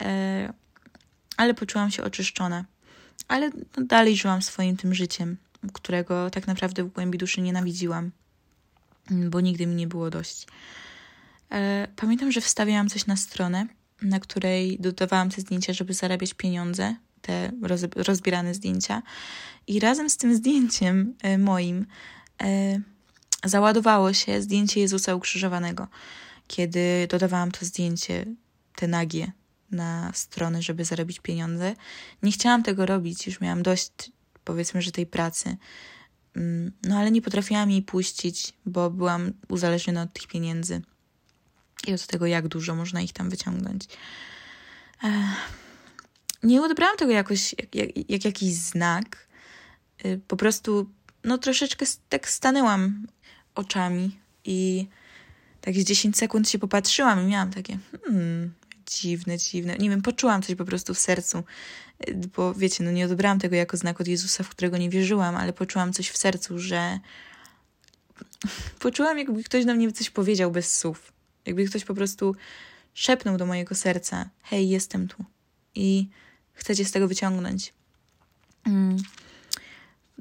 E, 0.00 0.52
ale 1.36 1.54
poczułam 1.54 1.90
się 1.90 2.02
oczyszczona. 2.02 2.64
Ale 3.28 3.50
no, 3.50 3.84
dalej 3.84 4.16
żyłam 4.16 4.42
swoim 4.42 4.76
tym 4.76 4.94
życiem, 4.94 5.36
którego 5.72 6.30
tak 6.30 6.46
naprawdę 6.46 6.84
w 6.84 6.92
głębi 6.92 7.18
duszy 7.18 7.40
nienawidziłam, 7.40 8.10
bo 9.10 9.40
nigdy 9.40 9.66
mi 9.66 9.74
nie 9.74 9.86
było 9.86 10.10
dość. 10.10 10.46
E, 11.52 11.88
pamiętam, 11.96 12.32
że 12.32 12.40
wstawiałam 12.40 12.88
coś 12.88 13.06
na 13.06 13.16
stronę, 13.16 13.66
na 14.02 14.20
której 14.20 14.78
dodawałam 14.80 15.30
te 15.30 15.40
zdjęcia, 15.40 15.72
żeby 15.72 15.94
zarabiać 15.94 16.34
pieniądze, 16.34 16.96
te 17.22 17.52
roz, 17.62 17.80
rozbierane 17.96 18.54
zdjęcia. 18.54 19.02
I 19.66 19.80
razem 19.80 20.10
z 20.10 20.16
tym 20.16 20.34
zdjęciem 20.34 21.14
e, 21.22 21.38
moim 21.38 21.86
e, 22.42 22.80
załadowało 23.48 24.12
się 24.12 24.42
zdjęcie 24.42 24.80
Jezusa 24.80 25.14
ukrzyżowanego. 25.14 25.88
Kiedy 26.46 27.06
dodawałam 27.10 27.50
to 27.50 27.66
zdjęcie, 27.66 28.26
te 28.76 28.86
nagie, 28.86 29.32
na 29.70 30.10
stronę, 30.14 30.62
żeby 30.62 30.84
zarobić 30.84 31.20
pieniądze. 31.20 31.74
Nie 32.22 32.32
chciałam 32.32 32.62
tego 32.62 32.86
robić, 32.86 33.26
już 33.26 33.40
miałam 33.40 33.62
dość, 33.62 33.92
powiedzmy, 34.44 34.82
że 34.82 34.92
tej 34.92 35.06
pracy. 35.06 35.56
Mm, 36.36 36.72
no 36.82 36.98
ale 36.98 37.10
nie 37.10 37.22
potrafiłam 37.22 37.70
jej 37.70 37.82
puścić, 37.82 38.52
bo 38.66 38.90
byłam 38.90 39.32
uzależniona 39.48 40.02
od 40.02 40.12
tych 40.12 40.26
pieniędzy 40.26 40.82
i 41.86 41.94
od 41.94 42.06
tego, 42.06 42.26
jak 42.26 42.48
dużo 42.48 42.74
można 42.74 43.00
ich 43.00 43.12
tam 43.12 43.30
wyciągnąć. 43.30 43.84
Nie 46.42 46.62
odebrałam 46.62 46.96
tego 46.96 47.12
jakoś 47.12 47.54
jak, 47.58 47.74
jak, 47.74 48.10
jak 48.10 48.24
jakiś 48.24 48.54
znak. 48.54 49.28
Y, 50.04 50.20
po 50.28 50.36
prostu, 50.36 50.90
no 51.24 51.38
troszeczkę 51.38 51.86
tak 52.08 52.28
stanęłam 52.28 53.06
oczami 53.58 54.18
i 54.44 54.86
tak 55.60 55.74
z 55.74 55.84
10 55.84 56.16
sekund 56.16 56.50
się 56.50 56.58
popatrzyłam 56.58 57.22
i 57.22 57.26
miałam 57.26 57.50
takie, 57.50 57.78
hmm, 58.04 58.52
dziwne, 58.86 59.38
dziwne. 59.38 59.76
Nie 59.76 59.90
wiem, 59.90 60.02
poczułam 60.02 60.42
coś 60.42 60.54
po 60.54 60.64
prostu 60.64 60.94
w 60.94 60.98
sercu, 60.98 61.44
bo 62.36 62.54
wiecie, 62.54 62.84
no 62.84 62.90
nie 62.90 63.04
odebrałam 63.04 63.38
tego 63.38 63.56
jako 63.56 63.76
znak 63.76 64.00
od 64.00 64.08
Jezusa, 64.08 64.44
w 64.44 64.48
którego 64.48 64.76
nie 64.76 64.90
wierzyłam, 64.90 65.36
ale 65.36 65.52
poczułam 65.52 65.92
coś 65.92 66.08
w 66.08 66.16
sercu, 66.16 66.58
że 66.58 66.98
poczułam, 68.78 69.18
jakby 69.18 69.44
ktoś 69.44 69.64
do 69.64 69.74
mnie 69.74 69.92
coś 69.92 70.10
powiedział 70.10 70.50
bez 70.50 70.76
słów. 70.78 71.12
Jakby 71.46 71.64
ktoś 71.64 71.84
po 71.84 71.94
prostu 71.94 72.36
szepnął 72.94 73.36
do 73.36 73.46
mojego 73.46 73.74
serca: 73.74 74.30
Hej, 74.42 74.68
jestem 74.68 75.08
tu 75.08 75.24
i 75.74 76.08
chcę 76.52 76.76
cię 76.76 76.84
z 76.84 76.92
tego 76.92 77.08
wyciągnąć. 77.08 77.74
Mm. 78.66 78.96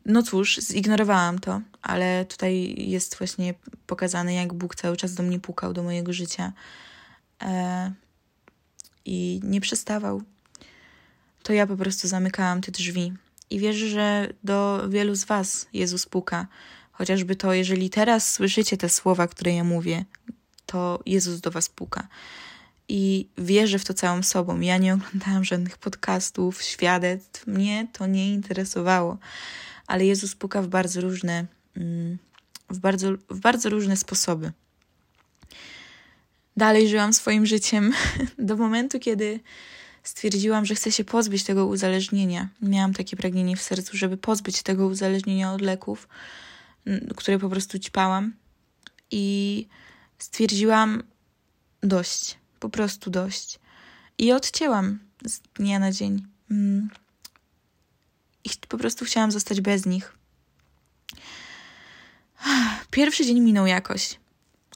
No 0.06 0.24
cóż, 0.24 0.60
zignorowałam 0.60 1.40
to, 1.40 1.62
ale 1.82 2.26
tutaj 2.26 2.76
jest 2.78 3.18
właśnie 3.18 3.54
pokazane, 3.88 4.34
jak 4.34 4.54
Bóg 4.54 4.76
cały 4.76 4.98
czas 4.98 5.14
do 5.14 5.24
mnie 5.24 5.40
pukał, 5.40 5.74
do 5.74 5.84
mojego 5.84 6.14
życia. 6.14 6.54
E, 7.42 7.94
I 9.06 9.40
nie 9.44 9.62
przestawał. 9.62 10.22
To 11.44 11.54
ja 11.54 11.68
po 11.68 11.78
prostu 11.78 12.08
zamykałam 12.08 12.62
te 12.62 12.72
drzwi. 12.72 13.14
I 13.50 13.60
wierzę, 13.60 13.88
że 13.88 14.34
do 14.44 14.90
wielu 14.90 15.16
z 15.16 15.24
Was 15.24 15.68
Jezus 15.74 16.06
puka. 16.06 16.48
Chociażby 16.92 17.36
to, 17.36 17.54
jeżeli 17.54 17.90
teraz 17.90 18.34
słyszycie 18.34 18.78
te 18.78 18.90
słowa, 18.90 19.28
które 19.28 19.54
ja 19.54 19.64
mówię, 19.64 20.06
to 20.66 21.00
Jezus 21.06 21.42
do 21.42 21.52
Was 21.52 21.70
puka. 21.70 22.08
I 22.90 23.28
wierzę 23.38 23.80
w 23.80 23.86
to 23.86 23.94
całą 23.94 24.24
sobą. 24.24 24.60
Ja 24.60 24.78
nie 24.78 24.94
oglądałam 24.94 25.44
żadnych 25.44 25.78
podcastów, 25.78 26.62
świadectw. 26.62 27.48
Mnie 27.48 27.88
to 27.94 28.08
nie 28.08 28.34
interesowało 28.34 29.18
ale 29.88 30.06
Jezus 30.06 30.36
puka 30.36 30.62
w 30.62 30.68
bardzo 30.68 31.02
różne, 31.02 31.46
mm, 31.78 32.18
w 32.70 32.80
bardzo, 32.80 33.12
w 33.30 33.40
bardzo 33.40 33.70
różne 33.70 33.98
sposoby. 33.98 34.52
Dalej 36.58 36.90
żyłam 36.90 37.14
swoim 37.14 37.46
życiem 37.46 37.94
do 38.38 38.56
momentu, 38.56 39.00
kiedy 39.00 39.40
stwierdziłam, 40.04 40.66
że 40.66 40.76
chcę 40.76 40.92
się 40.92 41.04
pozbyć 41.04 41.44
tego 41.44 41.66
uzależnienia. 41.66 42.50
Miałam 42.62 42.94
takie 42.94 43.18
pragnienie 43.18 43.56
w 43.56 43.62
sercu, 43.62 43.98
żeby 43.98 44.18
pozbyć 44.18 44.64
tego 44.64 44.88
uzależnienia 44.88 45.54
od 45.54 45.62
leków, 45.62 46.08
które 47.16 47.40
po 47.40 47.50
prostu 47.50 47.80
ćpałam. 47.80 48.34
I 49.12 49.68
stwierdziłam 50.20 51.04
dość, 51.82 52.38
po 52.60 52.70
prostu 52.70 53.10
dość. 53.10 53.60
I 54.18 54.32
odcięłam 54.32 55.00
z 55.26 55.40
dnia 55.40 55.80
na 55.80 55.92
dzień. 55.92 56.28
I 58.46 58.50
po 58.70 58.78
prostu 58.78 59.06
chciałam 59.06 59.32
zostać 59.32 59.62
bez 59.62 59.86
nich. 59.86 60.18
Pierwszy 62.92 63.26
dzień 63.26 63.40
minął 63.40 63.66
jakoś. 63.66 64.20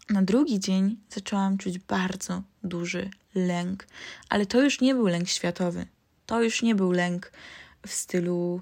Na 0.10 0.22
drugi 0.22 0.60
dzień 0.60 0.98
zaczęłam 1.10 1.58
czuć 1.58 1.80
bardzo 1.80 2.44
duży 2.64 3.10
lęk, 3.36 3.88
ale 4.30 4.46
to 4.46 4.62
już 4.62 4.82
nie 4.82 4.96
był 4.96 5.08
lęk 5.08 5.30
światowy. 5.30 5.86
To 6.26 6.44
już 6.44 6.62
nie 6.62 6.76
był 6.76 6.92
lęk 6.92 7.32
w 7.88 7.94
stylu 7.94 8.62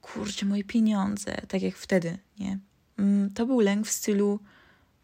kurczę, 0.00 0.46
moje 0.46 0.64
pieniądze, 0.64 1.36
tak 1.48 1.62
jak 1.62 1.76
wtedy, 1.76 2.18
nie? 2.38 2.58
Mm, 2.98 3.30
to 3.30 3.46
był 3.46 3.60
lęk 3.60 3.86
w 3.86 3.90
stylu 3.90 4.40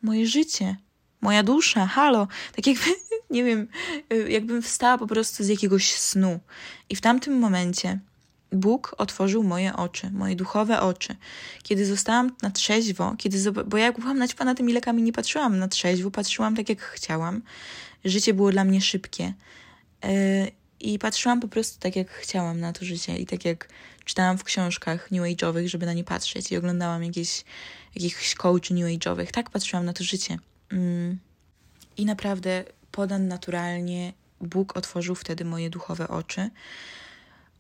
moje 0.02 0.26
życie, 0.26 0.76
moja 1.20 1.42
dusza, 1.42 1.86
halo. 1.86 2.28
Tak 2.56 2.66
jakby, 2.66 2.84
nie 3.30 3.44
wiem, 3.44 3.68
y, 4.12 4.30
jakbym 4.30 4.62
wstała 4.62 4.98
po 4.98 5.06
prostu 5.06 5.44
z 5.44 5.48
jakiegoś 5.48 5.94
snu. 5.94 6.40
I 6.88 6.96
w 6.96 7.00
tamtym 7.00 7.38
momencie 7.38 7.98
Bóg 8.52 8.94
otworzył 8.98 9.42
moje 9.42 9.76
oczy, 9.76 10.10
moje 10.10 10.36
duchowe 10.36 10.80
oczy. 10.80 11.16
Kiedy 11.62 11.86
zostałam 11.86 12.36
na 12.42 12.50
trzeźwo, 12.50 13.14
kiedy, 13.18 13.52
bo 13.52 13.76
ja 13.76 13.92
byłam 13.92 14.18
naćpana 14.18 14.54
tymi 14.54 14.72
lekami, 14.72 15.02
nie 15.02 15.12
patrzyłam 15.12 15.58
na 15.58 15.68
trzeźwo, 15.68 16.10
patrzyłam 16.10 16.56
tak, 16.56 16.68
jak 16.68 16.80
chciałam. 16.80 17.42
Życie 18.04 18.34
było 18.34 18.52
dla 18.52 18.64
mnie 18.64 18.80
szybkie. 18.80 19.32
Yy, 20.04 20.10
I 20.80 20.98
patrzyłam 20.98 21.40
po 21.40 21.48
prostu 21.48 21.80
tak, 21.80 21.96
jak 21.96 22.10
chciałam 22.10 22.60
na 22.60 22.72
to 22.72 22.84
życie 22.84 23.18
i 23.18 23.26
tak 23.26 23.44
jak 23.44 23.68
czytałam 24.04 24.38
w 24.38 24.44
książkach 24.44 25.10
new 25.10 25.22
age'owych, 25.22 25.68
żeby 25.68 25.86
na 25.86 25.92
nie 25.92 26.04
patrzeć 26.04 26.52
i 26.52 26.56
oglądałam 26.56 27.04
jakieś, 27.04 27.44
jakichś 27.94 28.34
coachy 28.34 28.74
new 28.74 28.84
age'owych. 28.84 29.30
Tak 29.30 29.50
patrzyłam 29.50 29.84
na 29.84 29.92
to 29.92 30.04
życie. 30.04 30.38
Yy. 30.72 31.16
I 31.96 32.04
naprawdę 32.04 32.64
podan 32.92 33.28
naturalnie 33.28 34.12
Bóg 34.40 34.76
otworzył 34.76 35.14
wtedy 35.14 35.44
moje 35.44 35.70
duchowe 35.70 36.08
oczy 36.08 36.50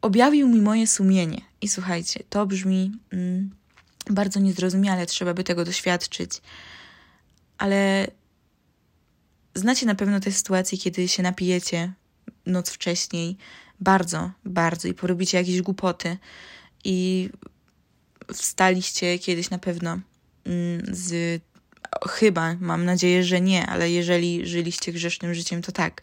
objawił 0.02 0.48
mi 0.48 0.60
moje 0.60 0.86
sumienie. 0.86 1.40
I 1.60 1.68
słuchajcie, 1.68 2.24
to 2.28 2.46
brzmi 2.46 2.92
mm, 3.12 3.50
bardzo 4.10 4.40
niezrozumiale, 4.40 5.06
trzeba 5.06 5.34
by 5.34 5.44
tego 5.44 5.64
doświadczyć, 5.64 6.30
ale 7.58 8.06
znacie 9.54 9.86
na 9.86 9.94
pewno 9.94 10.20
te 10.20 10.32
sytuacje, 10.32 10.78
kiedy 10.78 11.08
się 11.08 11.22
napijecie 11.22 11.92
noc 12.46 12.70
wcześniej, 12.70 13.36
bardzo, 13.80 14.30
bardzo 14.44 14.88
i 14.88 14.94
porobicie 14.94 15.38
jakieś 15.38 15.62
głupoty 15.62 16.16
i 16.84 17.30
wstaliście 18.34 19.18
kiedyś 19.18 19.50
na 19.50 19.58
pewno 19.58 19.90
mm, 20.44 20.82
z 20.90 21.42
chyba, 22.08 22.56
mam 22.60 22.84
nadzieję, 22.84 23.24
że 23.24 23.40
nie, 23.40 23.66
ale 23.66 23.90
jeżeli 23.90 24.46
żyliście 24.46 24.92
grzesznym 24.92 25.34
życiem, 25.34 25.62
to 25.62 25.72
tak. 25.72 26.02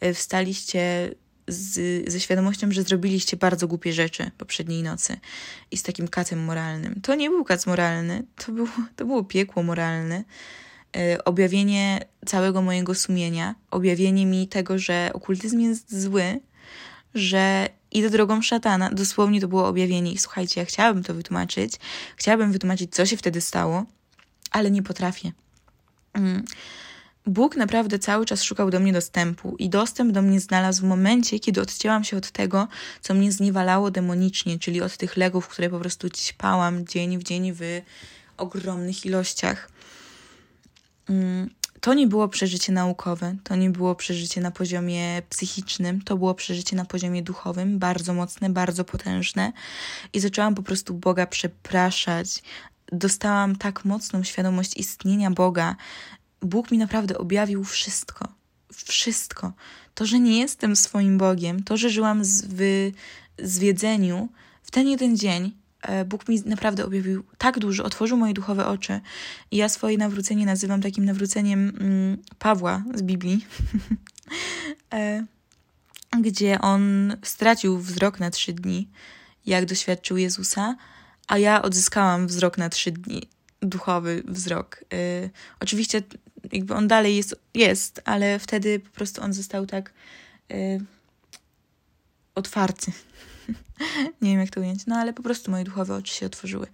E, 0.00 0.14
wstaliście 0.14 1.14
z, 1.48 2.10
ze 2.12 2.20
świadomością, 2.20 2.72
że 2.72 2.82
zrobiliście 2.82 3.36
bardzo 3.36 3.68
głupie 3.68 3.92
rzeczy 3.92 4.30
poprzedniej 4.38 4.82
nocy 4.82 5.16
i 5.70 5.76
z 5.76 5.82
takim 5.82 6.08
kacem 6.08 6.44
moralnym. 6.44 7.00
To 7.02 7.14
nie 7.14 7.30
był 7.30 7.44
kac 7.44 7.66
moralny, 7.66 8.24
to 8.36 8.52
było, 8.52 8.68
to 8.96 9.04
było 9.04 9.24
piekło 9.24 9.62
moralne. 9.62 10.24
E, 10.96 11.24
objawienie 11.24 12.00
całego 12.26 12.62
mojego 12.62 12.94
sumienia, 12.94 13.54
objawienie 13.70 14.26
mi 14.26 14.48
tego, 14.48 14.78
że 14.78 15.10
okultyzm 15.14 15.60
jest 15.60 16.00
zły, 16.00 16.40
że 17.14 17.68
idę 17.90 18.10
drogą 18.10 18.42
szatana. 18.42 18.90
Dosłownie 18.90 19.40
to 19.40 19.48
było 19.48 19.68
objawienie. 19.68 20.12
I 20.12 20.18
słuchajcie, 20.18 20.60
ja 20.60 20.64
chciałabym 20.64 21.02
to 21.02 21.14
wytłumaczyć, 21.14 21.72
chciałabym 22.16 22.52
wytłumaczyć, 22.52 22.94
co 22.94 23.06
się 23.06 23.16
wtedy 23.16 23.40
stało, 23.40 23.84
ale 24.50 24.70
nie 24.70 24.82
potrafię. 24.82 25.32
Mm. 26.14 26.44
Bóg 27.26 27.56
naprawdę 27.56 27.98
cały 27.98 28.26
czas 28.26 28.42
szukał 28.42 28.70
do 28.70 28.80
mnie 28.80 28.92
dostępu 28.92 29.56
i 29.58 29.68
dostęp 29.68 30.12
do 30.12 30.22
mnie 30.22 30.40
znalazł 30.40 30.82
w 30.82 30.88
momencie, 30.88 31.40
kiedy 31.40 31.60
odcięłam 31.60 32.04
się 32.04 32.16
od 32.16 32.30
tego, 32.30 32.68
co 33.00 33.14
mnie 33.14 33.32
zniewalało 33.32 33.90
demonicznie, 33.90 34.58
czyli 34.58 34.82
od 34.82 34.96
tych 34.96 35.16
legów, 35.16 35.48
które 35.48 35.70
po 35.70 35.78
prostu 35.78 36.10
ćpałam 36.10 36.86
dzień 36.86 37.18
w 37.18 37.22
dzień 37.22 37.52
w 37.52 37.60
ogromnych 38.36 39.06
ilościach. 39.06 39.70
Mm, 41.08 41.50
to 41.80 41.94
nie 41.94 42.06
było 42.06 42.28
przeżycie 42.28 42.72
naukowe, 42.72 43.36
to 43.44 43.56
nie 43.56 43.70
było 43.70 43.94
przeżycie 43.94 44.40
na 44.40 44.50
poziomie 44.50 45.22
psychicznym, 45.28 46.02
to 46.02 46.16
było 46.16 46.34
przeżycie 46.34 46.76
na 46.76 46.84
poziomie 46.84 47.22
duchowym, 47.22 47.78
bardzo 47.78 48.14
mocne, 48.14 48.50
bardzo 48.50 48.84
potężne. 48.84 49.52
I 50.12 50.20
zaczęłam 50.20 50.54
po 50.54 50.62
prostu 50.62 50.94
Boga 50.94 51.26
przepraszać. 51.26 52.42
Dostałam 52.92 53.56
tak 53.56 53.84
mocną 53.84 54.22
świadomość 54.22 54.76
istnienia 54.76 55.30
Boga. 55.30 55.76
Bóg 56.44 56.70
mi 56.70 56.78
naprawdę 56.78 57.18
objawił 57.18 57.64
wszystko. 57.64 58.28
Wszystko. 58.72 59.52
To, 59.94 60.06
że 60.06 60.20
nie 60.20 60.40
jestem 60.40 60.76
swoim 60.76 61.18
Bogiem, 61.18 61.62
to, 61.62 61.76
że 61.76 61.90
żyłam 61.90 62.22
w 62.48 62.92
zwiedzeniu, 63.38 64.28
w 64.62 64.70
ten 64.70 64.88
jeden 64.88 65.16
dzień 65.16 65.52
E, 65.84 66.04
Bóg 66.04 66.28
mi 66.28 66.42
naprawdę 66.46 66.86
objawił 66.86 67.24
tak 67.38 67.58
dużo, 67.58 67.84
otworzył 67.84 68.18
moje 68.18 68.34
duchowe 68.34 68.66
oczy. 68.66 69.00
I 69.50 69.56
ja 69.56 69.68
swoje 69.68 69.98
nawrócenie 69.98 70.46
nazywam 70.46 70.82
takim 70.82 71.04
nawróceniem 71.04 71.72
mm, 71.80 72.18
Pawła 72.38 72.82
z 72.94 73.02
Biblii, 73.02 73.46
e, 74.94 75.24
gdzie 76.20 76.60
on 76.60 77.16
stracił 77.22 77.78
wzrok 77.78 78.20
na 78.20 78.30
trzy 78.30 78.52
dni, 78.52 78.88
jak 79.46 79.66
doświadczył 79.66 80.16
Jezusa, 80.16 80.76
a 81.28 81.38
ja 81.38 81.62
odzyskałam 81.62 82.26
wzrok 82.26 82.58
na 82.58 82.68
trzy 82.68 82.92
dni, 82.92 83.22
duchowy 83.60 84.22
wzrok. 84.26 84.84
E, 84.92 85.30
oczywiście 85.60 86.02
jakby 86.54 86.74
on 86.74 86.88
dalej 86.88 87.16
jest, 87.16 87.36
jest, 87.54 88.02
ale 88.04 88.38
wtedy 88.38 88.80
po 88.80 88.90
prostu 88.90 89.22
on 89.22 89.32
został 89.32 89.66
tak 89.66 89.92
otwarty 92.34 92.92
nie 94.22 94.30
wiem, 94.30 94.40
jak 94.40 94.50
to 94.50 94.60
ująć, 94.60 94.86
no 94.86 94.96
ale 94.96 95.12
po 95.12 95.22
prostu 95.22 95.50
moje 95.50 95.64
duchowe 95.64 95.96
oczy 95.96 96.14
się 96.14 96.26
otworzyły. 96.26 96.66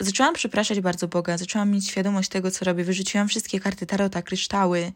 Zaczęłam 0.00 0.34
przepraszać 0.34 0.80
bardzo 0.80 1.08
Boga, 1.08 1.38
zaczęłam 1.38 1.70
mieć 1.70 1.88
świadomość 1.88 2.28
tego, 2.28 2.50
co 2.50 2.64
robię. 2.64 2.84
Wyrzuciłam 2.84 3.28
wszystkie 3.28 3.60
karty 3.60 3.86
tarota, 3.86 4.22
kryształy. 4.22 4.92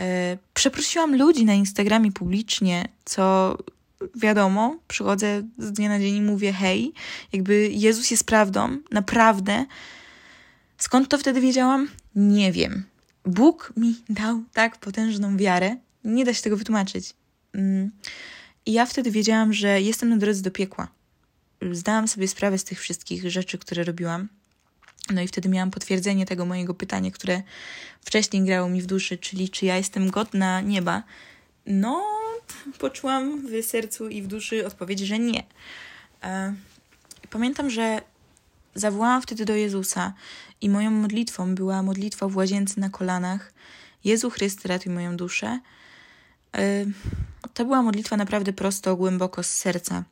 E, 0.00 0.38
przeprosiłam 0.54 1.16
ludzi 1.16 1.44
na 1.44 1.54
Instagramie 1.54 2.12
publicznie, 2.12 2.88
co 3.04 3.56
wiadomo, 4.14 4.76
przychodzę 4.88 5.42
z 5.58 5.72
dnia 5.72 5.88
na 5.88 5.98
dzień 5.98 6.16
i 6.16 6.22
mówię 6.22 6.52
hej, 6.52 6.92
jakby 7.32 7.68
Jezus 7.68 8.10
jest 8.10 8.24
prawdą, 8.24 8.78
naprawdę. 8.90 9.64
Skąd 10.78 11.08
to 11.08 11.18
wtedy 11.18 11.40
wiedziałam? 11.40 11.88
Nie 12.14 12.52
wiem. 12.52 12.84
Bóg 13.28 13.72
mi 13.76 13.94
dał 14.08 14.42
tak 14.52 14.78
potężną 14.78 15.36
wiarę, 15.36 15.76
nie 16.04 16.24
da 16.24 16.34
się 16.34 16.42
tego 16.42 16.56
wytłumaczyć. 16.56 17.14
Mm. 17.52 17.90
I 18.66 18.72
ja 18.72 18.86
wtedy 18.86 19.10
wiedziałam, 19.10 19.52
że 19.52 19.80
jestem 19.80 20.08
na 20.08 20.16
drodze 20.16 20.42
do 20.42 20.50
piekła. 20.50 20.88
Zdałam 21.72 22.08
sobie 22.08 22.28
sprawę 22.28 22.58
z 22.58 22.64
tych 22.64 22.80
wszystkich 22.80 23.30
rzeczy, 23.30 23.58
które 23.58 23.84
robiłam. 23.84 24.28
No 25.10 25.22
i 25.22 25.28
wtedy 25.28 25.48
miałam 25.48 25.70
potwierdzenie 25.70 26.26
tego 26.26 26.46
mojego 26.46 26.74
pytania, 26.74 27.10
które 27.10 27.42
wcześniej 28.00 28.42
grało 28.42 28.68
mi 28.68 28.82
w 28.82 28.86
duszy, 28.86 29.18
czyli 29.18 29.48
czy 29.48 29.66
ja 29.66 29.76
jestem 29.76 30.10
godna 30.10 30.60
nieba. 30.60 31.02
No, 31.66 32.04
poczułam 32.78 33.46
w 33.46 33.64
sercu 33.64 34.08
i 34.08 34.22
w 34.22 34.26
duszy 34.26 34.66
odpowiedź, 34.66 35.00
że 35.00 35.18
nie. 35.18 35.42
E, 36.22 36.54
pamiętam, 37.30 37.70
że 37.70 38.00
zawołałam 38.74 39.22
wtedy 39.22 39.44
do 39.44 39.54
Jezusa 39.54 40.12
i 40.60 40.68
moją 40.68 40.90
modlitwą 40.90 41.54
była 41.54 41.82
modlitwa 41.82 42.28
w 42.28 42.36
łazience 42.36 42.80
na 42.80 42.90
kolanach. 42.90 43.52
Jezu 44.04 44.30
Chryste, 44.30 44.68
ratuj 44.68 44.92
moją 44.92 45.16
duszę. 45.16 45.60
E, 46.56 46.84
to 47.54 47.64
była 47.64 47.82
modlitwa 47.82 48.16
naprawdę 48.16 48.52
prosto, 48.52 48.96
głęboko 48.96 49.42
z 49.42 49.50
serca. 49.50 50.04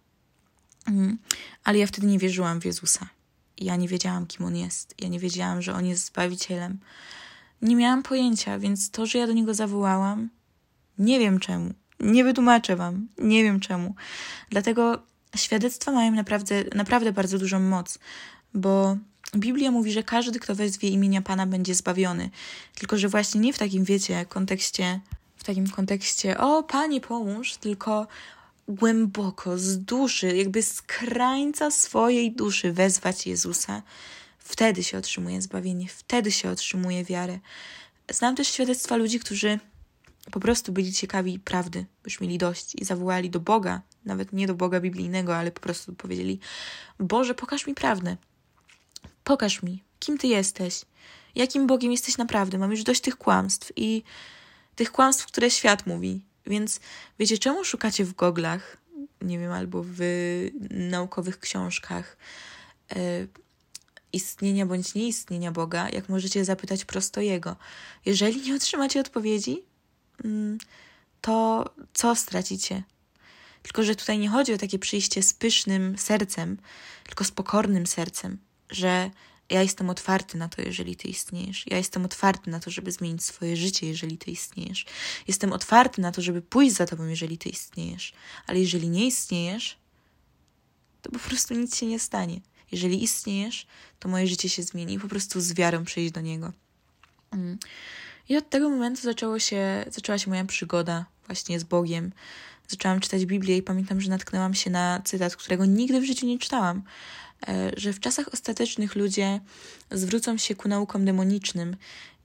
Mm, 0.89 1.19
ale 1.65 1.79
ja 1.79 1.87
wtedy 1.87 2.07
nie 2.07 2.19
wierzyłam 2.19 2.61
w 2.61 2.65
Jezusa. 2.65 3.09
Ja 3.59 3.77
nie 3.77 3.89
wiedziałam, 3.89 4.27
kim 4.27 4.47
On 4.47 4.57
jest. 4.57 4.95
Ja 4.99 5.09
nie 5.09 5.19
wiedziałam, 5.19 5.63
że 5.63 5.75
On 5.75 5.87
jest 5.87 6.07
Zbawicielem. 6.07 6.79
Nie 7.63 7.77
miałam 7.77 8.03
pojęcia, 8.03 8.59
więc 8.59 8.91
to, 8.91 9.07
że 9.07 9.19
ja 9.19 9.27
do 9.27 9.33
Niego 9.33 9.55
zawołałam, 9.55 10.29
nie 10.99 11.19
wiem 11.19 11.41
czemu. 11.41 11.75
Nie 12.01 12.25
wytłumaczę 12.25 12.77
Wam. 12.77 13.09
Nie 13.19 13.43
wiem 13.43 13.61
czemu. 13.61 13.95
Dlatego 14.51 15.03
świadectwa 15.37 15.93
mają 15.93 16.13
naprawdę, 16.13 16.65
naprawdę 16.75 17.13
bardzo 17.13 17.39
dużą 17.39 17.61
moc, 17.61 17.99
bo 18.57 18.97
Biblia 19.37 19.71
mówi, 19.71 19.93
że 19.93 20.03
każdy, 20.03 20.41
kto 20.41 20.55
wezwie 20.55 20.89
imienia 20.89 21.23
Pana, 21.23 21.47
będzie 21.47 21.75
zbawiony. 21.75 22.31
Tylko, 22.75 22.99
że 22.99 23.09
właśnie 23.09 23.41
nie 23.41 23.53
w 23.53 23.59
takim, 23.59 23.85
wiecie, 23.85 24.27
kontekście 24.29 25.01
takim 25.47 25.71
kontekście, 25.71 26.39
o 26.39 26.63
Panie 26.63 27.01
pomóż, 27.01 27.57
tylko 27.57 28.07
głęboko, 28.69 29.59
z 29.59 29.79
duszy, 29.79 30.37
jakby 30.37 30.63
z 30.63 30.83
krańca 30.83 31.71
swojej 31.71 32.33
duszy 32.33 32.73
wezwać 32.73 33.27
Jezusa. 33.27 33.83
Wtedy 34.39 34.85
się 34.85 34.99
otrzymuje 34.99 35.43
zbawienie, 35.43 35.89
wtedy 35.89 36.33
się 36.33 36.51
otrzymuje 36.51 37.05
wiarę. 37.05 37.39
Znam 38.11 38.37
też 38.37 38.49
świadectwa 38.49 38.97
ludzi, 38.97 39.21
którzy 39.21 39.59
po 40.31 40.41
prostu 40.41 40.73
byli 40.73 40.93
ciekawi 40.93 41.39
prawdy, 41.39 41.87
już 42.05 42.21
mieli 42.21 42.39
dość 42.39 42.75
i 42.75 42.85
zawołali 42.85 43.31
do 43.31 43.41
Boga, 43.41 43.81
nawet 44.05 44.33
nie 44.33 44.47
do 44.47 44.55
Boga 44.55 44.81
biblijnego, 44.81 45.37
ale 45.37 45.51
po 45.51 45.61
prostu 45.61 45.93
powiedzieli: 45.93 46.41
Boże, 46.99 47.35
pokaż 47.35 47.67
mi 47.67 47.75
prawdę. 47.75 48.17
Pokaż 49.27 49.63
mi, 49.63 49.83
kim 49.99 50.19
Ty 50.19 50.27
jesteś, 50.27 50.85
jakim 51.35 51.67
Bogiem 51.67 51.93
jesteś 51.93 52.19
naprawdę. 52.19 52.59
Mam 52.59 52.71
już 52.71 52.83
dość 52.83 53.01
tych 53.01 53.17
kłamstw 53.17 53.73
i 53.77 54.03
tych 54.77 54.93
kłamstw, 54.93 55.27
które 55.27 55.51
świat 55.51 55.87
mówi. 55.87 56.21
Więc 56.47 56.81
wiecie, 57.19 57.39
czemu 57.39 57.65
szukacie 57.65 58.05
w 58.05 58.15
goglach, 58.15 58.77
nie 59.23 59.39
wiem, 59.39 59.53
albo 59.53 59.85
w 59.87 60.01
naukowych 60.71 61.41
książkach 61.41 62.17
e, 62.91 63.27
istnienia 64.13 64.67
bądź 64.67 64.95
nieistnienia 64.95 65.53
Boga, 65.53 65.89
jak 65.89 66.09
możecie 66.09 66.45
zapytać 66.45 66.85
prosto 66.85 67.21
Jego. 67.21 67.57
Jeżeli 68.05 68.43
nie 68.43 68.55
otrzymacie 68.55 69.01
odpowiedzi, 69.01 69.63
mm, 70.25 70.59
to 71.21 71.65
co 71.95 72.15
stracicie? 72.15 72.83
Tylko, 73.63 73.83
że 73.83 73.97
tutaj 73.97 74.19
nie 74.19 74.29
chodzi 74.29 74.53
o 74.53 74.59
takie 74.59 74.79
przyjście 74.79 75.23
z 75.23 75.35
pysznym 75.35 75.99
sercem, 75.99 76.57
tylko 77.05 77.25
z 77.25 77.31
pokornym 77.31 77.87
sercem, 77.87 78.39
że 78.71 79.11
ja 79.51 79.63
jestem 79.63 79.91
otwarty 79.91 80.39
na 80.39 80.49
to, 80.49 80.63
jeżeli 80.63 80.97
ty 80.97 81.09
istniejesz. 81.09 81.65
Ja 81.67 81.77
jestem 81.77 82.05
otwarty 82.05 82.51
na 82.51 82.61
to, 82.61 82.71
żeby 82.71 82.93
zmienić 82.93 83.25
swoje 83.25 83.57
życie, 83.57 83.87
jeżeli 83.87 84.19
ty 84.19 84.31
istniejesz. 84.31 84.87
Jestem 85.29 85.53
otwarty 85.53 86.01
na 86.01 86.13
to, 86.13 86.23
żeby 86.23 86.43
pójść 86.43 86.75
za 86.75 86.87
tobą, 86.87 87.07
jeżeli 87.07 87.39
ty 87.39 87.49
istniejesz. 87.49 88.13
Ale 88.47 88.61
jeżeli 88.61 88.89
nie 88.89 89.07
istniejesz, 89.07 89.79
to 91.03 91.11
po 91.11 91.19
prostu 91.19 91.55
nic 91.55 91.77
się 91.77 91.87
nie 91.87 91.99
stanie. 91.99 92.41
Jeżeli 92.73 93.03
istniejesz, 93.03 93.67
to 93.99 94.09
moje 94.09 94.27
życie 94.27 94.49
się 94.49 94.63
zmieni 94.63 94.95
i 94.95 95.01
po 95.01 95.09
prostu 95.09 95.41
z 95.41 95.53
wiarą 95.53 95.85
przejść 95.85 96.13
do 96.13 96.21
niego. 96.21 96.53
Mm. 97.31 97.59
I 98.29 98.37
od 98.37 98.51
tego 98.51 98.71
momentu 98.71 99.03
zaczęło 99.03 99.39
się, 99.39 99.85
zaczęła 99.91 100.19
się 100.19 100.31
moja 100.31 100.45
przygoda 100.45 101.07
właśnie 101.27 101.61
z 101.61 101.65
Bogiem. 101.65 102.13
Zaczęłam 102.69 103.01
czytać 103.01 103.27
Biblię 103.27 103.57
i 103.57 103.63
pamiętam, 103.63 104.01
że 104.01 104.11
natknęłam 104.11 104.55
się 104.55 104.71
na 104.71 105.03
cytat, 105.05 105.37
którego 105.37 105.65
nigdy 105.65 106.01
w 106.01 106.05
życiu 106.05 106.27
nie 106.27 106.39
czytałam, 106.39 106.83
że 107.77 107.93
w 107.93 108.01
czasach 108.01 108.29
ostatecznych 108.33 108.97
ludzie 108.97 109.41
zwrócą 109.91 110.39
się 110.39 110.55
ku 110.55 110.69
naukom 110.69 111.05
demonicznym. 111.05 111.77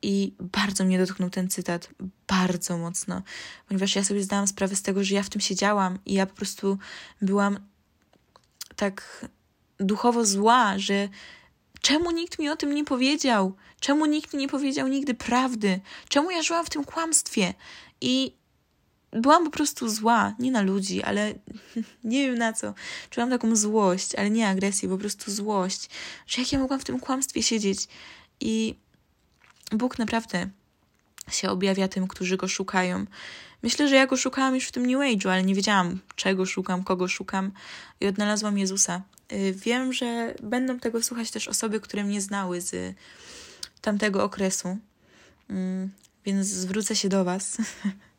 I 0.04 0.34
bardzo 0.40 0.84
mnie 0.84 0.98
dotknął 0.98 1.30
ten 1.30 1.50
cytat, 1.50 1.90
bardzo 2.28 2.78
mocno, 2.78 3.22
ponieważ 3.68 3.96
ja 3.96 4.04
sobie 4.04 4.24
zdałam 4.24 4.48
sprawę 4.48 4.76
z 4.76 4.82
tego, 4.82 5.04
że 5.04 5.16
ja 5.16 5.24
w 5.24 5.30
tym 5.30 5.42
siedziałam 5.42 6.00
i 6.06 6.14
ja 6.14 6.26
po 6.26 6.36
prostu 6.36 6.78
byłam 7.22 7.60
tak 8.76 9.26
duchowo 9.78 10.26
zła, 10.26 10.74
że 10.78 11.10
czemu 11.82 12.12
nikt 12.12 12.40
mi 12.40 12.50
o 12.50 12.56
tym 12.56 12.76
nie 12.76 12.86
powiedział? 12.86 13.56
Czemu 13.80 14.06
nikt 14.06 14.34
mi 14.34 14.40
nie 14.40 14.48
powiedział 14.48 14.88
nigdy 14.88 15.14
prawdy? 15.14 15.80
Czemu 16.10 16.32
ja 16.32 16.44
żyłam 16.44 16.66
w 16.66 16.70
tym 16.70 16.84
kłamstwie? 16.84 17.54
I 18.02 18.36
byłam 19.12 19.46
po 19.46 19.52
prostu 19.52 19.90
zła, 19.90 20.34
nie 20.40 20.52
na 20.52 20.62
ludzi, 20.62 21.04
ale 21.04 21.34
nie 22.04 22.28
wiem 22.28 22.38
na 22.38 22.54
co. 22.54 22.74
Czułam 23.10 23.30
taką 23.30 23.56
złość, 23.56 24.16
ale 24.16 24.30
nie 24.30 24.48
agresję, 24.48 24.90
po 24.90 24.98
prostu 24.98 25.32
złość, 25.32 25.90
że 26.28 26.42
jak 26.42 26.52
ja 26.52 26.60
mogłam 26.60 26.80
w 26.80 26.84
tym 26.84 27.00
kłamstwie 27.00 27.44
siedzieć. 27.44 27.88
I 28.40 28.76
Bóg 29.72 30.00
naprawdę 30.00 30.50
się 31.32 31.50
objawia 31.50 31.88
tym, 31.88 32.08
którzy 32.08 32.38
go 32.38 32.48
szukają. 32.48 33.06
Myślę, 33.64 33.88
że 33.88 33.96
ja 33.96 34.08
go 34.08 34.18
szukałam 34.18 34.56
już 34.56 34.68
w 34.68 34.72
tym 34.72 34.86
New 34.86 35.00
Age'u, 35.00 35.30
ale 35.30 35.44
nie 35.44 35.56
wiedziałam, 35.56 36.00
czego 36.16 36.46
szukam, 36.46 36.84
kogo 36.84 37.08
szukam 37.08 37.52
i 38.00 38.08
odnalazłam 38.08 38.58
Jezusa. 38.58 39.02
Y, 39.34 39.54
wiem, 39.54 39.94
że 39.94 40.36
będą 40.44 40.80
tego 40.80 41.04
słuchać 41.04 41.32
też 41.32 41.48
osoby, 41.48 41.80
które 41.80 42.04
mnie 42.04 42.22
znały 42.22 42.62
z 42.62 42.96
tamtego 43.82 44.24
okresu, 44.24 44.78
mm, 45.50 45.92
więc 46.26 46.48
zwrócę 46.48 46.96
się 46.96 47.10
do 47.10 47.24
Was 47.24 47.58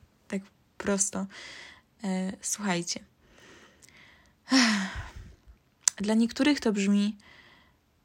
prosto. 0.82 1.26
E, 2.04 2.32
słuchajcie. 2.40 3.00
Dla 5.96 6.14
niektórych 6.14 6.60
to 6.60 6.72
brzmi 6.72 7.16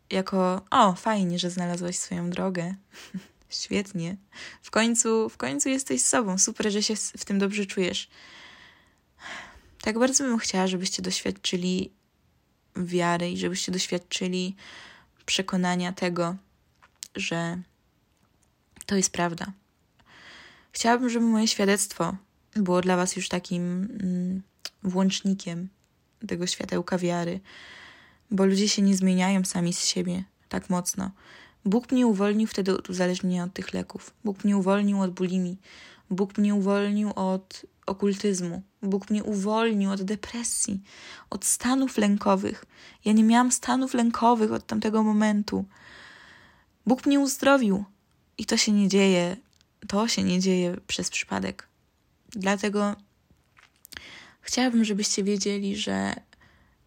jako 0.09 0.65
o, 0.71 0.93
fajnie, 0.93 1.39
że 1.39 1.49
znalazłaś 1.49 1.97
swoją 1.97 2.29
drogę. 2.29 2.75
Świetnie. 3.49 4.17
W 4.61 4.71
końcu, 4.71 5.29
w 5.29 5.37
końcu 5.37 5.69
jesteś 5.69 6.03
sobą. 6.03 6.37
Super, 6.37 6.71
że 6.71 6.83
się 6.83 6.95
w 6.95 7.25
tym 7.25 7.39
dobrze 7.39 7.65
czujesz. 7.65 8.09
Tak 9.81 9.99
bardzo 9.99 10.23
bym 10.23 10.37
chciała, 10.37 10.67
żebyście 10.67 11.01
doświadczyli 11.01 11.91
wiary 12.75 13.31
i 13.31 13.37
żebyście 13.37 13.71
doświadczyli 13.71 14.55
przekonania 15.25 15.93
tego, 15.93 16.35
że 17.15 17.61
to 18.85 18.95
jest 18.95 19.11
prawda. 19.11 19.45
Chciałabym, 20.71 21.09
żeby 21.09 21.25
moje 21.25 21.47
świadectwo 21.47 22.15
było 22.61 22.81
dla 22.81 22.97
Was 22.97 23.15
już 23.15 23.29
takim 23.29 23.63
mm, 24.01 24.41
włącznikiem 24.83 25.69
tego 26.27 26.47
światełka 26.47 26.97
wiary, 26.97 27.39
bo 28.31 28.45
ludzie 28.45 28.69
się 28.69 28.81
nie 28.81 28.95
zmieniają 28.95 29.45
sami 29.45 29.73
z 29.73 29.85
siebie 29.85 30.23
tak 30.49 30.69
mocno. 30.69 31.11
Bóg 31.65 31.91
mnie 31.91 32.07
uwolnił 32.07 32.47
wtedy 32.47 32.77
od 32.77 32.89
uzależnienia 32.89 33.43
od 33.43 33.53
tych 33.53 33.73
leków. 33.73 34.13
Bóg 34.23 34.43
mnie 34.43 34.57
uwolnił 34.57 35.01
od 35.01 35.11
bulimii. 35.11 35.57
Bóg 36.09 36.37
mnie 36.37 36.55
uwolnił 36.55 37.11
od 37.15 37.65
okultyzmu. 37.85 38.61
Bóg 38.81 39.09
mnie 39.09 39.23
uwolnił 39.23 39.91
od 39.91 40.01
depresji, 40.01 40.83
od 41.29 41.45
stanów 41.45 41.97
lękowych. 41.97 42.65
Ja 43.05 43.13
nie 43.13 43.23
miałam 43.23 43.51
stanów 43.51 43.93
lękowych 43.93 44.51
od 44.51 44.65
tamtego 44.65 45.03
momentu. 45.03 45.65
Bóg 46.85 47.05
mnie 47.05 47.19
uzdrowił. 47.19 47.85
I 48.37 48.45
to 48.45 48.57
się 48.57 48.71
nie 48.71 48.87
dzieje, 48.87 49.37
to 49.87 50.07
się 50.07 50.23
nie 50.23 50.39
dzieje 50.39 50.77
przez 50.87 51.09
przypadek. 51.09 51.67
Dlatego 52.29 52.95
chciałabym, 54.41 54.85
żebyście 54.85 55.23
wiedzieli, 55.23 55.77
że 55.77 56.13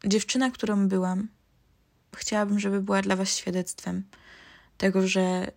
dziewczyna, 0.06 0.50
którą 0.50 0.88
byłam, 0.88 1.28
chciałabym, 2.16 2.60
żeby 2.60 2.82
była 2.82 3.02
dla 3.02 3.16
Was 3.16 3.36
świadectwem 3.36 4.04
tego, 4.78 5.08
że 5.08 5.52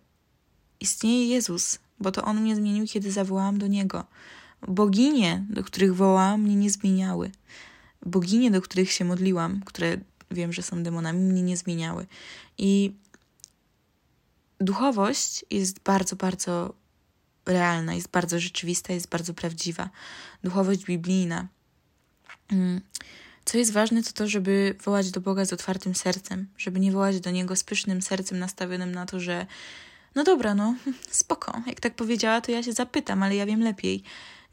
istnieje 0.80 1.28
Jezus, 1.28 1.78
bo 2.00 2.12
to 2.12 2.24
On 2.24 2.40
mnie 2.40 2.56
zmienił, 2.56 2.86
kiedy 2.86 3.12
zawołałam 3.12 3.58
do 3.58 3.66
Niego. 3.66 4.04
Boginie, 4.68 5.44
do 5.50 5.64
których 5.64 5.96
wołałam, 5.96 6.42
mnie 6.42 6.56
nie 6.56 6.70
zmieniały. 6.70 7.30
Boginie, 8.06 8.50
do 8.50 8.62
których 8.62 8.92
się 8.92 9.04
modliłam, 9.04 9.60
które 9.64 9.96
wiem, 10.30 10.52
że 10.52 10.62
są 10.62 10.82
demonami, 10.82 11.18
mnie 11.18 11.42
nie 11.42 11.56
zmieniały. 11.56 12.06
I 12.58 12.94
duchowość 14.60 15.44
jest 15.50 15.80
bardzo, 15.80 16.16
bardzo 16.16 16.74
realna, 17.46 17.94
jest 17.94 18.08
bardzo 18.08 18.40
rzeczywista, 18.40 18.92
jest 18.92 19.08
bardzo 19.08 19.34
prawdziwa. 19.34 19.90
Duchowość 20.44 20.84
biblijna. 20.84 21.46
Mm. 22.52 22.80
Co 23.44 23.58
jest 23.58 23.72
ważne, 23.72 24.02
to 24.02 24.12
to, 24.12 24.28
żeby 24.28 24.74
wołać 24.84 25.10
do 25.10 25.20
Boga 25.20 25.44
z 25.44 25.52
otwartym 25.52 25.94
sercem, 25.94 26.48
żeby 26.58 26.80
nie 26.80 26.92
wołać 26.92 27.20
do 27.20 27.30
Niego 27.30 27.56
z 27.56 27.64
pysznym 27.64 28.02
sercem 28.02 28.38
nastawionym 28.38 28.92
na 28.92 29.06
to, 29.06 29.20
że 29.20 29.46
no 30.14 30.24
dobra, 30.24 30.54
no 30.54 30.74
spoko. 31.10 31.62
Jak 31.66 31.80
tak 31.80 31.94
powiedziała, 31.94 32.40
to 32.40 32.52
ja 32.52 32.62
się 32.62 32.72
zapytam, 32.72 33.22
ale 33.22 33.36
ja 33.36 33.46
wiem 33.46 33.60
lepiej. 33.60 34.02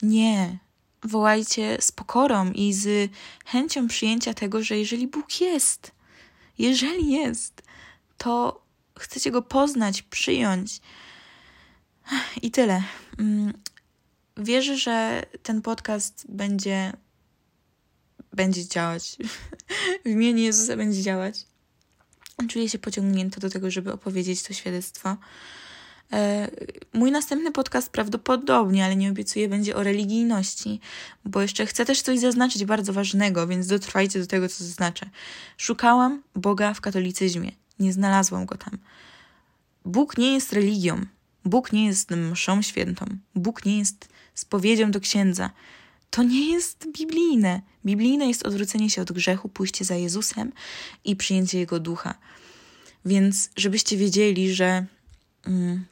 Nie. 0.01 0.57
Wołajcie 1.03 1.77
z 1.79 1.91
pokorą 1.91 2.51
i 2.51 2.73
z 2.73 3.11
chęcią 3.45 3.87
przyjęcia 3.87 4.33
tego, 4.33 4.63
że 4.63 4.77
jeżeli 4.77 5.07
Bóg 5.07 5.41
jest, 5.41 5.91
jeżeli 6.57 7.11
jest, 7.11 7.61
to 8.17 8.61
chcecie 8.99 9.31
go 9.31 9.41
poznać, 9.41 10.01
przyjąć. 10.01 10.81
I 12.41 12.51
tyle. 12.51 12.83
Mm, 13.19 13.53
wierzę, 14.37 14.77
że 14.77 15.25
ten 15.43 15.61
podcast 15.61 16.25
będzie 16.29 16.93
będzie 18.33 18.67
działać. 18.67 19.17
w 20.05 20.09
imieniu 20.09 20.43
Jezusa 20.43 20.77
będzie 20.77 21.01
działać. 21.01 21.45
Czuję 22.49 22.69
się 22.69 22.79
pociągnięta 22.79 23.39
do 23.39 23.49
tego, 23.49 23.71
żeby 23.71 23.93
opowiedzieć 23.93 24.43
to 24.43 24.53
świadectwo. 24.53 25.17
E, 26.13 26.49
mój 26.93 27.11
następny 27.11 27.51
podcast 27.51 27.89
prawdopodobnie, 27.89 28.85
ale 28.85 28.95
nie 28.95 29.09
obiecuję, 29.09 29.49
będzie 29.49 29.75
o 29.75 29.83
religijności, 29.83 30.79
bo 31.25 31.41
jeszcze 31.41 31.65
chcę 31.65 31.85
też 31.85 32.01
coś 32.01 32.19
zaznaczyć 32.19 32.65
bardzo 32.65 32.93
ważnego, 32.93 33.47
więc 33.47 33.67
dotrwajcie 33.67 34.19
do 34.19 34.27
tego, 34.27 34.49
co 34.49 34.63
zaznaczę. 34.63 35.09
Szukałam 35.57 36.23
Boga 36.35 36.73
w 36.73 36.81
katolicyzmie, 36.81 37.51
nie 37.79 37.93
znalazłam 37.93 38.45
go 38.45 38.57
tam. 38.57 38.77
Bóg 39.85 40.17
nie 40.17 40.33
jest 40.33 40.53
religią, 40.53 41.05
Bóg 41.45 41.73
nie 41.73 41.85
jest 41.85 42.11
mszą 42.11 42.61
świętą, 42.61 43.05
Bóg 43.35 43.65
nie 43.65 43.77
jest 43.77 44.09
spowiedzią 44.33 44.91
do 44.91 44.99
księdza. 44.99 45.49
To 46.09 46.23
nie 46.23 46.51
jest 46.51 46.87
biblijne. 46.97 47.61
Biblijne 47.85 48.27
jest 48.27 48.45
odwrócenie 48.45 48.89
się 48.89 49.01
od 49.01 49.11
grzechu, 49.11 49.49
pójście 49.49 49.85
za 49.85 49.95
Jezusem 49.95 50.51
i 51.05 51.15
przyjęcie 51.15 51.59
Jego 51.59 51.79
ducha. 51.79 52.15
Więc 53.05 53.49
żebyście 53.55 53.97
wiedzieli, 53.97 54.53
że 54.53 54.85
mm, 55.47 55.85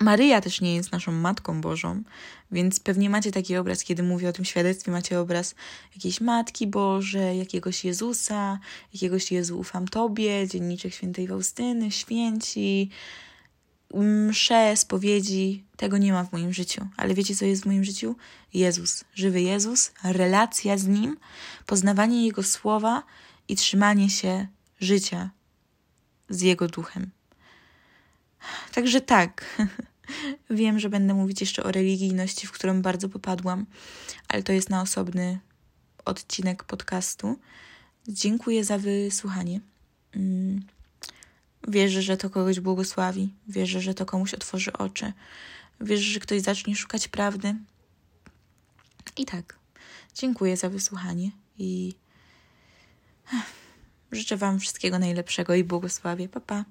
Maryja 0.00 0.40
też 0.40 0.60
nie 0.60 0.74
jest 0.74 0.92
naszą 0.92 1.12
Matką 1.12 1.60
Bożą, 1.60 2.02
więc 2.50 2.80
pewnie 2.80 3.10
macie 3.10 3.32
taki 3.32 3.56
obraz, 3.56 3.84
kiedy 3.84 4.02
mówię 4.02 4.28
o 4.28 4.32
tym 4.32 4.44
świadectwie, 4.44 4.90
macie 4.90 5.20
obraz 5.20 5.54
jakiejś 5.94 6.20
Matki 6.20 6.66
Bożej, 6.66 7.38
jakiegoś 7.38 7.84
Jezusa, 7.84 8.58
jakiegoś 8.94 9.32
Jezu 9.32 9.58
ufam 9.58 9.88
Tobie, 9.88 10.48
dzienniczek 10.48 10.94
świętej 10.94 11.28
Faustyny, 11.28 11.90
święci, 11.90 12.90
msze, 13.94 14.76
spowiedzi, 14.76 15.64
tego 15.76 15.98
nie 15.98 16.12
ma 16.12 16.24
w 16.24 16.32
moim 16.32 16.52
życiu. 16.52 16.88
Ale 16.96 17.14
wiecie, 17.14 17.36
co 17.36 17.44
jest 17.44 17.62
w 17.62 17.66
moim 17.66 17.84
życiu? 17.84 18.16
Jezus, 18.54 19.04
żywy 19.14 19.40
Jezus, 19.40 19.92
relacja 20.04 20.78
z 20.78 20.86
Nim, 20.86 21.16
poznawanie 21.66 22.26
Jego 22.26 22.42
słowa 22.42 23.02
i 23.48 23.56
trzymanie 23.56 24.10
się 24.10 24.46
życia 24.80 25.30
z 26.28 26.40
Jego 26.40 26.68
duchem. 26.68 27.10
Także 28.74 29.00
tak, 29.00 29.58
wiem, 30.50 30.78
że 30.78 30.88
będę 30.88 31.14
mówić 31.14 31.40
jeszcze 31.40 31.64
o 31.64 31.72
religijności, 31.72 32.46
w 32.46 32.52
którą 32.52 32.82
bardzo 32.82 33.08
popadłam, 33.08 33.66
ale 34.28 34.42
to 34.42 34.52
jest 34.52 34.70
na 34.70 34.82
osobny 34.82 35.38
odcinek 36.04 36.64
podcastu. 36.64 37.38
Dziękuję 38.08 38.64
za 38.64 38.78
wysłuchanie. 38.78 39.60
Wierzę, 41.68 42.02
że 42.02 42.16
to 42.16 42.30
kogoś 42.30 42.60
błogosławi, 42.60 43.34
wierzę, 43.48 43.80
że 43.80 43.94
to 43.94 44.06
komuś 44.06 44.34
otworzy 44.34 44.72
oczy, 44.72 45.12
wierzę, 45.80 46.02
że 46.02 46.20
ktoś 46.20 46.40
zacznie 46.40 46.76
szukać 46.76 47.08
prawdy. 47.08 47.54
I 49.16 49.24
tak, 49.26 49.58
dziękuję 50.14 50.56
za 50.56 50.68
wysłuchanie 50.68 51.30
i 51.58 51.94
życzę 54.12 54.36
Wam 54.36 54.60
wszystkiego 54.60 54.98
najlepszego 54.98 55.54
i 55.54 55.64
błogosławię. 55.64 56.28
Pa, 56.28 56.40
pa. 56.40 56.64